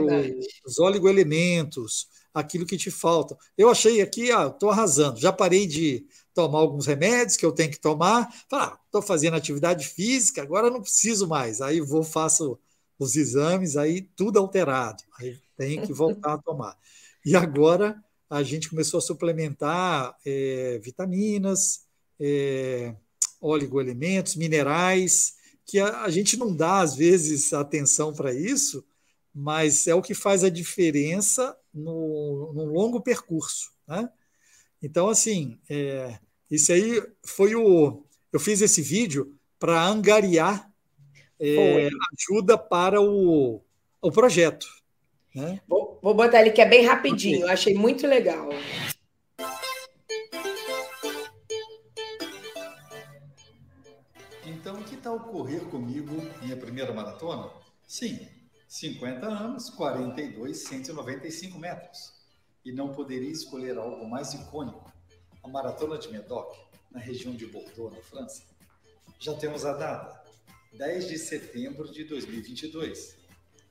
os 0.67 0.79
oligoelementos, 0.79 2.07
aquilo 2.35 2.67
que 2.67 2.77
te 2.77 2.91
falta. 2.91 3.37
Eu 3.57 3.71
achei 3.71 4.03
aqui, 4.03 4.29
estou 4.29 4.69
ah, 4.69 4.73
arrasando, 4.73 5.19
já 5.19 5.33
parei 5.33 5.67
de 5.67 6.05
tomar 6.35 6.59
alguns 6.59 6.85
remédios 6.85 7.37
que 7.37 7.47
eu 7.47 7.53
tenho 7.53 7.71
que 7.71 7.81
tomar, 7.81 8.29
estou 8.31 9.01
ah, 9.01 9.03
fazendo 9.03 9.37
atividade 9.37 9.89
física, 9.89 10.43
agora 10.43 10.71
não 10.71 10.83
preciso 10.83 11.27
mais, 11.27 11.62
aí 11.62 11.81
vou, 11.81 12.05
faço 12.05 12.59
os 12.99 13.17
exames, 13.17 13.77
aí 13.77 14.03
tudo 14.03 14.39
alterado, 14.39 15.03
aí 15.19 15.39
tenho 15.57 15.87
que 15.87 15.93
voltar 15.95 16.35
a 16.35 16.39
tomar. 16.39 16.77
E 17.25 17.35
agora 17.35 17.97
a 18.29 18.43
gente 18.43 18.69
começou 18.69 18.99
a 18.99 19.01
suplementar 19.03 20.15
é, 20.27 20.79
vitaminas, 20.83 21.85
é, 22.21 22.95
oligoelementos, 23.41 24.37
minerais, 24.37 25.37
que 25.65 25.79
a, 25.79 26.03
a 26.03 26.11
gente 26.11 26.37
não 26.37 26.55
dá, 26.55 26.81
às 26.81 26.95
vezes, 26.95 27.53
atenção 27.55 28.12
para 28.12 28.35
isso, 28.35 28.85
mas 29.35 29.87
é 29.89 29.95
o 29.95 30.03
que 30.03 30.14
faz 30.14 30.45
a 30.45 30.49
diferença 30.49 31.57
no, 31.72 32.53
no 32.55 32.64
longo 32.66 33.01
percurso. 33.01 33.72
Né? 33.89 34.09
Então, 34.80 35.09
assim, 35.09 35.59
é, 35.68 36.18
isso 36.51 36.72
aí 36.72 37.03
foi 37.24 37.55
o. 37.57 38.05
Eu 38.32 38.39
fiz 38.39 38.61
esse 38.61 38.80
vídeo 38.80 39.35
para 39.59 39.85
angariar 39.85 40.70
é, 41.41 41.89
ajuda 42.12 42.57
para 42.57 43.01
o, 43.01 43.61
o 44.01 44.12
projeto. 44.12 44.66
Né? 45.35 45.61
Vou, 45.66 45.99
vou 46.01 46.14
botar 46.14 46.41
ele 46.41 46.51
que 46.51 46.61
é 46.61 46.68
bem 46.68 46.85
rapidinho, 46.85 47.39
okay. 47.39 47.49
eu 47.49 47.53
achei 47.53 47.74
muito 47.74 48.07
legal. 48.07 48.49
Então, 54.47 54.82
que 54.82 54.97
tal 54.97 55.18
correr 55.20 55.61
comigo 55.70 56.14
minha 56.41 56.57
primeira 56.57 56.93
maratona? 56.93 57.51
Sim, 57.87 58.28
50 58.75 59.25
anos, 59.25 59.70
42, 59.70 60.59
195 60.59 61.57
metros. 61.61 62.12
E 62.64 62.72
não 62.72 62.93
poderia 62.93 63.31
escolher 63.31 63.79
algo 63.79 64.05
mais 64.05 64.35
icônico, 64.35 64.93
a 65.45 65.49
Maratona 65.49 65.97
de 65.97 66.11
Medoc, 66.11 66.57
na 66.91 66.99
região 66.99 67.37
de 67.37 67.47
Bordeaux, 67.47 67.95
na 67.95 68.03
França. 68.03 68.43
Já 69.20 69.33
temos 69.37 69.64
a 69.64 69.75
data, 69.75 70.29
10 70.72 71.07
de 71.07 71.18
setembro 71.18 71.89
de 71.89 72.03
2022. 72.03 73.16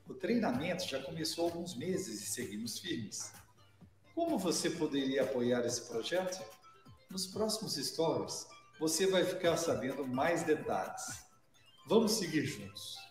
O 0.08 0.14
treinamento 0.14 0.88
já 0.88 1.02
começou 1.02 1.44
há 1.44 1.50
alguns 1.50 1.76
meses 1.76 2.22
e 2.22 2.26
seguimos 2.26 2.78
firmes. 2.78 3.30
Como 4.14 4.38
você 4.38 4.70
poderia 4.70 5.24
apoiar 5.24 5.66
esse 5.66 5.82
projeto? 5.82 6.42
Nos 7.10 7.26
próximos 7.26 7.74
stories, 7.74 8.46
você 8.80 9.06
vai 9.06 9.22
ficar 9.22 9.58
sabendo 9.58 10.06
mais 10.06 10.44
detalhes. 10.44 11.26
Vamos 11.86 12.12
seguir 12.12 12.46
juntos. 12.46 13.03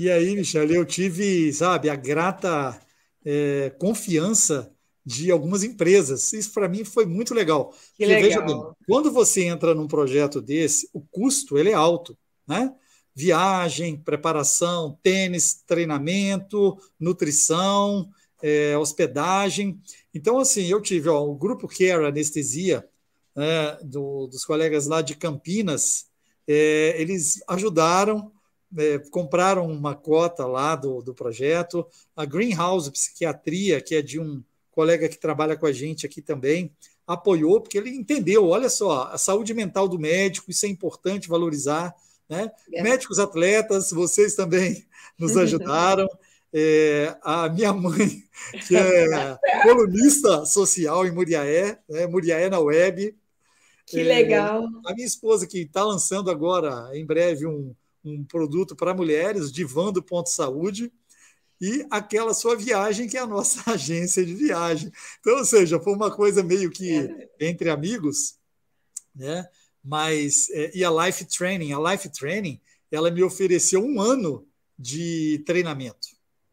E 0.00 0.10
aí, 0.10 0.34
Michele, 0.34 0.74
eu 0.74 0.86
tive, 0.86 1.52
sabe, 1.52 1.90
a 1.90 1.94
grata 1.94 2.80
é, 3.22 3.68
confiança 3.78 4.74
de 5.04 5.30
algumas 5.30 5.62
empresas. 5.62 6.32
Isso 6.32 6.54
para 6.54 6.70
mim 6.70 6.84
foi 6.84 7.04
muito 7.04 7.34
legal. 7.34 7.68
Que 7.94 8.06
Porque, 8.06 8.06
legal. 8.06 8.22
Veja 8.22 8.40
bem, 8.40 8.72
quando 8.86 9.12
você 9.12 9.44
entra 9.44 9.74
num 9.74 9.86
projeto 9.86 10.40
desse, 10.40 10.88
o 10.94 11.02
custo 11.02 11.58
ele 11.58 11.68
é 11.68 11.74
alto, 11.74 12.16
né? 12.48 12.74
viagem, 13.14 13.94
preparação, 13.94 14.98
tênis, 15.02 15.62
treinamento, 15.66 16.78
nutrição, 16.98 18.08
é, 18.42 18.78
hospedagem. 18.78 19.78
Então, 20.14 20.38
assim, 20.38 20.64
eu 20.64 20.80
tive 20.80 21.10
ó, 21.10 21.22
o 21.22 21.34
grupo 21.34 21.68
Care 21.68 22.06
Anestesia, 22.06 22.88
né, 23.36 23.76
do, 23.82 24.28
dos 24.28 24.46
colegas 24.46 24.86
lá 24.86 25.02
de 25.02 25.14
Campinas, 25.14 26.06
é, 26.48 26.94
eles 26.98 27.42
ajudaram, 27.46 28.32
é, 28.76 28.98
compraram 29.10 29.66
uma 29.66 29.94
cota 29.94 30.46
lá 30.46 30.76
do, 30.76 31.02
do 31.02 31.14
projeto. 31.14 31.86
A 32.14 32.24
Greenhouse 32.24 32.90
Psiquiatria, 32.90 33.80
que 33.80 33.94
é 33.94 34.02
de 34.02 34.20
um 34.20 34.42
colega 34.70 35.08
que 35.08 35.18
trabalha 35.18 35.56
com 35.56 35.66
a 35.66 35.72
gente 35.72 36.06
aqui 36.06 36.22
também, 36.22 36.72
apoiou, 37.06 37.60
porque 37.60 37.76
ele 37.76 37.90
entendeu, 37.90 38.46
olha 38.46 38.68
só, 38.68 39.10
a 39.12 39.18
saúde 39.18 39.52
mental 39.52 39.88
do 39.88 39.98
médico, 39.98 40.50
isso 40.50 40.64
é 40.64 40.68
importante 40.68 41.28
valorizar. 41.28 41.94
Né? 42.28 42.50
É. 42.72 42.82
Médicos 42.82 43.18
atletas, 43.18 43.90
vocês 43.90 44.34
também 44.34 44.84
nos 45.18 45.36
ajudaram. 45.38 46.08
É, 46.52 47.16
a 47.22 47.48
minha 47.48 47.72
mãe, 47.72 48.24
que 48.66 48.76
é 48.76 49.38
colunista 49.62 50.44
social 50.44 51.06
em 51.06 51.12
Muriaé, 51.12 51.78
né? 51.88 52.08
Muriaé 52.08 52.48
na 52.48 52.58
web. 52.58 53.16
Que 53.86 54.02
legal. 54.02 54.64
É, 54.64 54.90
a 54.90 54.94
minha 54.94 55.06
esposa, 55.06 55.46
que 55.46 55.60
está 55.60 55.84
lançando 55.84 56.28
agora, 56.28 56.90
em 56.92 57.06
breve, 57.06 57.46
um, 57.46 57.72
um 58.04 58.24
produto 58.24 58.74
para 58.74 58.94
mulheres, 58.94 59.52
Divan 59.52 59.92
do 59.92 60.02
Ponto 60.02 60.30
Saúde, 60.30 60.92
e 61.60 61.86
aquela 61.90 62.32
sua 62.32 62.56
viagem, 62.56 63.06
que 63.06 63.18
é 63.18 63.20
a 63.20 63.26
nossa 63.26 63.62
agência 63.70 64.24
de 64.24 64.34
viagem. 64.34 64.90
Então, 65.20 65.38
ou 65.38 65.44
seja, 65.44 65.78
foi 65.78 65.92
uma 65.92 66.10
coisa 66.10 66.42
meio 66.42 66.70
que 66.70 66.90
é. 66.90 67.28
entre 67.40 67.68
amigos, 67.68 68.38
né? 69.14 69.46
Mas, 69.82 70.48
é, 70.50 70.70
e 70.74 70.84
a 70.84 70.90
Life 70.90 71.24
Training, 71.26 71.72
a 71.72 71.92
Life 71.92 72.08
Training, 72.10 72.60
ela 72.90 73.10
me 73.10 73.22
ofereceu 73.22 73.82
um 73.82 74.00
ano 74.00 74.46
de 74.78 75.42
treinamento, 75.46 76.08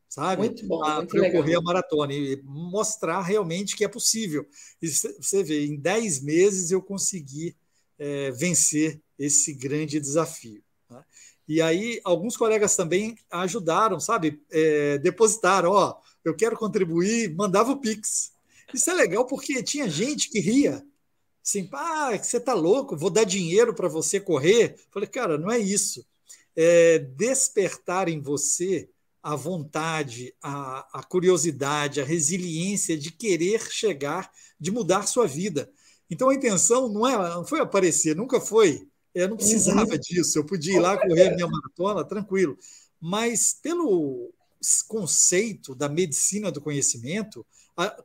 sabe? 0.08 0.44
Muito 0.44 0.66
bom, 0.68 0.80
Para 0.80 1.28
eu 1.28 1.32
correr 1.32 1.56
a 1.56 1.62
maratona 1.62 2.14
e 2.14 2.42
mostrar 2.44 3.22
realmente 3.22 3.76
que 3.76 3.84
é 3.84 3.88
possível. 3.88 4.46
E 4.82 4.88
você 4.88 5.44
vê, 5.44 5.66
em 5.66 5.78
10 5.78 6.22
meses 6.22 6.72
eu 6.72 6.82
consegui 6.82 7.56
é, 7.98 8.32
vencer 8.32 9.02
esse 9.18 9.54
grande 9.54 10.00
desafio. 10.00 10.62
E 11.48 11.62
aí, 11.62 12.02
alguns 12.04 12.36
colegas 12.36 12.76
também 12.76 13.18
ajudaram, 13.32 14.00
sabe? 14.00 14.42
É, 14.52 14.98
depositaram, 14.98 15.72
ó, 15.72 15.98
eu 16.24 16.36
quero 16.36 16.58
contribuir, 16.58 17.34
mandava 17.34 17.72
o 17.72 17.80
Pix. 17.80 18.34
Isso 18.74 18.90
é 18.90 18.94
legal 18.94 19.26
porque 19.26 19.64
tinha 19.64 19.90
gente 19.90 20.30
que 20.30 20.40
ria. 20.40 20.86
Assim, 21.42 21.70
ah, 21.72 22.18
você 22.18 22.40
tá 22.40 22.54
louco, 22.54 22.98
vou 22.98 23.10
dar 23.10 23.24
dinheiro 23.24 23.74
para 23.74 23.88
você 23.88 24.20
correr. 24.20 24.76
Falei, 24.92 25.08
cara, 25.08 25.38
não 25.38 25.50
é 25.50 25.58
isso. 25.58 26.06
É 26.54 27.00
despertar 27.00 28.10
em 28.10 28.20
você 28.20 28.90
a 29.24 29.36
vontade, 29.36 30.34
a, 30.42 31.00
a 31.00 31.04
curiosidade, 31.04 32.02
a 32.02 32.06
resiliência 32.06 32.98
de 32.98 33.12
querer 33.12 33.72
chegar, 33.72 34.30
de 34.60 34.72
mudar 34.72 35.08
sua 35.08 35.26
vida. 35.26 35.72
Então 36.10 36.30
a 36.30 36.36
intenção 36.36 36.90
não, 36.90 37.08
é, 37.08 37.18
não 37.30 37.46
foi 37.46 37.62
aparecer, 37.62 38.16
nunca 38.16 38.42
foi 38.42 38.88
eu 39.22 39.30
não 39.30 39.38
precisava 39.38 39.92
uhum. 39.92 40.00
disso, 40.00 40.38
eu 40.38 40.46
podia 40.46 40.76
ir 40.76 40.80
lá 40.80 40.98
correr 40.98 41.30
a 41.30 41.36
minha 41.36 41.48
maratona 41.48 42.04
tranquilo. 42.04 42.58
Mas 43.00 43.54
pelo 43.54 44.34
conceito 44.88 45.76
da 45.76 45.88
medicina 45.88 46.52
do 46.52 46.62
conhecimento, 46.62 47.46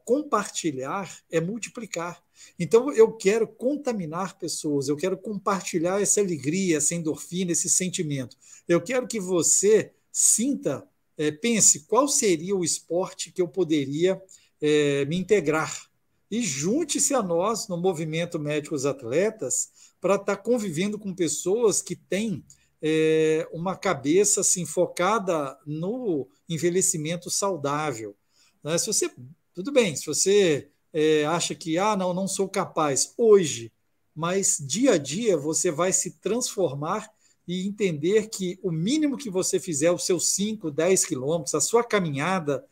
compartilhar 0.05 1.19
é 1.31 1.41
multiplicar. 1.41 2.23
Então 2.59 2.93
eu 2.93 3.13
quero 3.13 3.47
contaminar 3.47 4.39
pessoas, 4.39 4.89
eu 4.89 4.97
quero 4.97 5.17
compartilhar 5.17 6.01
essa 6.01 6.21
alegria, 6.21 6.77
essa 6.77 6.95
endorfina, 6.95 7.53
esse 7.53 7.69
sentimento. 7.69 8.37
Eu 8.69 8.81
quero 8.81 9.07
que 9.07 9.21
você 9.21 9.93
sinta, 10.11 10.87
é, 11.17 11.31
pense 11.31 11.81
qual 11.81 12.07
seria 12.07 12.55
o 12.55 12.65
esporte 12.65 13.31
que 13.31 13.41
eu 13.41 13.49
poderia 13.49 14.21
é, 14.61 15.05
me 15.07 15.17
integrar. 15.17 15.91
E 16.31 16.43
junte-se 16.43 17.15
a 17.15 17.23
nós 17.23 17.69
no 17.69 17.77
movimento 17.77 18.39
Médicos 18.39 18.87
Atletas 18.87 19.92
para 20.03 20.17
estar 20.17 20.37
tá 20.37 20.43
convivendo 20.43 20.99
com 20.99 21.15
pessoas 21.15 21.81
que 21.81 21.95
têm 21.95 22.45
é, 22.83 23.49
uma 23.53 23.77
cabeça 23.77 24.41
assim, 24.41 24.67
focada 24.67 25.57
no 25.65 26.29
envelhecimento 26.49 27.31
saudável. 27.31 28.17
Né? 28.65 28.77
Se 28.77 28.89
você, 28.89 29.09
tudo 29.55 29.71
bem, 29.71 29.95
se 29.95 30.05
você 30.05 30.69
é, 30.93 31.25
acha 31.27 31.55
que 31.55 31.79
ah, 31.79 31.97
não, 31.97 32.13
não 32.13 32.27
sou 32.27 32.49
capaz 32.49 33.15
hoje, 33.17 33.73
mas 34.13 34.59
dia 34.61 34.95
a 34.95 34.99
dia 34.99 35.37
você 35.37 35.71
vai 35.71 35.93
se 35.93 36.19
transformar 36.19 37.09
e 37.47 37.65
entender 37.65 38.29
que 38.29 38.59
o 38.61 38.73
mínimo 38.73 39.17
que 39.17 39.31
você 39.31 39.61
fizer, 39.61 39.93
os 39.93 40.05
seus 40.05 40.31
5, 40.31 40.69
10 40.69 41.05
quilômetros, 41.05 41.55
a 41.55 41.61
sua 41.61 41.85
caminhada, 41.85 42.65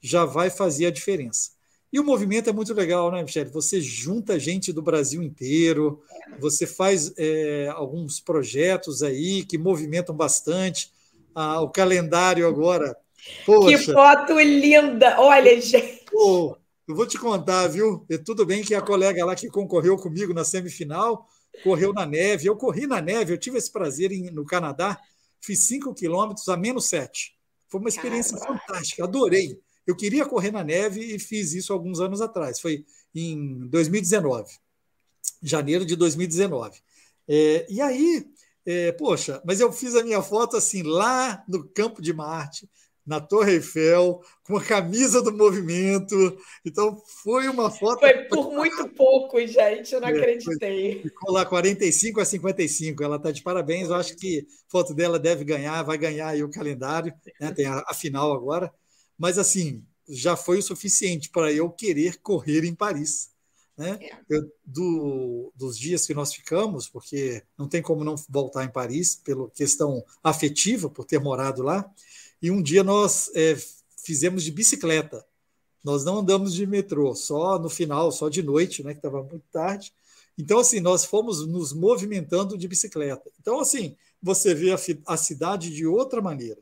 já 0.00 0.24
vai 0.24 0.48
fazer 0.48 0.86
a 0.86 0.90
diferença. 0.90 1.50
E 1.92 1.98
o 1.98 2.04
movimento 2.04 2.50
é 2.50 2.52
muito 2.52 2.74
legal, 2.74 3.10
né, 3.10 3.22
Michele? 3.22 3.50
Você 3.50 3.80
junta 3.80 4.38
gente 4.38 4.72
do 4.72 4.82
Brasil 4.82 5.22
inteiro, 5.22 6.02
você 6.38 6.66
faz 6.66 7.12
é, 7.16 7.68
alguns 7.74 8.20
projetos 8.20 9.02
aí 9.02 9.44
que 9.44 9.56
movimentam 9.56 10.14
bastante. 10.14 10.92
Ah, 11.34 11.60
o 11.60 11.70
calendário 11.70 12.46
agora. 12.46 12.96
Poxa, 13.46 13.68
que 13.68 13.92
foto 13.92 14.38
linda! 14.38 15.18
Olha, 15.18 15.60
gente. 15.60 16.04
Eu 16.12 16.94
vou 16.94 17.06
te 17.06 17.18
contar, 17.18 17.68
viu? 17.68 18.04
E 18.08 18.18
tudo 18.18 18.44
bem 18.44 18.62
que 18.62 18.74
a 18.74 18.82
colega 18.82 19.24
lá 19.24 19.34
que 19.34 19.48
concorreu 19.48 19.96
comigo 19.96 20.34
na 20.34 20.44
semifinal 20.44 21.26
correu 21.62 21.92
na 21.92 22.06
neve. 22.06 22.46
Eu 22.46 22.56
corri 22.56 22.86
na 22.86 23.00
neve, 23.00 23.32
eu 23.32 23.38
tive 23.38 23.58
esse 23.58 23.70
prazer 23.70 24.12
em, 24.12 24.30
no 24.30 24.44
Canadá, 24.44 24.98
fiz 25.40 25.60
5 25.60 25.94
quilômetros 25.94 26.48
a 26.48 26.56
menos 26.56 26.86
7. 26.86 27.36
Foi 27.68 27.80
uma 27.80 27.88
experiência 27.88 28.38
Caramba. 28.38 28.60
fantástica, 28.66 29.04
adorei. 29.04 29.60
Eu 29.88 29.96
queria 29.96 30.26
correr 30.26 30.50
na 30.50 30.62
neve 30.62 31.00
e 31.00 31.18
fiz 31.18 31.54
isso 31.54 31.72
alguns 31.72 31.98
anos 31.98 32.20
atrás. 32.20 32.60
Foi 32.60 32.84
em 33.14 33.66
2019, 33.68 34.52
janeiro 35.42 35.86
de 35.86 35.96
2019. 35.96 36.78
É, 37.26 37.66
e 37.70 37.80
aí, 37.80 38.26
é, 38.66 38.92
poxa, 38.92 39.40
mas 39.46 39.60
eu 39.60 39.72
fiz 39.72 39.94
a 39.94 40.04
minha 40.04 40.20
foto 40.20 40.58
assim, 40.58 40.82
lá 40.82 41.42
no 41.48 41.66
Campo 41.70 42.02
de 42.02 42.12
Marte, 42.12 42.68
na 43.06 43.18
Torre 43.18 43.54
Eiffel, 43.54 44.20
com 44.44 44.58
a 44.58 44.62
camisa 44.62 45.22
do 45.22 45.32
movimento. 45.32 46.36
Então, 46.66 47.02
foi 47.22 47.48
uma 47.48 47.70
foto. 47.70 48.00
Foi 48.00 48.24
por 48.24 48.52
muito 48.52 48.86
pouco, 48.90 49.40
gente, 49.46 49.94
eu 49.94 50.02
não 50.02 50.08
é, 50.08 50.10
acreditei. 50.10 51.00
Ficou 51.00 51.32
lá 51.32 51.46
45 51.46 52.20
a 52.20 52.26
55. 52.26 53.02
Ela 53.02 53.16
está 53.16 53.32
de 53.32 53.42
parabéns. 53.42 53.88
Eu 53.88 53.94
acho 53.94 54.14
que 54.16 54.40
a 54.40 54.70
foto 54.70 54.92
dela 54.92 55.18
deve 55.18 55.44
ganhar, 55.44 55.82
vai 55.82 55.96
ganhar 55.96 56.28
aí 56.28 56.42
o 56.42 56.50
calendário, 56.50 57.10
né? 57.40 57.54
tem 57.54 57.64
a, 57.64 57.82
a 57.88 57.94
final 57.94 58.34
agora 58.34 58.70
mas 59.18 59.38
assim, 59.38 59.84
já 60.08 60.36
foi 60.36 60.58
o 60.58 60.62
suficiente 60.62 61.28
para 61.28 61.52
eu 61.52 61.68
querer 61.68 62.18
correr 62.20 62.64
em 62.64 62.74
Paris. 62.74 63.30
Né? 63.76 63.98
É. 64.00 64.18
Eu, 64.28 64.52
do, 64.64 65.52
dos 65.54 65.78
dias 65.78 66.06
que 66.06 66.14
nós 66.14 66.32
ficamos, 66.32 66.88
porque 66.88 67.42
não 67.56 67.68
tem 67.68 67.82
como 67.82 68.04
não 68.04 68.16
voltar 68.28 68.64
em 68.64 68.72
Paris, 68.72 69.16
pela 69.16 69.50
questão 69.50 70.04
afetiva, 70.22 70.88
por 70.88 71.04
ter 71.04 71.20
morado 71.20 71.62
lá, 71.62 71.88
e 72.40 72.50
um 72.50 72.62
dia 72.62 72.82
nós 72.82 73.30
é, 73.34 73.56
fizemos 73.96 74.42
de 74.42 74.50
bicicleta. 74.50 75.24
Nós 75.84 76.04
não 76.04 76.18
andamos 76.18 76.54
de 76.54 76.66
metrô, 76.66 77.14
só 77.14 77.58
no 77.58 77.68
final, 77.68 78.10
só 78.10 78.28
de 78.28 78.42
noite, 78.42 78.82
né, 78.82 78.92
que 78.92 78.98
estava 78.98 79.22
muito 79.22 79.44
tarde. 79.52 79.92
Então, 80.36 80.58
assim, 80.58 80.80
nós 80.80 81.04
fomos 81.04 81.46
nos 81.46 81.72
movimentando 81.72 82.56
de 82.56 82.66
bicicleta. 82.66 83.30
Então, 83.40 83.60
assim, 83.60 83.96
você 84.20 84.54
vê 84.54 84.72
a, 84.72 84.78
a 85.06 85.16
cidade 85.16 85.70
de 85.70 85.86
outra 85.86 86.20
maneira 86.20 86.60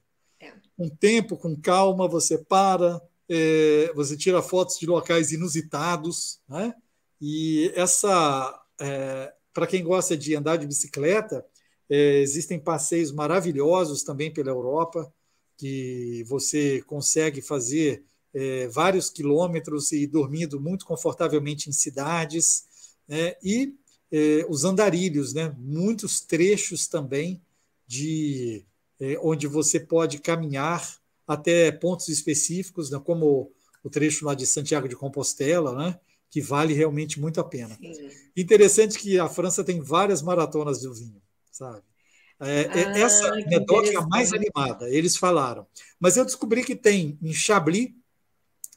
com 0.77 0.89
tempo, 0.89 1.37
com 1.37 1.57
calma, 1.57 2.09
você 2.09 2.39
para, 2.39 3.01
é, 3.29 3.93
você 3.95 4.17
tira 4.17 4.43
fotos 4.43 4.79
de 4.79 4.87
locais 4.87 5.33
inusitados, 5.33 6.41
né? 6.49 6.75
E 7.21 7.73
essa, 7.75 8.63
é, 8.81 9.33
para 9.53 9.67
quem 9.67 9.83
gosta 9.83 10.17
de 10.17 10.35
andar 10.35 10.57
de 10.57 10.67
bicicleta, 10.67 11.45
é, 11.89 12.19
existem 12.19 12.59
passeios 12.59 13.13
maravilhosos 13.13 14.03
também 14.03 14.33
pela 14.33 14.51
Europa, 14.51 15.13
que 15.57 16.23
você 16.25 16.83
consegue 16.83 17.41
fazer 17.41 18.05
é, 18.35 18.69
vários 18.69 19.09
quilômetros 19.09 19.93
e 19.93 20.07
dormindo 20.07 20.61
muito 20.61 20.85
confortavelmente 20.85 21.71
em 21.71 21.73
cidades, 21.73 22.67
né? 23.09 23.35
e 23.43 23.75
é, 24.13 24.45
os 24.49 24.65
andarilhos, 24.65 25.33
né? 25.33 25.55
muitos 25.59 26.21
trechos 26.21 26.87
também 26.87 27.41
de 27.87 28.67
é, 29.01 29.19
onde 29.23 29.47
você 29.47 29.79
pode 29.79 30.19
caminhar 30.19 30.97
até 31.27 31.73
pontos 31.73 32.09
específicos, 32.09 32.91
né, 32.91 33.01
como 33.05 33.53
o 33.83 33.91
trecho 33.91 34.25
lá 34.25 34.35
de 34.35 34.47
Santiago 34.47 34.89
de 34.89 34.97
Compostela, 34.97 35.75
né, 35.75 35.99
que 36.31 36.41
vale 36.41 36.75
realmente 36.75 37.21
muito 37.21 37.41
a 37.41 37.45
pena. 37.45 37.77
Sim. 37.77 38.11
Interessante 38.37 38.99
que 38.99 39.19
a 39.19 39.29
França 39.29 39.65
tem 39.65 39.81
várias 39.81 40.23
maratonas 40.23 40.83
do 40.83 40.95
vinho, 40.95 41.21
sabe? 41.51 41.83
É, 42.39 42.63
é 42.63 42.85
ah, 42.85 42.99
essa 42.99 43.29
anedota 43.29 43.91
é 43.91 43.97
a 43.97 44.07
mais 44.07 44.33
animada, 44.33 44.91
eles 44.91 45.17
falaram. 45.17 45.67
Mas 45.99 46.17
eu 46.17 46.25
descobri 46.25 46.63
que 46.63 46.77
tem 46.77 47.19
em 47.23 47.33
Chablis, 47.33 47.91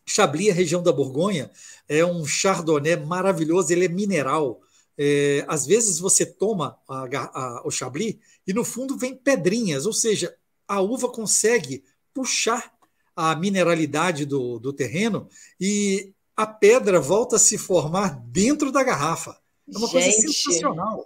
Chablis, 0.05 0.49
a 0.49 0.53
região 0.53 0.81
da 0.81 0.91
Borgonha, 0.91 1.51
é 1.87 2.03
um 2.05 2.25
chardonnay 2.25 2.95
maravilhoso, 2.95 3.71
ele 3.71 3.85
é 3.85 3.89
mineral. 3.89 4.61
É, 4.97 5.45
às 5.47 5.65
vezes 5.65 5.99
você 5.99 6.25
toma 6.25 6.77
a, 6.87 7.03
a, 7.03 7.61
o 7.65 7.71
Chablis 7.71 8.17
e 8.49 8.53
no 8.53 8.65
fundo 8.65 8.97
vem 8.97 9.15
pedrinhas, 9.15 9.85
ou 9.85 9.93
seja, 9.93 10.35
a 10.67 10.81
uva 10.81 11.07
consegue 11.07 11.83
puxar 12.11 12.73
a 13.15 13.35
mineralidade 13.35 14.25
do, 14.25 14.57
do 14.57 14.73
terreno 14.73 15.29
e 15.61 16.15
a 16.35 16.47
pedra 16.47 16.99
volta 16.99 17.35
a 17.35 17.39
se 17.39 17.59
formar 17.59 18.19
dentro 18.25 18.71
da 18.71 18.83
garrafa. 18.83 19.37
É 19.71 19.77
uma 19.77 19.87
Gente. 19.87 19.91
coisa 19.91 20.11
sensacional. 20.13 21.05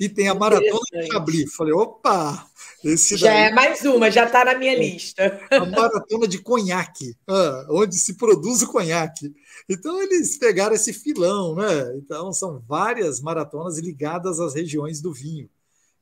E 0.00 0.08
tem 0.08 0.28
a 0.28 0.34
maratona 0.34 0.80
de 0.94 1.12
Chablis. 1.12 1.54
Falei, 1.54 1.74
opa, 1.74 2.48
esse 2.82 3.18
já 3.18 3.34
daí... 3.34 3.50
é 3.50 3.52
mais 3.52 3.84
uma, 3.84 4.10
já 4.10 4.24
está 4.24 4.46
na 4.46 4.54
minha 4.54 4.72
é. 4.72 4.78
lista. 4.78 5.46
A 5.50 5.66
maratona 5.66 6.26
de 6.26 6.38
conhaque, 6.38 7.14
ah, 7.28 7.66
onde 7.68 7.96
se 7.96 8.14
produz 8.14 8.62
o 8.62 8.68
conhaque. 8.72 9.34
Então 9.68 10.00
eles 10.02 10.38
pegaram 10.38 10.74
esse 10.74 10.94
filão, 10.94 11.54
né? 11.54 11.98
Então 11.98 12.32
são 12.32 12.64
várias 12.66 13.20
maratonas 13.20 13.76
ligadas 13.78 14.40
às 14.40 14.54
regiões 14.54 15.02
do 15.02 15.12
vinho. 15.12 15.50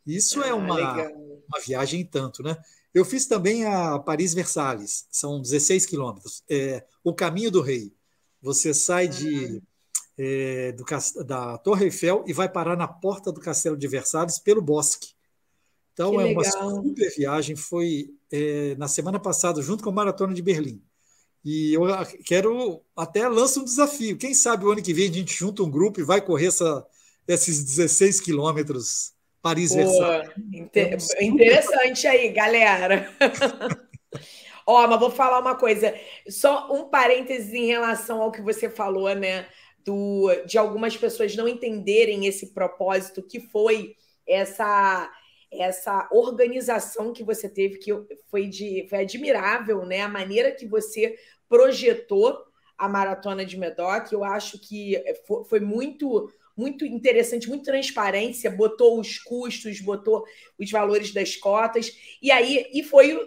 Isso 0.07 0.43
é 0.43 0.47
ah, 0.47 0.49
é 0.51 0.55
uma, 0.55 0.77
uma 0.77 1.61
viagem 1.65 2.05
tanto, 2.05 2.43
né? 2.43 2.57
Eu 2.95 3.05
fiz 3.05 3.27
também 3.27 3.67
a 3.67 3.99
Paris-Versalhes, 3.99 5.07
são 5.11 5.41
16 5.41 5.85
quilômetros. 5.85 6.43
É, 6.49 6.85
o 7.05 7.13
Caminho 7.13 7.51
do 7.51 7.61
Rei. 7.61 7.93
Você 8.41 8.73
sai 8.73 9.09
de, 9.09 9.63
é, 10.17 10.73
do, 10.73 10.85
da 11.25 11.59
Torre 11.59 11.87
Eiffel 11.87 12.25
e 12.27 12.33
vai 12.33 12.49
parar 12.49 12.77
na 12.77 12.89
porta 12.89 13.33
do 13.33 13.41
Castelo 13.41 13.77
de 13.77 13.89
Versalhes 13.89 14.39
pelo 14.39 14.63
bosque. 14.63 15.09
Então 15.93 16.13
que 16.13 16.19
é 16.19 16.25
uma 16.27 16.45
super 16.45 17.15
viagem. 17.17 17.57
Foi 17.57 18.15
é, 18.31 18.75
na 18.77 18.89
semana 18.89 19.19
passada, 19.19 19.61
junto 19.61 19.83
com 19.83 19.91
a 19.91 19.93
Maratona 19.93 20.33
de 20.33 20.41
Berlim. 20.41 20.83
E 21.45 21.75
eu 21.75 21.83
quero 22.25 22.83
até 22.97 23.29
lançar 23.29 23.61
um 23.61 23.65
desafio. 23.65 24.17
Quem 24.17 24.35
sabe 24.35 24.65
o 24.65 24.71
ano 24.71 24.83
que 24.83 24.95
vem 24.95 25.11
a 25.11 25.13
gente 25.13 25.35
junta 25.35 25.63
um 25.63 25.71
grupo 25.71 26.01
e 26.01 26.05
vai 26.05 26.21
correr 26.21 26.47
essa, 26.47 26.85
esses 27.29 27.63
16 27.63 28.21
quilômetros 28.21 29.13
Paris-Versalhes. 29.47 30.31
Inter 30.53 30.99
interessante 31.21 32.09
aí, 32.09 32.31
galera. 32.31 33.09
Ó, 34.67 34.85
mas 34.89 34.99
vou 34.99 35.11
falar 35.11 35.39
uma 35.39 35.55
coisa, 35.55 35.95
só 36.29 36.75
um 36.75 36.89
parênteses 36.89 37.55
em 37.55 37.67
relação 37.67 38.21
ao 38.21 38.33
que 38.33 38.43
você 38.43 38.69
falou, 38.69 39.15
né? 39.15 39.47
Do, 39.85 40.35
de 40.45 40.59
algumas 40.59 40.97
pessoas 40.97 41.37
não 41.37 41.47
entenderem 41.47 42.27
esse 42.27 42.53
propósito 42.53 43.23
que 43.23 43.39
foi 43.39 43.95
essa 44.27 45.09
essa 45.53 46.09
organização 46.11 47.13
que 47.13 47.23
você 47.23 47.49
teve, 47.49 47.79
que 47.79 47.93
foi, 48.29 48.49
de, 48.49 48.85
foi 48.91 48.99
admirável, 48.99 49.87
né? 49.87 50.01
A 50.01 50.09
maneira 50.09 50.51
que 50.51 50.67
você 50.67 51.17
projetou 51.49 52.37
a 52.77 52.89
maratona 52.89 53.47
de 53.47 53.57
Medoc, 53.57 54.11
eu 54.11 54.25
acho 54.25 54.59
que 54.59 55.01
foi 55.49 55.61
muito 55.61 56.29
muito 56.57 56.85
interessante, 56.87 57.49
muito 57.49 57.65
transparência, 57.65 58.51
botou 58.51 58.99
os 58.99 59.19
custos, 59.19 59.81
botou 59.81 60.25
os 60.59 60.71
valores 60.71 61.13
das 61.13 61.37
cotas, 61.37 61.97
e 62.23 62.31
aí 62.31 62.67
e 62.73 62.83
foi 62.83 63.19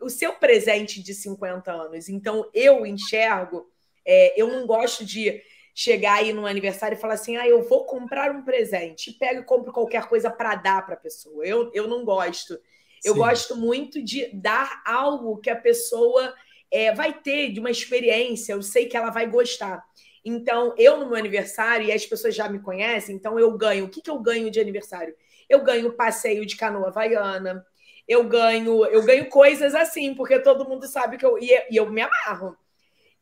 o, 0.00 0.08
seu 0.10 0.34
presente 0.34 1.02
de 1.02 1.14
50 1.14 1.72
anos. 1.72 2.08
Então, 2.08 2.48
eu 2.52 2.84
enxergo, 2.84 3.70
é, 4.04 4.40
eu 4.40 4.48
não 4.48 4.66
gosto 4.66 5.04
de 5.04 5.42
chegar 5.74 6.20
aí 6.20 6.32
no 6.32 6.46
aniversário 6.46 6.96
e 6.96 7.00
falar 7.00 7.14
assim: 7.14 7.36
ah, 7.36 7.48
eu 7.48 7.62
vou 7.62 7.84
comprar 7.84 8.30
um 8.34 8.42
presente, 8.42 9.12
pego 9.12 9.40
e 9.40 9.44
compro 9.44 9.72
qualquer 9.72 10.06
coisa 10.06 10.30
para 10.30 10.54
dar 10.54 10.84
para 10.84 10.94
a 10.94 10.98
pessoa. 10.98 11.46
Eu, 11.46 11.70
eu 11.72 11.86
não 11.88 12.04
gosto. 12.04 12.58
Eu 13.04 13.12
Sim. 13.12 13.18
gosto 13.18 13.56
muito 13.56 14.02
de 14.02 14.28
dar 14.34 14.82
algo 14.84 15.36
que 15.36 15.50
a 15.50 15.56
pessoa 15.56 16.34
é, 16.70 16.92
vai 16.92 17.12
ter, 17.12 17.52
de 17.52 17.60
uma 17.60 17.70
experiência, 17.70 18.52
eu 18.52 18.62
sei 18.62 18.86
que 18.86 18.96
ela 18.96 19.10
vai 19.10 19.26
gostar. 19.26 19.84
Então, 20.28 20.74
eu 20.76 20.96
no 20.96 21.06
meu 21.06 21.14
aniversário, 21.14 21.86
e 21.86 21.92
as 21.92 22.04
pessoas 22.04 22.34
já 22.34 22.48
me 22.48 22.58
conhecem, 22.58 23.14
então 23.14 23.38
eu 23.38 23.56
ganho. 23.56 23.84
O 23.84 23.88
que, 23.88 24.02
que 24.02 24.10
eu 24.10 24.18
ganho 24.18 24.50
de 24.50 24.58
aniversário? 24.58 25.14
Eu 25.48 25.62
ganho 25.62 25.92
passeio 25.92 26.44
de 26.44 26.56
canoa 26.56 26.88
havaiana, 26.88 27.64
eu 28.08 28.24
ganho, 28.24 28.84
eu 28.86 29.04
ganho 29.04 29.28
coisas 29.28 29.72
assim, 29.72 30.14
porque 30.16 30.40
todo 30.40 30.68
mundo 30.68 30.84
sabe 30.88 31.16
que 31.16 31.24
eu. 31.24 31.38
E, 31.38 31.50
e 31.70 31.76
eu 31.76 31.88
me 31.88 32.02
amarro. 32.02 32.56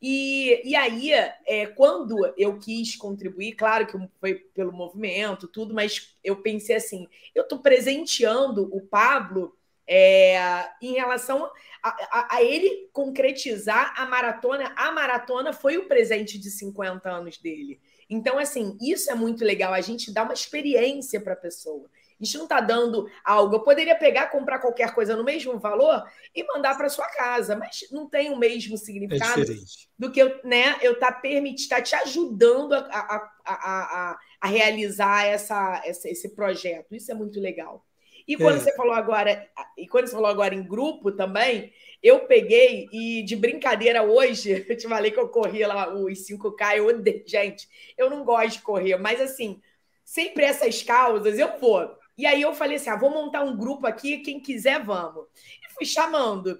E, 0.01 0.61
e 0.67 0.75
aí, 0.75 1.11
é, 1.45 1.67
quando 1.75 2.33
eu 2.35 2.57
quis 2.57 2.95
contribuir, 2.95 3.53
claro 3.53 3.85
que 3.85 3.97
foi 4.19 4.35
pelo 4.55 4.73
movimento, 4.73 5.47
tudo, 5.47 5.75
mas 5.75 6.17
eu 6.23 6.37
pensei 6.37 6.75
assim: 6.75 7.07
eu 7.35 7.43
estou 7.43 7.59
presenteando 7.59 8.67
o 8.75 8.81
Pablo 8.81 9.55
é, 9.87 10.67
em 10.81 10.93
relação 10.93 11.49
a, 11.81 11.89
a, 11.89 12.35
a, 12.37 12.43
ele 12.43 12.89
concretizar 12.91 13.93
a 13.97 14.05
maratona. 14.05 14.73
A 14.75 14.91
maratona 14.91 15.53
foi 15.53 15.77
o 15.77 15.87
presente 15.87 16.37
de 16.39 16.49
50 16.49 17.09
anos 17.09 17.37
dele. 17.37 17.79
Então, 18.09 18.37
assim, 18.37 18.77
isso 18.81 19.11
é 19.11 19.15
muito 19.15 19.43
legal, 19.43 19.73
a 19.73 19.81
gente 19.81 20.11
dá 20.11 20.23
uma 20.23 20.33
experiência 20.33 21.19
para 21.19 21.33
a 21.33 21.37
pessoa. 21.37 21.89
A 22.19 22.23
gente 22.23 22.37
não 22.37 22.45
está 22.45 22.61
dando 22.61 23.09
algo. 23.23 23.55
Eu 23.55 23.59
poderia 23.59 23.95
pegar, 23.95 24.27
comprar 24.27 24.59
qualquer 24.59 24.93
coisa 24.93 25.15
no 25.17 25.23
mesmo 25.23 25.59
valor 25.59 26.01
e 26.33 26.43
mandar 26.45 26.77
para 26.77 26.87
sua 26.87 27.07
casa, 27.09 27.57
mas 27.57 27.87
não 27.91 28.07
tem 28.07 28.31
o 28.31 28.37
mesmo 28.37 28.77
significado 28.77 29.41
é 29.41 29.55
do 29.99 30.09
que 30.09 30.21
eu, 30.21 30.39
né, 30.43 30.77
eu 30.81 30.97
tá 30.97 31.11
permitindo, 31.11 31.69
tá 31.69 31.81
te 31.81 31.93
ajudando 31.95 32.73
a, 32.73 32.79
a, 32.79 33.31
a, 33.45 34.17
a, 34.39 34.47
realizar 34.47 35.25
essa, 35.25 35.81
essa, 35.85 36.09
esse 36.09 36.29
projeto. 36.29 36.95
Isso 36.95 37.11
é 37.11 37.15
muito 37.15 37.39
legal. 37.39 37.85
E 38.27 38.35
quando 38.35 38.57
é. 38.57 38.59
você 38.59 38.75
falou 38.75 38.93
agora, 38.93 39.47
e 39.77 39.87
quando 39.87 40.07
você 40.07 40.13
falou 40.13 40.29
agora 40.29 40.55
em 40.55 40.63
grupo 40.63 41.11
também, 41.11 41.71
eu 42.01 42.21
peguei 42.21 42.87
e 42.91 43.23
de 43.23 43.35
brincadeira 43.35 44.03
hoje, 44.03 44.65
eu 44.67 44.77
te 44.77 44.87
falei 44.87 45.11
que 45.11 45.19
eu 45.19 45.29
corri 45.29 45.65
lá 45.65 45.93
os 45.93 46.19
5K, 46.27 46.77
eu 46.77 46.87
odeio, 46.87 47.23
gente, 47.27 47.67
eu 47.97 48.09
não 48.09 48.23
gosto 48.23 48.57
de 48.57 48.61
correr, 48.61 48.97
mas 48.97 49.21
assim, 49.21 49.61
sempre 50.03 50.43
essas 50.43 50.81
causas 50.81 51.37
eu 51.37 51.59
vou. 51.59 51.95
E 52.17 52.25
aí 52.25 52.41
eu 52.41 52.53
falei 52.53 52.77
assim: 52.77 52.89
ah, 52.89 52.95
vou 52.95 53.09
montar 53.09 53.43
um 53.43 53.57
grupo 53.57 53.85
aqui, 53.85 54.19
quem 54.19 54.39
quiser, 54.39 54.83
vamos. 54.83 55.25
E 55.35 55.73
fui 55.73 55.85
chamando. 55.85 56.59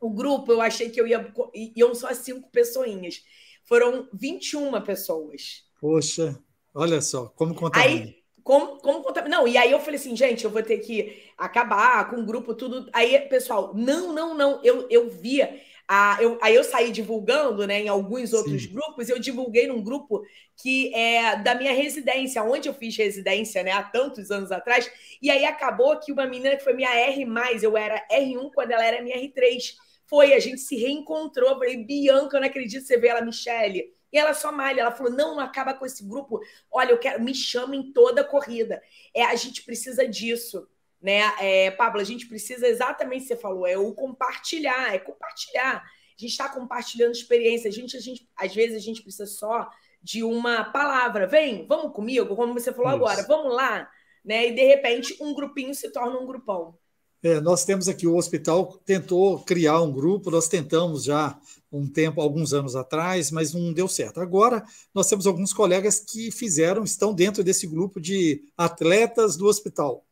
O 0.00 0.10
grupo, 0.10 0.52
eu 0.52 0.60
achei 0.60 0.90
que 0.90 1.00
eu 1.00 1.06
ia. 1.06 1.32
Iam 1.74 1.94
só 1.94 2.12
cinco 2.14 2.50
pessoinhas. 2.50 3.22
Foram 3.64 4.08
21 4.12 4.80
pessoas. 4.82 5.64
Poxa, 5.80 6.38
olha 6.74 7.00
só, 7.00 7.26
como 7.30 7.54
contar. 7.54 7.80
Aí, 7.80 8.22
como, 8.46 8.78
como 8.78 9.02
contar. 9.02 9.28
Não, 9.28 9.48
e 9.48 9.58
aí 9.58 9.72
eu 9.72 9.80
falei 9.80 9.98
assim, 9.98 10.14
gente, 10.14 10.44
eu 10.44 10.50
vou 10.50 10.62
ter 10.62 10.78
que 10.78 11.20
acabar 11.36 12.08
com 12.08 12.20
o 12.20 12.24
grupo, 12.24 12.54
tudo. 12.54 12.88
Aí, 12.92 13.18
pessoal, 13.22 13.72
não, 13.74 14.12
não, 14.12 14.34
não. 14.36 14.60
Eu, 14.62 14.86
eu 14.88 15.10
via 15.10 15.60
a, 15.88 16.16
eu, 16.20 16.38
aí 16.40 16.54
eu 16.54 16.62
saí 16.62 16.92
divulgando 16.92 17.66
né, 17.66 17.80
em 17.82 17.88
alguns 17.88 18.32
outros 18.32 18.62
Sim. 18.62 18.72
grupos, 18.72 19.08
eu 19.08 19.18
divulguei 19.18 19.66
num 19.66 19.82
grupo 19.82 20.22
que 20.62 20.94
é 20.94 21.34
da 21.34 21.56
minha 21.56 21.72
residência, 21.72 22.40
onde 22.44 22.68
eu 22.68 22.74
fiz 22.74 22.96
residência 22.96 23.64
né, 23.64 23.72
há 23.72 23.82
tantos 23.82 24.30
anos 24.30 24.52
atrás, 24.52 24.88
e 25.20 25.28
aí 25.28 25.44
acabou 25.44 25.98
que 25.98 26.12
uma 26.12 26.24
menina 26.24 26.56
que 26.56 26.62
foi 26.62 26.72
minha 26.72 26.94
R, 26.94 27.26
eu 27.60 27.76
era 27.76 28.00
R1 28.08 28.52
quando 28.54 28.70
ela 28.70 28.84
era 28.84 29.02
minha 29.02 29.16
R3. 29.16 29.74
Foi, 30.06 30.34
a 30.34 30.38
gente 30.38 30.60
se 30.60 30.76
reencontrou. 30.76 31.58
Falei, 31.58 31.78
Bianca, 31.78 32.36
eu 32.36 32.40
não 32.40 32.46
acredito 32.46 32.86
você 32.86 32.96
vê 32.96 33.08
ela, 33.08 33.22
Michele. 33.22 33.92
E 34.12 34.18
ela 34.18 34.34
só 34.34 34.52
malha, 34.52 34.80
ela 34.80 34.92
falou: 34.92 35.12
não, 35.12 35.34
não 35.34 35.40
acaba 35.40 35.74
com 35.74 35.86
esse 35.86 36.06
grupo. 36.06 36.40
Olha, 36.70 36.90
eu 36.90 36.98
quero, 36.98 37.22
me 37.22 37.34
chamem 37.34 37.92
toda 37.92 38.22
a 38.22 38.24
corrida. 38.24 38.82
É, 39.14 39.24
a 39.24 39.34
gente 39.34 39.62
precisa 39.62 40.06
disso 40.06 40.66
né? 41.00 41.20
É, 41.40 41.70
Pablo, 41.70 42.00
a 42.00 42.04
gente 42.04 42.26
precisa 42.26 42.66
exatamente 42.66 43.20
o 43.20 43.22
que 43.22 43.34
você 43.34 43.36
falou, 43.40 43.66
é 43.66 43.76
o 43.78 43.92
compartilhar, 43.92 44.94
é 44.94 44.98
compartilhar. 44.98 45.76
A 45.76 46.20
gente 46.20 46.30
está 46.30 46.48
compartilhando 46.48 47.12
experiência. 47.12 47.68
A 47.68 47.72
gente, 47.72 47.96
a 47.96 48.00
gente, 48.00 48.28
às 48.36 48.54
vezes 48.54 48.76
a 48.76 48.80
gente 48.80 49.02
precisa 49.02 49.26
só 49.26 49.68
de 50.02 50.24
uma 50.24 50.64
palavra. 50.64 51.26
Vem, 51.26 51.66
vamos 51.66 51.92
comigo, 51.92 52.34
como 52.34 52.54
você 52.54 52.72
falou 52.72 52.90
Isso. 52.90 52.96
agora, 52.96 53.22
vamos 53.28 53.54
lá, 53.54 53.88
né? 54.24 54.48
E 54.48 54.52
de 54.52 54.64
repente 54.64 55.16
um 55.20 55.34
grupinho 55.34 55.74
se 55.74 55.92
torna 55.92 56.18
um 56.18 56.26
grupão. 56.26 56.76
É, 57.22 57.40
nós 57.40 57.64
temos 57.64 57.88
aqui 57.88 58.06
o 58.06 58.16
hospital 58.16 58.80
tentou 58.84 59.40
criar 59.40 59.80
um 59.80 59.92
grupo, 59.92 60.30
nós 60.30 60.48
tentamos 60.48 61.04
já 61.04 61.38
um 61.78 61.88
tempo, 61.88 62.20
alguns 62.20 62.52
anos 62.52 62.76
atrás, 62.76 63.30
mas 63.30 63.52
não 63.52 63.72
deu 63.72 63.88
certo. 63.88 64.20
Agora 64.20 64.64
nós 64.94 65.08
temos 65.08 65.26
alguns 65.26 65.52
colegas 65.52 66.00
que 66.00 66.30
fizeram, 66.30 66.84
estão 66.84 67.14
dentro 67.14 67.44
desse 67.44 67.66
grupo 67.66 68.00
de 68.00 68.42
atletas 68.56 69.36
do 69.36 69.46
hospital 69.46 70.06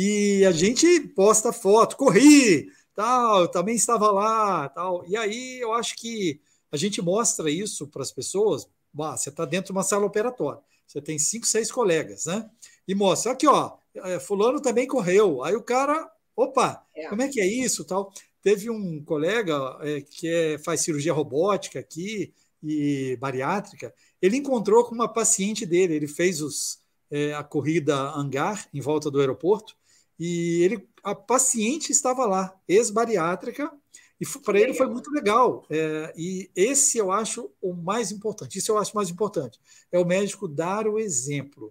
e 0.00 0.44
a 0.44 0.52
gente 0.52 1.00
posta 1.08 1.52
foto, 1.52 1.96
corri, 1.96 2.70
tal, 2.94 3.48
também 3.48 3.74
estava 3.74 4.12
lá, 4.12 4.68
tal. 4.68 5.04
E 5.08 5.16
aí 5.16 5.58
eu 5.60 5.72
acho 5.72 5.96
que 5.96 6.40
a 6.70 6.76
gente 6.76 7.02
mostra 7.02 7.50
isso 7.50 7.84
para 7.88 8.02
as 8.02 8.12
pessoas. 8.12 8.68
Bah, 8.92 9.16
você 9.16 9.28
está 9.28 9.44
dentro 9.44 9.66
de 9.66 9.72
uma 9.72 9.82
sala 9.82 10.06
operatória, 10.06 10.62
você 10.86 11.00
tem 11.00 11.18
cinco, 11.18 11.46
seis 11.46 11.72
colegas, 11.72 12.26
né? 12.26 12.48
E 12.86 12.94
mostra, 12.94 13.32
aqui, 13.32 13.48
ó, 13.48 13.76
é, 13.96 14.20
fulano 14.20 14.60
também 14.60 14.86
correu. 14.86 15.42
Aí 15.42 15.56
o 15.56 15.62
cara, 15.62 16.08
opa, 16.36 16.86
é. 16.94 17.08
como 17.08 17.22
é 17.22 17.28
que 17.28 17.40
é 17.40 17.46
isso, 17.46 17.84
tal? 17.84 18.12
Teve 18.48 18.70
um 18.70 19.04
colega 19.04 19.76
é, 19.82 20.00
que 20.00 20.26
é, 20.26 20.56
faz 20.56 20.80
cirurgia 20.80 21.12
robótica 21.12 21.78
aqui 21.78 22.32
e 22.62 23.14
bariátrica. 23.20 23.94
Ele 24.22 24.38
encontrou 24.38 24.86
com 24.86 24.94
uma 24.94 25.06
paciente 25.06 25.66
dele. 25.66 25.94
Ele 25.94 26.08
fez 26.08 26.40
os, 26.40 26.78
é, 27.10 27.34
a 27.34 27.44
corrida 27.44 27.94
hangar 27.94 28.66
em 28.72 28.80
volta 28.80 29.10
do 29.10 29.20
aeroporto 29.20 29.76
e 30.18 30.62
ele, 30.62 30.88
a 31.04 31.14
paciente 31.14 31.92
estava 31.92 32.24
lá, 32.24 32.58
ex-bariátrica, 32.66 33.70
e 34.18 34.26
para 34.38 34.58
ele 34.58 34.72
foi 34.72 34.86
muito 34.86 35.10
legal. 35.10 35.66
É, 35.68 36.14
e 36.16 36.50
esse 36.56 36.96
eu 36.96 37.12
acho 37.12 37.50
o 37.60 37.74
mais 37.74 38.10
importante. 38.10 38.58
Isso 38.58 38.72
eu 38.72 38.78
acho 38.78 38.96
mais 38.96 39.10
importante. 39.10 39.60
É 39.92 39.98
o 39.98 40.06
médico 40.06 40.48
dar 40.48 40.88
o 40.88 40.98
exemplo. 40.98 41.70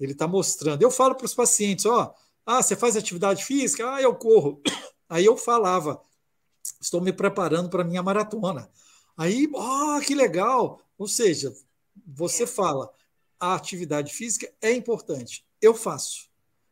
Ele 0.00 0.10
está 0.10 0.26
mostrando. 0.26 0.82
Eu 0.82 0.90
falo 0.90 1.14
para 1.14 1.26
os 1.26 1.32
pacientes: 1.32 1.86
ó, 1.86 2.12
Ah, 2.44 2.60
você 2.60 2.74
faz 2.74 2.96
atividade 2.96 3.44
física? 3.44 3.88
Ah, 3.94 4.02
eu 4.02 4.16
corro. 4.16 4.60
Aí 5.08 5.24
eu 5.24 5.36
falava, 5.36 6.00
estou 6.80 7.00
me 7.00 7.12
preparando 7.12 7.68
para 7.68 7.82
a 7.82 7.86
minha 7.86 8.02
maratona. 8.02 8.68
Aí, 9.16 9.48
ah, 9.56 9.96
oh, 9.96 10.04
que 10.04 10.14
legal! 10.14 10.80
Ou 10.98 11.08
seja, 11.08 11.54
você 12.06 12.42
é. 12.42 12.46
fala, 12.46 12.90
a 13.38 13.54
atividade 13.54 14.12
física 14.12 14.52
é 14.60 14.72
importante, 14.72 15.46
eu 15.60 15.74
faço. 15.74 16.28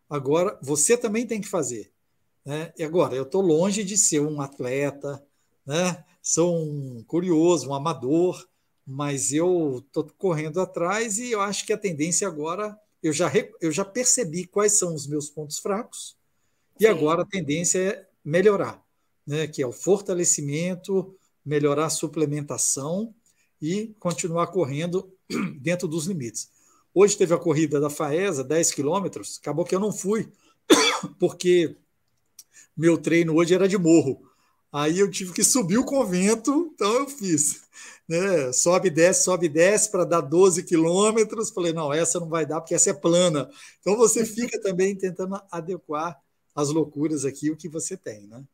Agora, 0.09 0.59
você 0.63 0.97
também 0.97 1.27
tem 1.27 1.41
que 1.41 1.49
fazer. 1.49 1.93
Né? 2.45 2.73
E 2.77 2.83
agora, 2.83 3.15
eu 3.15 3.23
estou 3.23 3.41
longe 3.41 3.83
de 3.83 3.97
ser 3.97 4.21
um 4.21 4.41
atleta, 4.41 5.25
né? 5.65 6.05
sou 6.23 6.57
um 6.57 7.03
curioso, 7.05 7.69
um 7.69 7.75
amador, 7.75 8.47
mas 8.87 9.33
eu 9.33 9.83
estou 9.87 10.05
correndo 10.19 10.61
atrás 10.61 11.19
e 11.19 11.31
eu 11.31 11.41
acho 11.41 11.65
que 11.65 11.73
a 11.73 11.79
tendência 11.79 12.29
agora, 12.29 12.79
eu 13.03 13.13
já, 13.13 13.31
eu 13.61 13.73
já 13.73 13.85
percebi 13.85 14.47
quais 14.47 14.73
são 14.73 14.95
os 14.95 15.07
meus 15.07 15.31
pontos 15.31 15.59
fracos, 15.59 16.17
e 16.79 16.85
Sim. 16.85 16.91
agora 16.91 17.23
a 17.23 17.27
tendência 17.27 17.79
é 17.79 18.09
melhorar, 18.25 18.83
né? 19.27 19.47
que 19.47 19.63
é 19.63 19.67
o 19.67 19.73
fortalecimento, 19.73 21.15
melhorar 21.45 21.87
a 21.87 21.91
suplementação 21.91 23.15
e 23.61 23.95
continuar 23.99 24.47
correndo 24.49 25.13
dentro 25.61 25.87
dos 25.87 26.07
limites. 26.07 26.51
Hoje 26.95 27.17
teve 27.17 27.35
a 27.35 27.39
corrida 27.39 27.81
da 27.81 27.91
Faesa, 27.91 28.45
10 28.45 28.73
quilômetros, 28.73 29.39
acabou 29.41 29.65
que 29.65 29.75
eu 29.75 29.81
não 29.81 29.93
fui, 29.93 30.33
porque 31.19 31.77
meu 32.77 32.97
treino 32.97 33.35
hoje 33.35 33.55
era 33.55 33.69
de 33.69 33.77
morro. 33.77 34.23
Aí 34.73 34.99
eu 34.99 35.09
tive 35.09 35.33
que 35.33 35.45
subir 35.45 35.79
o 35.79 35.85
convento, 35.85 36.73
então 36.75 36.93
eu 36.95 37.09
fiz. 37.09 37.63
Né? 38.09 38.53
Sobe, 38.53 38.91
desce, 38.91 39.23
sobe, 39.23 39.49
desce 39.49 39.91
para 39.91 40.05
dar 40.05 40.21
12 40.21 40.65
quilômetros. 40.65 41.51
Falei, 41.51 41.73
não, 41.73 41.93
essa 41.93 42.19
não 42.19 42.29
vai 42.29 42.45
dar, 42.45 42.61
porque 42.61 42.75
essa 42.75 42.91
é 42.91 42.93
plana. 42.93 43.49
Então 43.81 43.97
você 43.97 44.27
fica 44.27 44.61
também 44.61 44.97
tentando 44.97 45.41
adequar 45.51 46.21
as 46.55 46.71
loucuras 46.71 47.25
aqui, 47.25 47.51
o 47.51 47.57
que 47.57 47.69
você 47.69 47.97
tem, 47.97 48.27
né? 48.27 48.45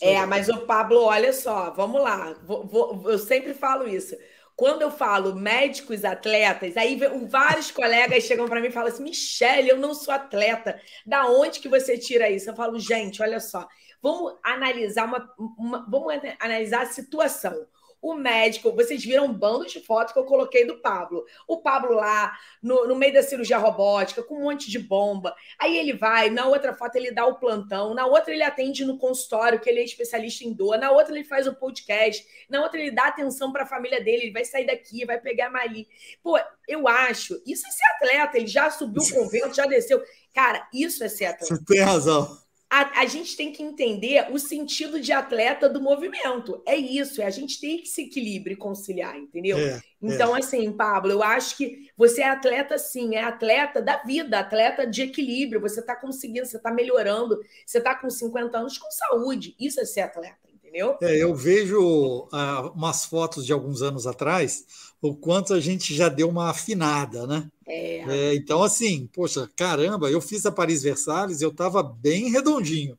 É, 0.00 0.24
mas 0.24 0.48
o 0.48 0.58
Pablo, 0.60 1.02
olha 1.02 1.32
só, 1.32 1.70
vamos 1.70 2.00
lá. 2.00 2.32
Vou, 2.44 2.66
vou, 2.66 3.10
eu 3.10 3.18
sempre 3.18 3.52
falo 3.52 3.86
isso. 3.88 4.16
Quando 4.56 4.82
eu 4.82 4.90
falo 4.90 5.34
médicos 5.34 6.04
atletas, 6.04 6.76
aí 6.76 6.98
vários 7.28 7.70
colegas 7.70 8.22
chegam 8.24 8.46
para 8.46 8.60
mim 8.60 8.68
e 8.68 8.72
falam 8.72 8.88
assim: 8.88 9.02
Michele, 9.02 9.68
eu 9.68 9.76
não 9.76 9.94
sou 9.94 10.14
atleta. 10.14 10.80
Da 11.04 11.26
onde 11.26 11.60
que 11.60 11.68
você 11.68 11.98
tira 11.98 12.30
isso? 12.30 12.48
Eu 12.48 12.54
falo, 12.54 12.78
gente, 12.78 13.20
olha 13.20 13.40
só, 13.40 13.66
vamos 14.00 14.34
analisar 14.42 15.06
uma, 15.06 15.34
uma 15.58 15.86
vamos 15.90 16.14
analisar 16.40 16.82
a 16.82 16.86
situação 16.86 17.66
o 18.04 18.14
médico, 18.14 18.70
vocês 18.70 19.02
viram 19.02 19.24
um 19.24 19.32
bando 19.32 19.64
de 19.66 19.80
fotos 19.80 20.12
que 20.12 20.18
eu 20.18 20.24
coloquei 20.24 20.66
do 20.66 20.76
Pablo. 20.76 21.24
O 21.48 21.62
Pablo 21.62 21.94
lá, 21.94 22.38
no, 22.62 22.86
no, 22.86 22.94
meio 22.94 23.14
da 23.14 23.22
cirurgia 23.22 23.56
robótica, 23.56 24.22
com 24.22 24.36
um 24.36 24.42
monte 24.42 24.70
de 24.70 24.78
bomba. 24.78 25.34
Aí 25.58 25.78
ele 25.78 25.94
vai, 25.94 26.28
na 26.28 26.46
outra 26.46 26.74
foto 26.74 26.96
ele 26.96 27.10
dá 27.10 27.24
o 27.24 27.36
plantão, 27.36 27.94
na 27.94 28.04
outra 28.04 28.34
ele 28.34 28.42
atende 28.42 28.84
no 28.84 28.98
consultório, 28.98 29.58
que 29.58 29.70
ele 29.70 29.80
é 29.80 29.84
especialista 29.84 30.44
em 30.44 30.52
dor, 30.52 30.76
na 30.76 30.90
outra 30.90 31.14
ele 31.14 31.24
faz 31.24 31.46
o 31.46 31.54
podcast, 31.54 32.26
na 32.46 32.60
outra 32.60 32.78
ele 32.78 32.90
dá 32.90 33.06
atenção 33.06 33.50
para 33.50 33.62
a 33.62 33.66
família 33.66 34.04
dele, 34.04 34.24
ele 34.24 34.32
vai 34.32 34.44
sair 34.44 34.66
daqui, 34.66 35.06
vai 35.06 35.18
pegar 35.18 35.46
a 35.46 35.50
Mali. 35.50 35.88
Pô, 36.22 36.38
eu 36.68 36.86
acho, 36.86 37.40
isso 37.46 37.66
é 37.66 37.70
ser 37.70 37.84
atleta, 37.96 38.36
ele 38.36 38.46
já 38.46 38.70
subiu 38.70 39.02
o 39.02 39.14
convento, 39.14 39.56
já 39.56 39.64
desceu. 39.64 40.02
Cara, 40.34 40.68
isso 40.74 41.02
é 41.02 41.08
ser 41.08 41.24
atleta. 41.24 41.56
Você 41.56 41.64
tem 41.64 41.80
razão 41.80 42.43
a, 42.70 43.00
a, 43.00 43.06
gente 43.06 43.36
tem 43.36 43.52
que 43.52 43.62
entender 43.62 44.26
o 44.32 44.38
sentido 44.38 45.00
de 45.00 45.12
atleta 45.12 45.68
do 45.68 45.80
movimento. 45.80 46.62
É 46.66 46.76
isso, 46.76 47.22
é 47.22 47.26
a 47.26 47.30
gente 47.30 47.60
tem 47.60 47.78
que 47.78 47.88
se 47.88 48.02
equilibrar 48.02 48.52
e 48.52 48.56
conciliar, 48.56 49.16
entendeu? 49.16 49.58
É, 49.58 49.80
então, 50.02 50.36
é. 50.36 50.40
assim, 50.40 50.72
Pablo, 50.72 51.12
eu 51.12 51.22
acho 51.22 51.56
que 51.56 51.90
você 51.96 52.22
é 52.22 52.28
atleta, 52.28 52.76
sim, 52.76 53.14
é 53.14 53.22
atleta 53.22 53.80
da 53.80 54.02
vida, 54.02 54.38
atleta 54.38 54.86
de 54.86 55.02
equilíbrio. 55.02 55.60
Você 55.60 55.80
está 55.80 55.94
conseguindo, 55.94 56.46
você 56.46 56.56
está 56.56 56.72
melhorando, 56.72 57.40
você 57.64 57.78
está 57.78 57.94
com 57.94 58.10
50 58.10 58.58
anos 58.58 58.78
com 58.78 58.90
saúde. 58.90 59.54
Isso 59.58 59.80
é 59.80 59.84
ser 59.84 60.00
atleta 60.00 60.44
entendeu? 60.74 60.98
É, 61.00 61.16
eu 61.16 61.34
vejo 61.34 62.28
ah, 62.32 62.72
umas 62.74 63.04
fotos 63.04 63.46
de 63.46 63.52
alguns 63.52 63.80
anos 63.80 64.06
atrás, 64.06 64.64
o 65.00 65.14
quanto 65.14 65.54
a 65.54 65.60
gente 65.60 65.94
já 65.94 66.08
deu 66.08 66.28
uma 66.28 66.50
afinada, 66.50 67.26
né? 67.26 67.50
É. 67.66 67.98
É, 67.98 68.34
então, 68.34 68.62
assim, 68.62 69.08
poxa, 69.12 69.48
caramba, 69.54 70.10
eu 70.10 70.20
fiz 70.20 70.44
a 70.44 70.52
Paris 70.52 70.82
Versalhes, 70.82 71.40
eu 71.40 71.50
estava 71.50 71.82
bem 71.82 72.30
redondinho, 72.30 72.98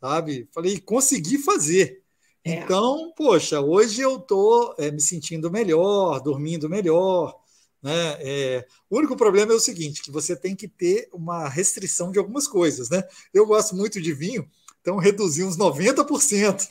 sabe? 0.00 0.48
Falei, 0.52 0.78
consegui 0.78 1.38
fazer. 1.38 2.02
É. 2.44 2.54
Então, 2.54 3.12
poxa, 3.16 3.60
hoje 3.60 4.02
eu 4.02 4.16
estou 4.16 4.74
é, 4.78 4.90
me 4.90 5.00
sentindo 5.00 5.50
melhor, 5.50 6.20
dormindo 6.20 6.68
melhor. 6.68 7.34
Né? 7.82 8.16
É, 8.20 8.66
o 8.90 8.98
único 8.98 9.16
problema 9.16 9.52
é 9.52 9.56
o 9.56 9.60
seguinte: 9.60 10.02
que 10.02 10.10
você 10.10 10.36
tem 10.36 10.54
que 10.54 10.68
ter 10.68 11.08
uma 11.12 11.48
restrição 11.48 12.12
de 12.12 12.18
algumas 12.18 12.46
coisas. 12.46 12.88
Né? 12.88 13.02
Eu 13.32 13.46
gosto 13.46 13.74
muito 13.74 14.00
de 14.00 14.12
vinho, 14.12 14.48
então 14.80 14.96
reduzi 14.96 15.42
uns 15.42 15.56
90%. 15.56 16.68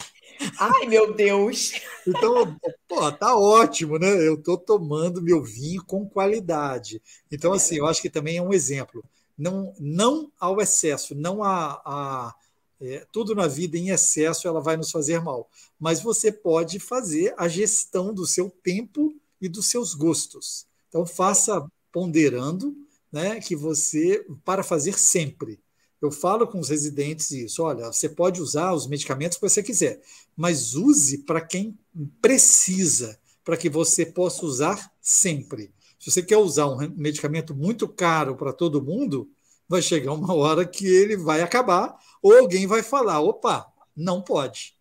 Ai, 0.60 0.86
meu 0.88 1.14
Deus! 1.14 1.74
Então, 2.08 2.58
pô, 2.88 3.12
tá 3.12 3.38
ótimo, 3.38 3.98
né? 3.98 4.08
Eu 4.28 4.42
tô 4.42 4.58
tomando 4.58 5.22
meu 5.22 5.44
vinho 5.44 5.84
com 5.86 6.08
qualidade. 6.08 7.02
Então, 7.32 7.54
é. 7.54 7.56
assim, 7.58 7.78
eu 7.78 7.86
acho 7.86 8.02
que 8.02 8.10
também 8.10 8.38
é 8.38 8.42
um 8.42 8.54
exemplo. 8.54 9.04
Não, 9.38 9.74
não 9.80 10.32
ao 10.40 10.62
excesso, 10.62 11.14
não 11.14 11.44
a, 11.44 11.82
a 11.86 12.36
é, 12.80 13.06
tudo 13.12 13.34
na 13.34 13.48
vida 13.48 13.78
em 13.78 13.90
excesso 13.90 14.48
ela 14.48 14.62
vai 14.62 14.78
nos 14.78 14.92
fazer 14.92 15.22
mal. 15.22 15.50
Mas 15.80 16.02
você 16.02 16.32
pode 16.32 16.80
fazer 16.80 17.34
a 17.38 17.48
gestão 17.48 18.14
do 18.14 18.26
seu 18.26 18.50
tempo 18.50 19.14
e 19.42 19.50
dos 19.50 19.70
seus 19.70 19.94
gostos. 19.94 20.66
Então, 20.90 21.06
faça 21.06 21.66
ponderando, 21.92 22.76
né, 23.12 23.40
que 23.40 23.56
você 23.56 24.26
para 24.44 24.64
fazer 24.64 24.98
sempre. 24.98 25.60
Eu 26.06 26.12
falo 26.12 26.48
com 26.48 26.60
os 26.60 26.70
residentes 26.70 27.32
isso: 27.32 27.64
olha, 27.64 27.92
você 27.92 28.08
pode 28.08 28.42
usar 28.42 28.74
os 28.74 28.88
medicamentos 28.88 29.38
que 29.38 29.48
você 29.48 29.62
quiser, 29.62 30.02
mas 30.36 30.76
use 30.76 31.20
para 31.20 31.42
quem 31.42 31.78
precisa, 32.22 33.20
para 33.44 33.58
que 33.58 33.70
você 33.70 34.06
possa 34.06 34.46
usar 34.46 34.92
sempre. 35.02 35.74
Se 36.00 36.12
você 36.12 36.22
quer 36.22 36.38
usar 36.38 36.68
um 36.68 36.78
medicamento 36.96 37.56
muito 37.56 37.88
caro 37.88 38.36
para 38.36 38.54
todo 38.54 38.84
mundo, 38.84 39.30
vai 39.68 39.82
chegar 39.82 40.14
uma 40.14 40.34
hora 40.36 40.66
que 40.66 40.86
ele 40.86 41.18
vai 41.18 41.42
acabar, 41.42 41.98
ou 42.22 42.38
alguém 42.38 42.68
vai 42.68 42.84
falar: 42.84 43.20
opa, 43.22 43.66
não 43.96 44.22
pode. 44.22 44.76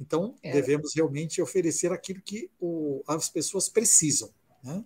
Então, 0.00 0.36
é. 0.42 0.52
devemos 0.52 0.94
realmente 0.94 1.42
oferecer 1.42 1.92
aquilo 1.92 2.22
que 2.22 2.48
o, 2.60 3.02
as 3.06 3.28
pessoas 3.28 3.68
precisam. 3.68 4.30
Né? 4.62 4.84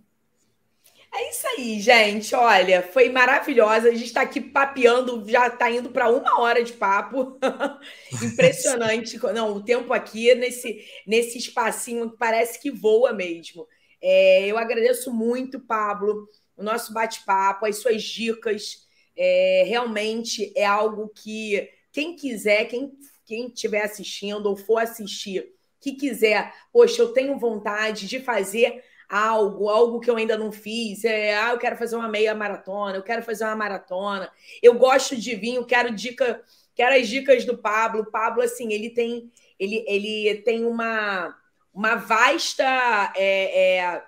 É 1.15 1.31
isso 1.31 1.47
aí, 1.47 1.81
gente. 1.81 2.35
Olha, 2.35 2.83
foi 2.83 3.11
maravilhosa. 3.11 3.89
A 3.89 3.93
gente 3.93 4.05
está 4.07 4.23
aqui 4.23 4.41
papeando, 4.41 5.29
já 5.29 5.47
está 5.47 5.71
indo 5.71 5.91
para 5.91 6.11
uma 6.11 6.41
hora 6.41 6.65
de 6.65 6.73
papo. 6.73 7.39
Impressionante. 8.23 9.19
Não, 9.35 9.55
o 9.55 9.63
tempo 9.63 9.93
aqui 9.93 10.35
nesse, 10.35 10.85
nesse 11.07 11.39
espacinho 11.39 12.11
parece 12.19 12.59
que 12.61 12.71
voa 12.71 13.13
mesmo. 13.13 13.67
É, 14.01 14.47
eu 14.47 14.57
agradeço 14.59 15.13
muito, 15.13 15.61
Pablo, 15.61 16.29
o 16.57 16.63
nosso 16.63 16.93
bate-papo, 16.93 17.67
as 17.67 17.77
suas 17.77 18.03
dicas. 18.03 18.87
É, 19.15 19.65
realmente 19.67 20.53
é 20.57 20.65
algo 20.65 21.11
que 21.11 21.69
quem 21.93 22.17
quiser, 22.17 22.65
quem 22.65 22.91
quem 23.33 23.47
estiver 23.47 23.83
assistindo 23.83 24.47
ou 24.47 24.57
for 24.57 24.79
assistir, 24.79 25.47
que 25.81 25.93
quiser, 25.93 26.53
poxa, 26.73 27.01
eu 27.01 27.13
tenho 27.13 27.39
vontade 27.39 28.07
de 28.07 28.21
fazer 28.21 28.85
algo, 29.13 29.69
algo 29.69 30.01
que 30.01 30.11
eu 30.11 30.17
ainda 30.17 30.39
não 30.39 30.51
fiz. 30.51 31.05
É, 31.05 31.37
ah, 31.37 31.51
eu 31.51 31.59
quero 31.59 31.77
fazer 31.77 31.97
uma 31.97 32.09
meia 32.09 32.35
maratona, 32.35 32.97
eu 32.97 33.03
quero 33.03 33.23
fazer 33.23 33.45
uma 33.45 33.55
maratona. 33.55 34.33
Eu 34.63 34.75
gosto 34.79 35.15
de 35.15 35.35
vinho, 35.35 35.67
quero 35.67 35.95
dica, 35.95 36.43
quero 36.75 36.97
as 36.97 37.07
dicas 37.07 37.45
do 37.45 37.59
Pablo. 37.59 38.01
O 38.01 38.11
Pablo, 38.11 38.43
assim, 38.43 38.73
ele 38.73 38.89
tem, 38.89 39.31
ele, 39.59 39.85
ele 39.87 40.37
tem 40.37 40.65
uma, 40.65 41.37
uma 41.75 41.97
vasta 41.97 43.13
é, 43.15 43.77
é, 43.77 44.03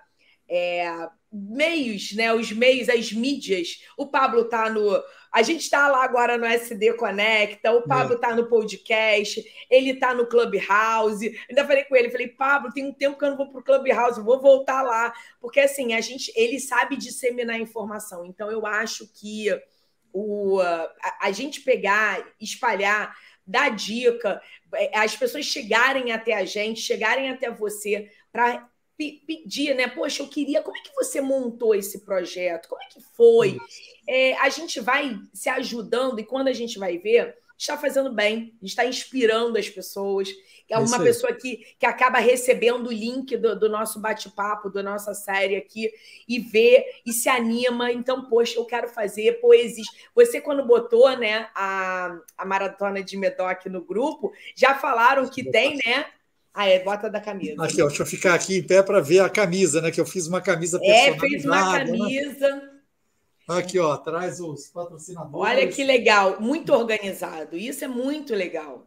é, 0.48 1.08
meios, 1.30 2.12
né? 2.14 2.32
Os 2.32 2.50
meios, 2.50 2.88
as 2.88 3.12
mídias. 3.12 3.80
O 3.98 4.06
Pablo 4.06 4.48
tá 4.48 4.70
no 4.70 5.02
a 5.34 5.42
gente 5.42 5.62
está 5.62 5.88
lá 5.88 6.04
agora 6.04 6.38
no 6.38 6.46
SD 6.46 6.92
Conecta, 6.92 7.72
o 7.72 7.82
Pablo 7.82 8.14
está 8.14 8.30
é. 8.30 8.34
no 8.36 8.46
podcast, 8.46 9.44
ele 9.68 9.90
está 9.90 10.14
no 10.14 10.28
Clubhouse. 10.28 11.36
Ainda 11.50 11.66
falei 11.66 11.82
com 11.82 11.96
ele, 11.96 12.08
falei, 12.08 12.28
Pablo, 12.28 12.72
tem 12.72 12.86
um 12.86 12.92
tempo 12.92 13.18
que 13.18 13.24
eu 13.24 13.30
não 13.30 13.36
vou 13.36 13.50
para 13.50 13.58
o 13.58 13.64
Clubhouse, 13.64 14.22
vou 14.22 14.40
voltar 14.40 14.82
lá. 14.82 15.12
Porque 15.40 15.58
assim, 15.58 15.92
a 15.92 16.00
gente, 16.00 16.32
ele 16.36 16.60
sabe 16.60 16.96
disseminar 16.96 17.58
informação. 17.58 18.24
Então, 18.24 18.48
eu 18.48 18.64
acho 18.64 19.08
que 19.12 19.48
o, 20.12 20.60
a, 20.60 20.92
a 21.22 21.32
gente 21.32 21.62
pegar, 21.62 22.24
espalhar, 22.40 23.12
dar 23.44 23.70
dica, 23.70 24.40
é, 24.72 24.96
as 24.96 25.16
pessoas 25.16 25.44
chegarem 25.44 26.12
até 26.12 26.34
a 26.34 26.44
gente, 26.44 26.80
chegarem 26.80 27.28
até 27.28 27.50
você 27.50 28.08
para 28.30 28.68
pedir, 28.96 29.74
né? 29.74 29.88
Poxa, 29.88 30.22
eu 30.22 30.28
queria. 30.28 30.62
Como 30.62 30.76
é 30.76 30.80
que 30.80 30.94
você 30.94 31.20
montou 31.20 31.74
esse 31.74 32.00
projeto? 32.04 32.68
Como 32.68 32.82
é 32.82 32.86
que 32.86 33.00
foi? 33.16 33.58
É, 34.08 34.36
a 34.38 34.48
gente 34.48 34.80
vai 34.80 35.18
se 35.32 35.48
ajudando 35.48 36.18
e 36.20 36.24
quando 36.24 36.48
a 36.48 36.52
gente 36.52 36.78
vai 36.78 36.98
ver, 36.98 37.36
está 37.58 37.76
fazendo 37.76 38.12
bem, 38.12 38.54
está 38.62 38.84
inspirando 38.84 39.58
as 39.58 39.68
pessoas. 39.68 40.28
É 40.68 40.78
uma 40.78 40.98
pessoa 40.98 41.32
que, 41.32 41.58
que 41.78 41.84
acaba 41.84 42.18
recebendo 42.18 42.86
o 42.86 42.92
link 42.92 43.36
do, 43.36 43.58
do 43.58 43.68
nosso 43.68 44.00
bate-papo, 44.00 44.70
da 44.70 44.82
nossa 44.82 45.12
série 45.12 45.56
aqui, 45.56 45.92
e 46.26 46.40
vê 46.40 46.84
e 47.04 47.12
se 47.12 47.28
anima. 47.28 47.92
Então, 47.92 48.28
poxa, 48.28 48.58
eu 48.58 48.64
quero 48.64 48.88
fazer 48.88 49.40
poesia. 49.40 49.84
Você, 50.14 50.40
quando 50.40 50.66
botou 50.66 51.14
né, 51.18 51.48
a, 51.54 52.18
a 52.36 52.44
maratona 52.46 53.02
de 53.02 53.16
Medoc 53.16 53.66
no 53.66 53.84
grupo, 53.84 54.32
já 54.56 54.74
falaram 54.74 55.28
que 55.28 55.50
tem, 55.50 55.78
né? 55.84 56.06
Ah, 56.54 56.68
é, 56.68 56.78
bota 56.78 57.10
da 57.10 57.20
camisa. 57.20 57.64
Aqui, 57.64 57.82
ó, 57.82 57.88
deixa 57.88 58.02
eu 58.02 58.06
ficar 58.06 58.34
aqui 58.34 58.58
em 58.58 58.62
pé 58.62 58.80
para 58.80 59.00
ver 59.00 59.18
a 59.18 59.28
camisa, 59.28 59.82
né? 59.82 59.90
Que 59.90 60.00
eu 60.00 60.06
fiz 60.06 60.28
uma 60.28 60.40
camisa 60.40 60.78
personalizada. 60.78 61.26
É, 61.26 61.28
fez 61.28 61.44
uma 61.44 61.72
né? 61.72 61.84
camisa. 61.84 62.48
Né? 62.48 62.70
Aqui, 63.48 63.78
ó, 63.80 63.96
traz 63.96 64.40
os 64.40 64.68
patrocinadores. 64.68 65.34
Olha 65.34 65.68
que 65.68 65.82
legal, 65.82 66.40
muito 66.40 66.72
organizado. 66.72 67.56
Isso 67.56 67.84
é 67.84 67.88
muito 67.88 68.36
legal. 68.36 68.86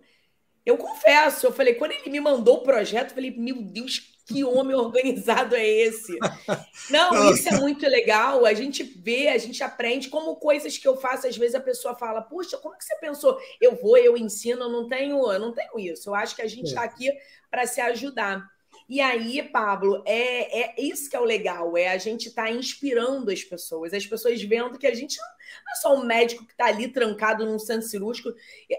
Eu 0.65 0.77
confesso, 0.77 1.45
eu 1.45 1.51
falei, 1.51 1.75
quando 1.75 1.91
ele 1.91 2.09
me 2.09 2.19
mandou 2.19 2.57
o 2.57 2.63
projeto, 2.63 3.09
eu 3.09 3.15
falei, 3.15 3.31
meu 3.37 3.61
Deus, 3.61 4.15
que 4.25 4.43
homem 4.43 4.75
organizado 4.75 5.55
é 5.55 5.65
esse? 5.65 6.17
Não, 6.89 7.31
isso 7.31 7.47
é 7.47 7.57
muito 7.57 7.87
legal. 7.87 8.45
A 8.45 8.53
gente 8.53 8.83
vê, 8.83 9.29
a 9.29 9.37
gente 9.37 9.63
aprende 9.63 10.09
como 10.09 10.35
coisas 10.35 10.77
que 10.77 10.87
eu 10.87 10.97
faço, 10.97 11.27
às 11.27 11.37
vezes 11.37 11.55
a 11.55 11.61
pessoa 11.61 11.95
fala, 11.95 12.21
puxa, 12.21 12.57
como 12.57 12.75
é 12.75 12.77
que 12.77 12.83
você 12.83 12.95
pensou? 12.97 13.37
Eu 13.61 13.75
vou, 13.75 13.97
eu 13.97 14.17
ensino, 14.17 14.63
eu 14.63 14.69
não 14.69 14.87
tenho, 14.89 15.31
eu 15.31 15.39
não 15.39 15.53
tenho 15.53 15.79
isso. 15.79 16.09
Eu 16.09 16.15
acho 16.15 16.35
que 16.35 16.41
a 16.41 16.47
gente 16.47 16.65
está 16.65 16.83
é. 16.83 16.85
aqui 16.85 17.09
para 17.49 17.65
se 17.65 17.81
ajudar. 17.81 18.47
E 18.89 19.01
aí, 19.01 19.43
Pablo, 19.43 20.01
é, 20.05 20.61
é 20.61 20.81
isso 20.81 21.09
que 21.09 21.15
é 21.15 21.19
o 21.19 21.25
legal, 21.25 21.75
é 21.75 21.89
a 21.89 21.97
gente 21.97 22.29
estar 22.29 22.45
tá 22.45 22.51
inspirando 22.51 23.29
as 23.31 23.43
pessoas, 23.43 23.93
as 23.93 24.05
pessoas 24.05 24.41
vendo 24.41 24.77
que 24.77 24.87
a 24.87 24.93
gente 24.93 25.17
não 25.17 25.73
é 25.73 25.75
só 25.75 25.95
um 25.95 26.05
médico 26.05 26.45
que 26.45 26.53
está 26.53 26.67
ali 26.67 26.87
trancado 26.87 27.45
num 27.45 27.59
centro 27.59 27.87
cirúrgico. 27.87 28.33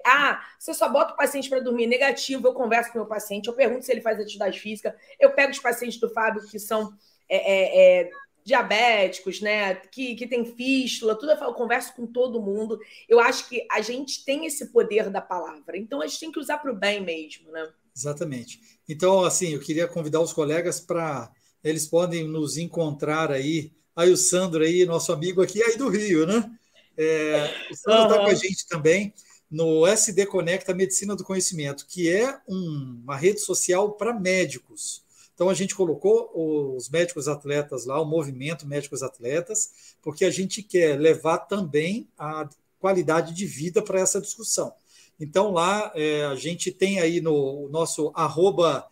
Ah, 0.07 0.43
você 0.59 0.73
só 0.73 0.89
bota 0.89 1.13
o 1.13 1.17
paciente 1.17 1.49
para 1.49 1.61
dormir 1.61 1.87
negativo, 1.87 2.47
eu 2.47 2.55
converso 2.55 2.91
com 2.91 2.99
o 2.99 3.03
meu 3.03 3.09
paciente, 3.09 3.49
eu 3.49 3.55
pergunto 3.55 3.85
se 3.85 3.93
ele 3.93 4.01
faz 4.01 4.19
atividade 4.19 4.59
física, 4.59 4.97
eu 5.21 5.33
pego 5.33 5.53
os 5.53 5.59
pacientes 5.59 6.01
do 6.01 6.09
Fábio 6.09 6.47
que 6.47 6.59
são 6.59 6.93
é, 7.29 7.37
é, 7.37 8.01
é 8.01 8.11
diabéticos, 8.45 9.43
né, 9.43 9.75
que, 9.75 10.15
que 10.15 10.27
tem 10.27 10.43
fístula, 10.43 11.15
tudo 11.15 11.33
eu, 11.33 11.37
falo, 11.37 11.51
eu 11.51 11.55
converso 11.55 11.95
com 11.95 12.07
todo 12.07 12.41
mundo. 12.41 12.81
Eu 13.07 13.21
acho 13.21 13.47
que 13.47 13.67
a 13.71 13.83
gente 13.83 14.25
tem 14.25 14.47
esse 14.47 14.73
poder 14.73 15.11
da 15.11 15.21
palavra, 15.21 15.77
então 15.77 16.01
a 16.01 16.07
gente 16.07 16.21
tem 16.21 16.33
que 16.33 16.41
usar 16.41 16.57
para 16.57 16.73
o 16.73 16.75
bem 16.75 17.03
mesmo, 17.03 17.53
né? 17.53 17.71
Exatamente. 17.99 18.61
Então, 18.89 19.25
assim, 19.25 19.55
eu 19.55 19.61
queria 19.61 19.89
convidar 19.89 20.21
os 20.21 20.33
colegas 20.33 20.79
para. 20.79 21.31
Eles 21.65 21.87
podem 21.87 22.29
nos 22.29 22.57
encontrar 22.57 23.33
aí. 23.33 23.73
Aí 23.97 24.13
o 24.13 24.17
Sandro 24.17 24.63
aí, 24.63 24.87
nosso 24.87 25.13
amigo 25.13 25.43
aqui 25.43 25.61
aí 25.61 25.77
do 25.77 25.89
Rio, 25.89 26.25
né? 26.25 26.49
É, 26.97 27.53
o 27.71 27.75
Sandro 27.75 28.03
está 28.05 28.19
uhum. 28.19 28.25
com 28.25 28.31
a 28.31 28.35
gente 28.35 28.69
também 28.69 29.13
no 29.51 29.85
SD 29.87 30.27
Conecta 30.27 30.73
Medicina 30.73 31.17
do 31.17 31.25
Conhecimento, 31.25 31.87
que 31.87 32.09
é 32.09 32.39
um, 32.49 33.01
uma 33.03 33.17
rede 33.17 33.41
social 33.41 33.93
para 33.93 34.13
médicos. 34.13 35.03
Então 35.35 35.49
a 35.49 35.55
gente 35.55 35.75
colocou 35.75 36.31
os 36.77 36.89
médicos 36.89 37.27
atletas 37.29 37.87
lá, 37.87 38.01
o 38.01 38.05
movimento 38.05 38.67
médicos 38.67 39.03
atletas, 39.03 39.97
porque 40.03 40.25
a 40.25 40.31
gente 40.31 40.63
quer 40.63 40.99
levar 40.99 41.39
também 41.39 42.09
a 42.19 42.49
qualidade 42.79 43.35
de 43.35 43.47
vida 43.47 43.83
para 43.83 44.01
essa 44.01 44.21
discussão. 44.21 44.73
Então, 45.21 45.51
lá 45.51 45.93
é, 45.95 46.25
a 46.25 46.35
gente 46.35 46.71
tem 46.71 47.01
aí 47.01 47.21
no 47.21 47.69
nosso 47.71 48.13
arroba 48.15 48.87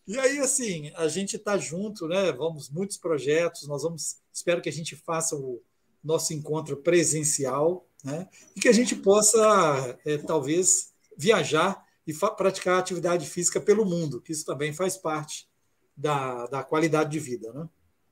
E 0.07 0.17
aí, 0.17 0.39
assim, 0.39 0.91
a 0.95 1.07
gente 1.07 1.35
está 1.35 1.59
junto, 1.59 2.07
né? 2.07 2.31
Vamos, 2.31 2.71
muitos 2.71 2.97
projetos, 2.97 3.67
nós 3.67 3.83
vamos, 3.83 4.17
espero 4.33 4.63
que 4.63 4.69
a 4.69 4.73
gente 4.73 4.95
faça 4.95 5.35
o, 5.35 5.61
nosso 6.03 6.33
encontro 6.33 6.77
presencial, 6.77 7.87
né? 8.03 8.27
e 8.55 8.59
que 8.59 8.67
a 8.67 8.73
gente 8.73 8.95
possa, 8.95 9.97
é, 10.05 10.17
talvez, 10.17 10.91
viajar 11.17 11.83
e 12.05 12.13
praticar 12.13 12.79
atividade 12.79 13.27
física 13.29 13.61
pelo 13.61 13.85
mundo, 13.85 14.21
que 14.21 14.31
isso 14.31 14.45
também 14.45 14.73
faz 14.73 14.97
parte 14.97 15.47
da, 15.95 16.45
da 16.47 16.63
qualidade 16.63 17.11
de 17.11 17.19
vida. 17.19 17.51
Né? 17.53 17.69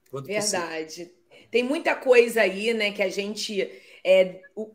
Quando 0.10 0.28
Verdade. 0.28 0.86
Possível. 0.86 1.22
Tem 1.50 1.64
muita 1.64 1.96
coisa 1.96 2.42
aí 2.42 2.74
né, 2.74 2.92
que 2.92 3.04
a 3.04 3.10
gente 3.10 3.70
é, 4.06 4.42
o, 4.56 4.74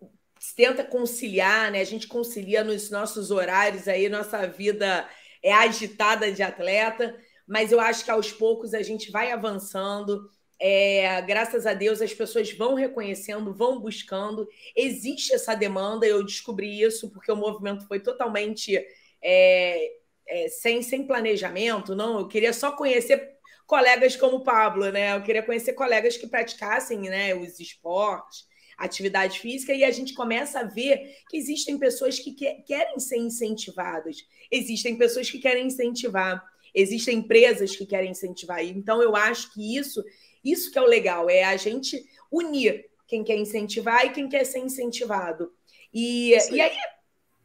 tenta 0.55 0.85
conciliar, 0.85 1.73
né? 1.73 1.81
a 1.81 1.85
gente 1.85 2.07
concilia 2.07 2.63
nos 2.63 2.91
nossos 2.91 3.31
horários 3.31 3.89
aí, 3.89 4.09
nossa 4.09 4.47
vida 4.47 5.09
é 5.43 5.53
agitada 5.53 6.31
de 6.31 6.43
atleta, 6.43 7.17
mas 7.47 7.73
eu 7.73 7.81
acho 7.81 8.05
que 8.05 8.11
aos 8.11 8.33
poucos 8.33 8.75
a 8.75 8.83
gente 8.83 9.11
vai 9.11 9.31
avançando 9.31 10.29
é, 10.59 11.21
graças 11.23 11.67
a 11.67 11.75
Deus 11.75 12.01
as 12.01 12.15
pessoas 12.15 12.51
vão 12.53 12.75
reconhecendo, 12.75 13.53
vão 13.53 13.79
buscando. 13.81 14.49
Existe 14.75 15.35
essa 15.35 15.55
demanda, 15.55 16.07
eu 16.07 16.25
descobri 16.25 16.81
isso 16.81 17.11
porque 17.11 17.31
o 17.31 17.37
movimento 17.37 17.87
foi 17.87 18.01
totalmente 18.01 18.77
é, 19.23 19.93
é, 20.27 20.49
sem, 20.49 20.83
sem 20.83 21.07
planejamento, 21.07 21.95
não. 21.95 22.21
Eu 22.21 22.29
queria 22.29 22.53
só 22.53 22.73
conhecer 22.73 23.37
colegas 23.67 24.17
como 24.17 24.37
o 24.37 24.45
Pablo, 24.45 24.91
né? 24.91 25.17
Eu 25.17 25.23
queria 25.23 25.43
conhecer 25.43 25.75
colegas 25.75 26.17
que 26.17 26.27
praticassem 26.27 27.01
né, 27.01 27.35
os 27.35 27.61
esportes, 27.61 28.47
atividade 28.79 29.41
física, 29.41 29.73
e 29.73 29.85
a 29.85 29.91
gente 29.91 30.15
começa 30.15 30.61
a 30.61 30.65
ver 30.65 31.17
que 31.29 31.37
existem 31.37 31.79
pessoas 31.79 32.19
que 32.19 32.33
que 32.33 32.55
querem 32.63 32.99
ser 32.99 33.17
incentivadas, 33.17 34.19
existem 34.51 34.97
pessoas 34.97 35.31
que 35.31 35.39
querem 35.39 35.67
incentivar, 35.67 36.45
existem 36.75 37.19
empresas 37.19 37.75
que 37.75 37.87
querem 37.87 38.11
incentivar. 38.11 38.63
Então, 38.63 39.03
eu 39.03 39.17
acho 39.17 39.53
que 39.55 39.77
isso 39.77 40.05
isso 40.51 40.71
que 40.71 40.79
é 40.79 40.83
o 40.83 40.87
legal, 40.87 41.29
é 41.29 41.45
a 41.45 41.57
gente 41.57 42.05
unir 42.31 42.87
quem 43.07 43.23
quer 43.23 43.37
incentivar 43.37 44.05
e 44.05 44.11
quem 44.11 44.29
quer 44.29 44.45
ser 44.45 44.59
incentivado. 44.59 45.53
E, 45.93 46.33
e 46.53 46.61
aí 46.61 46.77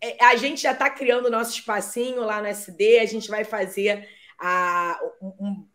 é, 0.02 0.24
a 0.24 0.36
gente 0.36 0.62
já 0.62 0.72
está 0.72 0.90
criando 0.90 1.28
o 1.28 1.32
nosso 1.32 1.52
espacinho 1.52 2.22
lá 2.22 2.42
no 2.42 2.48
SD, 2.48 3.00
a 3.00 3.06
gente 3.06 3.30
vai 3.30 3.44
fazer 3.44 4.08
a, 4.40 5.00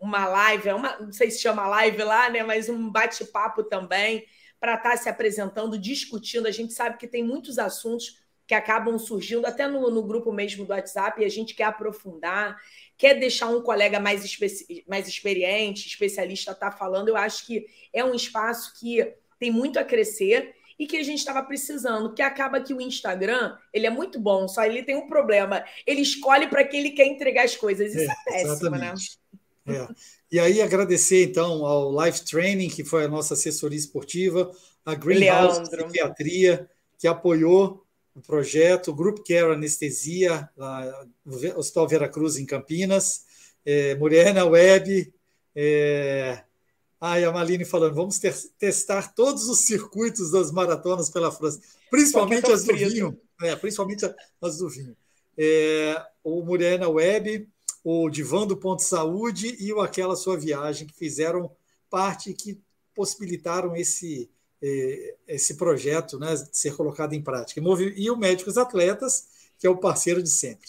uma 0.00 0.26
live, 0.26 0.72
uma, 0.72 0.98
não 0.98 1.12
sei 1.12 1.30
se 1.30 1.40
chama 1.40 1.68
live 1.68 2.02
lá, 2.02 2.28
né? 2.28 2.42
Mas 2.42 2.68
um 2.68 2.90
bate-papo 2.90 3.62
também 3.62 4.26
para 4.58 4.74
estar 4.74 4.90
tá 4.90 4.96
se 4.96 5.08
apresentando, 5.08 5.78
discutindo. 5.78 6.48
A 6.48 6.50
gente 6.50 6.72
sabe 6.72 6.98
que 6.98 7.06
tem 7.06 7.22
muitos 7.22 7.58
assuntos 7.58 8.20
que 8.46 8.54
acabam 8.54 8.98
surgindo 8.98 9.46
até 9.46 9.68
no, 9.68 9.90
no 9.90 10.02
grupo 10.02 10.32
mesmo 10.32 10.64
do 10.64 10.72
WhatsApp 10.72 11.20
e 11.20 11.24
a 11.24 11.28
gente 11.28 11.54
quer 11.54 11.64
aprofundar 11.64 12.56
quer 12.96 13.18
deixar 13.18 13.48
um 13.48 13.62
colega 13.62 14.00
mais, 14.00 14.38
mais 14.86 15.08
experiente, 15.08 15.86
especialista, 15.86 16.52
estar 16.52 16.70
tá 16.70 16.76
falando, 16.76 17.08
eu 17.08 17.16
acho 17.16 17.46
que 17.46 17.66
é 17.92 18.04
um 18.04 18.14
espaço 18.14 18.72
que 18.78 19.14
tem 19.38 19.50
muito 19.50 19.78
a 19.78 19.84
crescer 19.84 20.54
e 20.78 20.86
que 20.86 20.96
a 20.96 21.02
gente 21.02 21.18
estava 21.18 21.42
precisando, 21.42 22.12
que 22.12 22.22
acaba 22.22 22.60
que 22.60 22.74
o 22.74 22.80
Instagram, 22.80 23.56
ele 23.72 23.86
é 23.86 23.90
muito 23.90 24.20
bom, 24.20 24.46
só 24.46 24.64
ele 24.64 24.82
tem 24.82 24.96
um 24.96 25.08
problema, 25.08 25.64
ele 25.86 26.02
escolhe 26.02 26.48
para 26.48 26.64
que 26.64 26.76
ele 26.76 26.90
quer 26.90 27.06
entregar 27.06 27.44
as 27.44 27.56
coisas, 27.56 27.94
isso 27.94 28.10
é, 28.10 28.40
é 28.40 28.44
péssimo, 28.44 28.70
né? 28.70 28.94
né? 29.64 29.76
É. 29.78 29.88
E 30.30 30.38
aí 30.38 30.60
agradecer 30.60 31.24
então 31.24 31.64
ao 31.64 32.04
Life 32.04 32.24
Training, 32.24 32.68
que 32.68 32.84
foi 32.84 33.04
a 33.04 33.08
nossa 33.08 33.34
assessoria 33.34 33.78
esportiva, 33.78 34.50
a 34.84 34.94
Greenhouse 34.94 35.58
Leandro. 35.58 35.86
Psiquiatria, 35.86 36.70
que 36.98 37.08
apoiou 37.08 37.85
o 38.16 38.22
projeto, 38.22 38.94
Grupo 38.94 39.22
Care 39.22 39.52
Anestesia, 39.52 40.48
no 41.24 41.58
Hospital 41.58 41.86
Veracruz, 41.86 42.38
em 42.38 42.46
Campinas, 42.46 43.26
é, 43.64 43.94
Mulher 43.96 44.32
na 44.32 44.46
Web. 44.46 45.12
É... 45.54 46.42
Ai, 46.98 47.24
a 47.24 47.30
Maline 47.30 47.66
falando, 47.66 47.94
vamos 47.94 48.18
ter, 48.18 48.34
testar 48.58 49.14
todos 49.14 49.48
os 49.48 49.58
circuitos 49.60 50.30
das 50.30 50.50
maratonas 50.50 51.10
pela 51.10 51.30
França, 51.30 51.60
principalmente 51.90 52.50
as 52.50 52.64
do 52.64 52.74
vinho. 52.74 53.20
É, 53.42 53.54
principalmente 53.54 54.10
as 54.40 54.56
do 54.56 54.68
vinho. 54.70 54.96
É, 55.36 56.02
o 56.24 56.42
Mulher 56.42 56.78
na 56.78 56.88
Web, 56.88 57.46
o 57.84 58.08
Divã 58.08 58.46
do 58.46 58.56
Ponto 58.56 58.82
Saúde 58.82 59.54
e 59.60 59.70
o 59.74 59.80
Aquela 59.82 60.16
Sua 60.16 60.38
Viagem, 60.38 60.86
que 60.86 60.94
fizeram 60.94 61.50
parte, 61.90 62.32
que 62.32 62.58
possibilitaram 62.94 63.76
esse, 63.76 64.30
esse 65.26 65.56
projeto 65.56 66.18
né, 66.18 66.34
ser 66.52 66.74
colocado 66.74 67.12
em 67.12 67.22
prática. 67.22 67.60
E 67.96 68.10
o 68.10 68.16
Médicos 68.16 68.56
Atletas, 68.56 69.28
que 69.58 69.66
é 69.66 69.70
o 69.70 69.76
parceiro 69.76 70.22
de 70.22 70.30
sempre. 70.30 70.68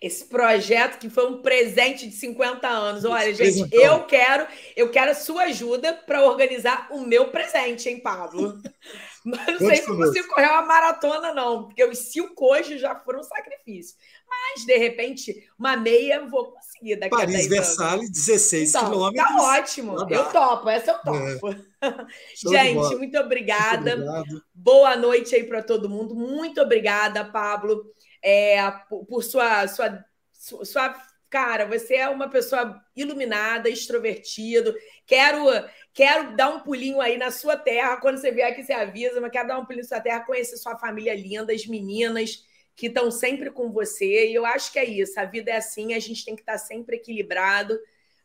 Esse 0.00 0.24
projeto 0.24 0.98
que 0.98 1.08
foi 1.08 1.26
um 1.30 1.40
presente 1.40 2.06
de 2.06 2.14
50 2.14 2.68
anos. 2.68 3.04
Olha, 3.04 3.32
gente, 3.32 3.66
eu 3.72 4.04
quero, 4.04 4.46
eu 4.76 4.90
quero 4.90 5.12
a 5.12 5.14
sua 5.14 5.44
ajuda 5.44 5.94
para 5.94 6.24
organizar 6.24 6.88
o 6.90 7.00
meu 7.00 7.30
presente, 7.30 7.88
hein, 7.88 8.00
Pablo? 8.00 8.60
Mas 9.26 9.46
não 9.46 9.68
sei 9.68 9.76
se 9.76 9.88
eu 9.88 9.96
consigo 9.96 10.28
correr 10.28 10.48
uma 10.48 10.66
maratona, 10.66 11.32
não, 11.32 11.64
porque 11.64 11.82
os 11.82 11.98
cinco 11.98 12.52
hoje 12.52 12.76
já 12.76 12.94
foram 12.94 13.20
um 13.20 13.22
sacrifício. 13.22 13.96
Mas, 14.28 14.66
de 14.66 14.76
repente, 14.76 15.48
uma 15.58 15.76
meia 15.78 16.26
vou 16.26 16.52
conseguir 16.52 16.96
daqui 16.96 17.16
Paris, 17.16 17.34
a 17.34 17.38
10 17.38 17.48
Versalhes, 17.48 18.10
16 18.10 18.68
então, 18.68 18.90
quilômetros. 18.90 19.26
Tá 19.26 19.42
ótimo. 19.42 19.96
Eu 20.10 20.24
topo, 20.30 20.68
essa 20.68 20.90
eu 20.90 20.98
topo. 20.98 21.48
É. 21.48 21.64
Gente, 22.36 22.96
muito 22.96 23.18
obrigada. 23.18 23.96
Muito 23.96 24.44
Boa 24.52 24.94
noite 24.94 25.34
aí 25.34 25.44
para 25.44 25.62
todo 25.62 25.88
mundo. 25.88 26.14
Muito 26.14 26.60
obrigada, 26.60 27.24
Pablo, 27.24 27.82
é, 28.22 28.70
por, 28.88 29.06
por 29.06 29.22
sua, 29.22 29.66
sua, 29.68 30.04
sua 30.32 30.94
cara, 31.34 31.66
você 31.66 31.96
é 31.96 32.08
uma 32.08 32.30
pessoa 32.30 32.80
iluminada, 32.94 33.68
extrovertido. 33.68 34.72
Quero 35.04 35.46
quero 35.92 36.36
dar 36.36 36.48
um 36.50 36.60
pulinho 36.60 37.00
aí 37.00 37.18
na 37.18 37.32
sua 37.32 37.56
terra. 37.56 37.96
Quando 37.96 38.18
você 38.18 38.30
vier 38.30 38.52
aqui, 38.52 38.62
você 38.62 38.72
avisa, 38.72 39.20
mas 39.20 39.32
quero 39.32 39.48
dar 39.48 39.58
um 39.58 39.66
pulinho 39.66 39.82
na 39.82 39.88
sua 39.88 40.00
terra, 40.00 40.20
conhecer 40.20 40.56
sua 40.58 40.78
família 40.78 41.12
linda, 41.12 41.52
as 41.52 41.66
meninas 41.66 42.44
que 42.76 42.86
estão 42.86 43.10
sempre 43.10 43.50
com 43.50 43.72
você. 43.72 44.28
E 44.28 44.34
eu 44.34 44.46
acho 44.46 44.72
que 44.72 44.78
é 44.78 44.84
isso. 44.84 45.18
A 45.18 45.24
vida 45.24 45.50
é 45.50 45.56
assim, 45.56 45.92
a 45.92 45.98
gente 45.98 46.24
tem 46.24 46.36
que 46.36 46.42
estar 46.42 46.56
sempre 46.56 46.98
equilibrado, 46.98 47.76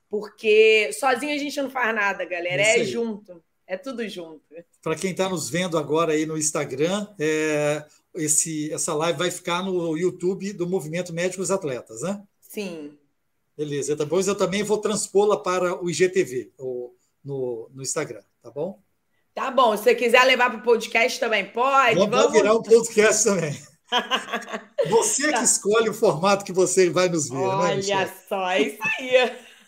porque 0.08 0.92
sozinho 0.94 1.34
a 1.34 1.40
gente 1.40 1.60
não 1.60 1.72
faz 1.72 1.96
nada, 1.96 2.24
galera. 2.26 2.62
É, 2.62 2.82
é 2.82 2.84
junto. 2.84 3.44
É 3.66 3.76
tudo 3.76 4.08
junto. 4.08 4.44
Para 4.84 4.96
quem 4.96 5.12
está 5.12 5.28
nos 5.28 5.50
vendo 5.50 5.80
agora 5.80 6.14
aí 6.14 6.28
no 6.28 6.38
Instagram, 6.38 7.08
é, 7.20 7.84
esse, 8.14 8.72
essa 8.72 8.94
live 8.94 9.18
vai 9.18 9.32
ficar 9.32 9.64
no 9.64 9.98
YouTube 9.98 10.54
do 10.54 10.70
Movimento 10.70 11.12
Médicos 11.12 11.50
Atletas, 11.50 12.02
né? 12.04 12.22
Sim. 12.50 12.98
Beleza. 13.56 13.96
Depois 13.96 14.28
eu 14.28 14.36
também 14.36 14.64
vou 14.64 14.80
transpô-la 14.80 15.38
para 15.38 15.82
o 15.82 15.90
IGTV, 15.90 16.52
o, 16.58 16.92
no, 17.24 17.70
no 17.74 17.82
Instagram, 17.82 18.22
tá 18.42 18.50
bom? 18.50 18.82
Tá 19.36 19.52
bom. 19.52 19.78
Se 19.78 19.84
você 19.84 19.96
quiser 19.96 20.24
levar 20.24 20.50
para 20.50 20.60
o 20.60 20.64
podcast 20.64 21.20
também 21.20 21.46
pode. 21.46 21.96
Vamos, 21.96 22.10
vamos 22.10 22.32
virar 22.34 22.56
um 22.56 22.64
podcast 22.64 23.24
também. 23.24 23.54
Você 24.90 25.28
é 25.28 25.32
tá. 25.32 25.40
que 25.40 25.46
escolhe 25.46 25.90
o 25.90 25.94
formato 25.96 26.46
que 26.46 26.54
você 26.54 26.92
vai 26.92 27.10
nos 27.10 27.28
ver. 27.28 27.38
Né, 27.38 27.42
Olha 27.44 27.76
né, 27.76 28.14
só, 28.30 28.52
é 28.52 28.62
isso 28.62 28.78
aí. 28.84 29.12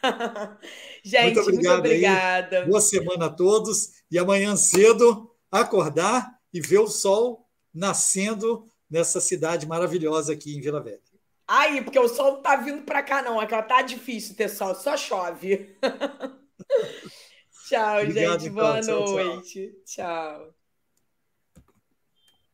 Gente, 1.03 1.35
muito, 1.35 1.39
obrigado 1.39 1.73
muito 1.73 1.79
obrigada. 1.79 2.59
Aí. 2.59 2.69
Boa 2.69 2.81
semana 2.81 3.25
a 3.25 3.29
todos. 3.29 3.93
E 4.11 4.19
amanhã 4.19 4.55
cedo, 4.55 5.31
acordar 5.51 6.31
e 6.53 6.61
ver 6.61 6.79
o 6.79 6.87
sol 6.87 7.47
nascendo 7.73 8.67
nessa 8.87 9.19
cidade 9.19 9.65
maravilhosa 9.65 10.33
aqui 10.33 10.55
em 10.55 10.61
Vila 10.61 10.81
Velha. 10.81 11.10
Aí, 11.53 11.81
porque 11.83 11.99
o 11.99 12.07
sol 12.07 12.35
não 12.35 12.41
tá 12.41 12.55
vindo 12.55 12.83
para 12.83 13.03
cá, 13.03 13.21
não. 13.21 13.37
Aqui 13.37 13.61
tá 13.63 13.81
difícil 13.81 14.35
ter 14.37 14.47
sol, 14.47 14.73
só 14.73 14.95
chove. 14.95 15.75
tchau, 17.67 18.03
Obrigado, 18.03 18.39
gente. 18.39 18.49
Então. 18.49 18.53
Boa 18.53 18.79
tchau, 18.79 19.05
noite. 19.15 19.75
tchau. 19.85 20.39
tchau. 20.39 20.60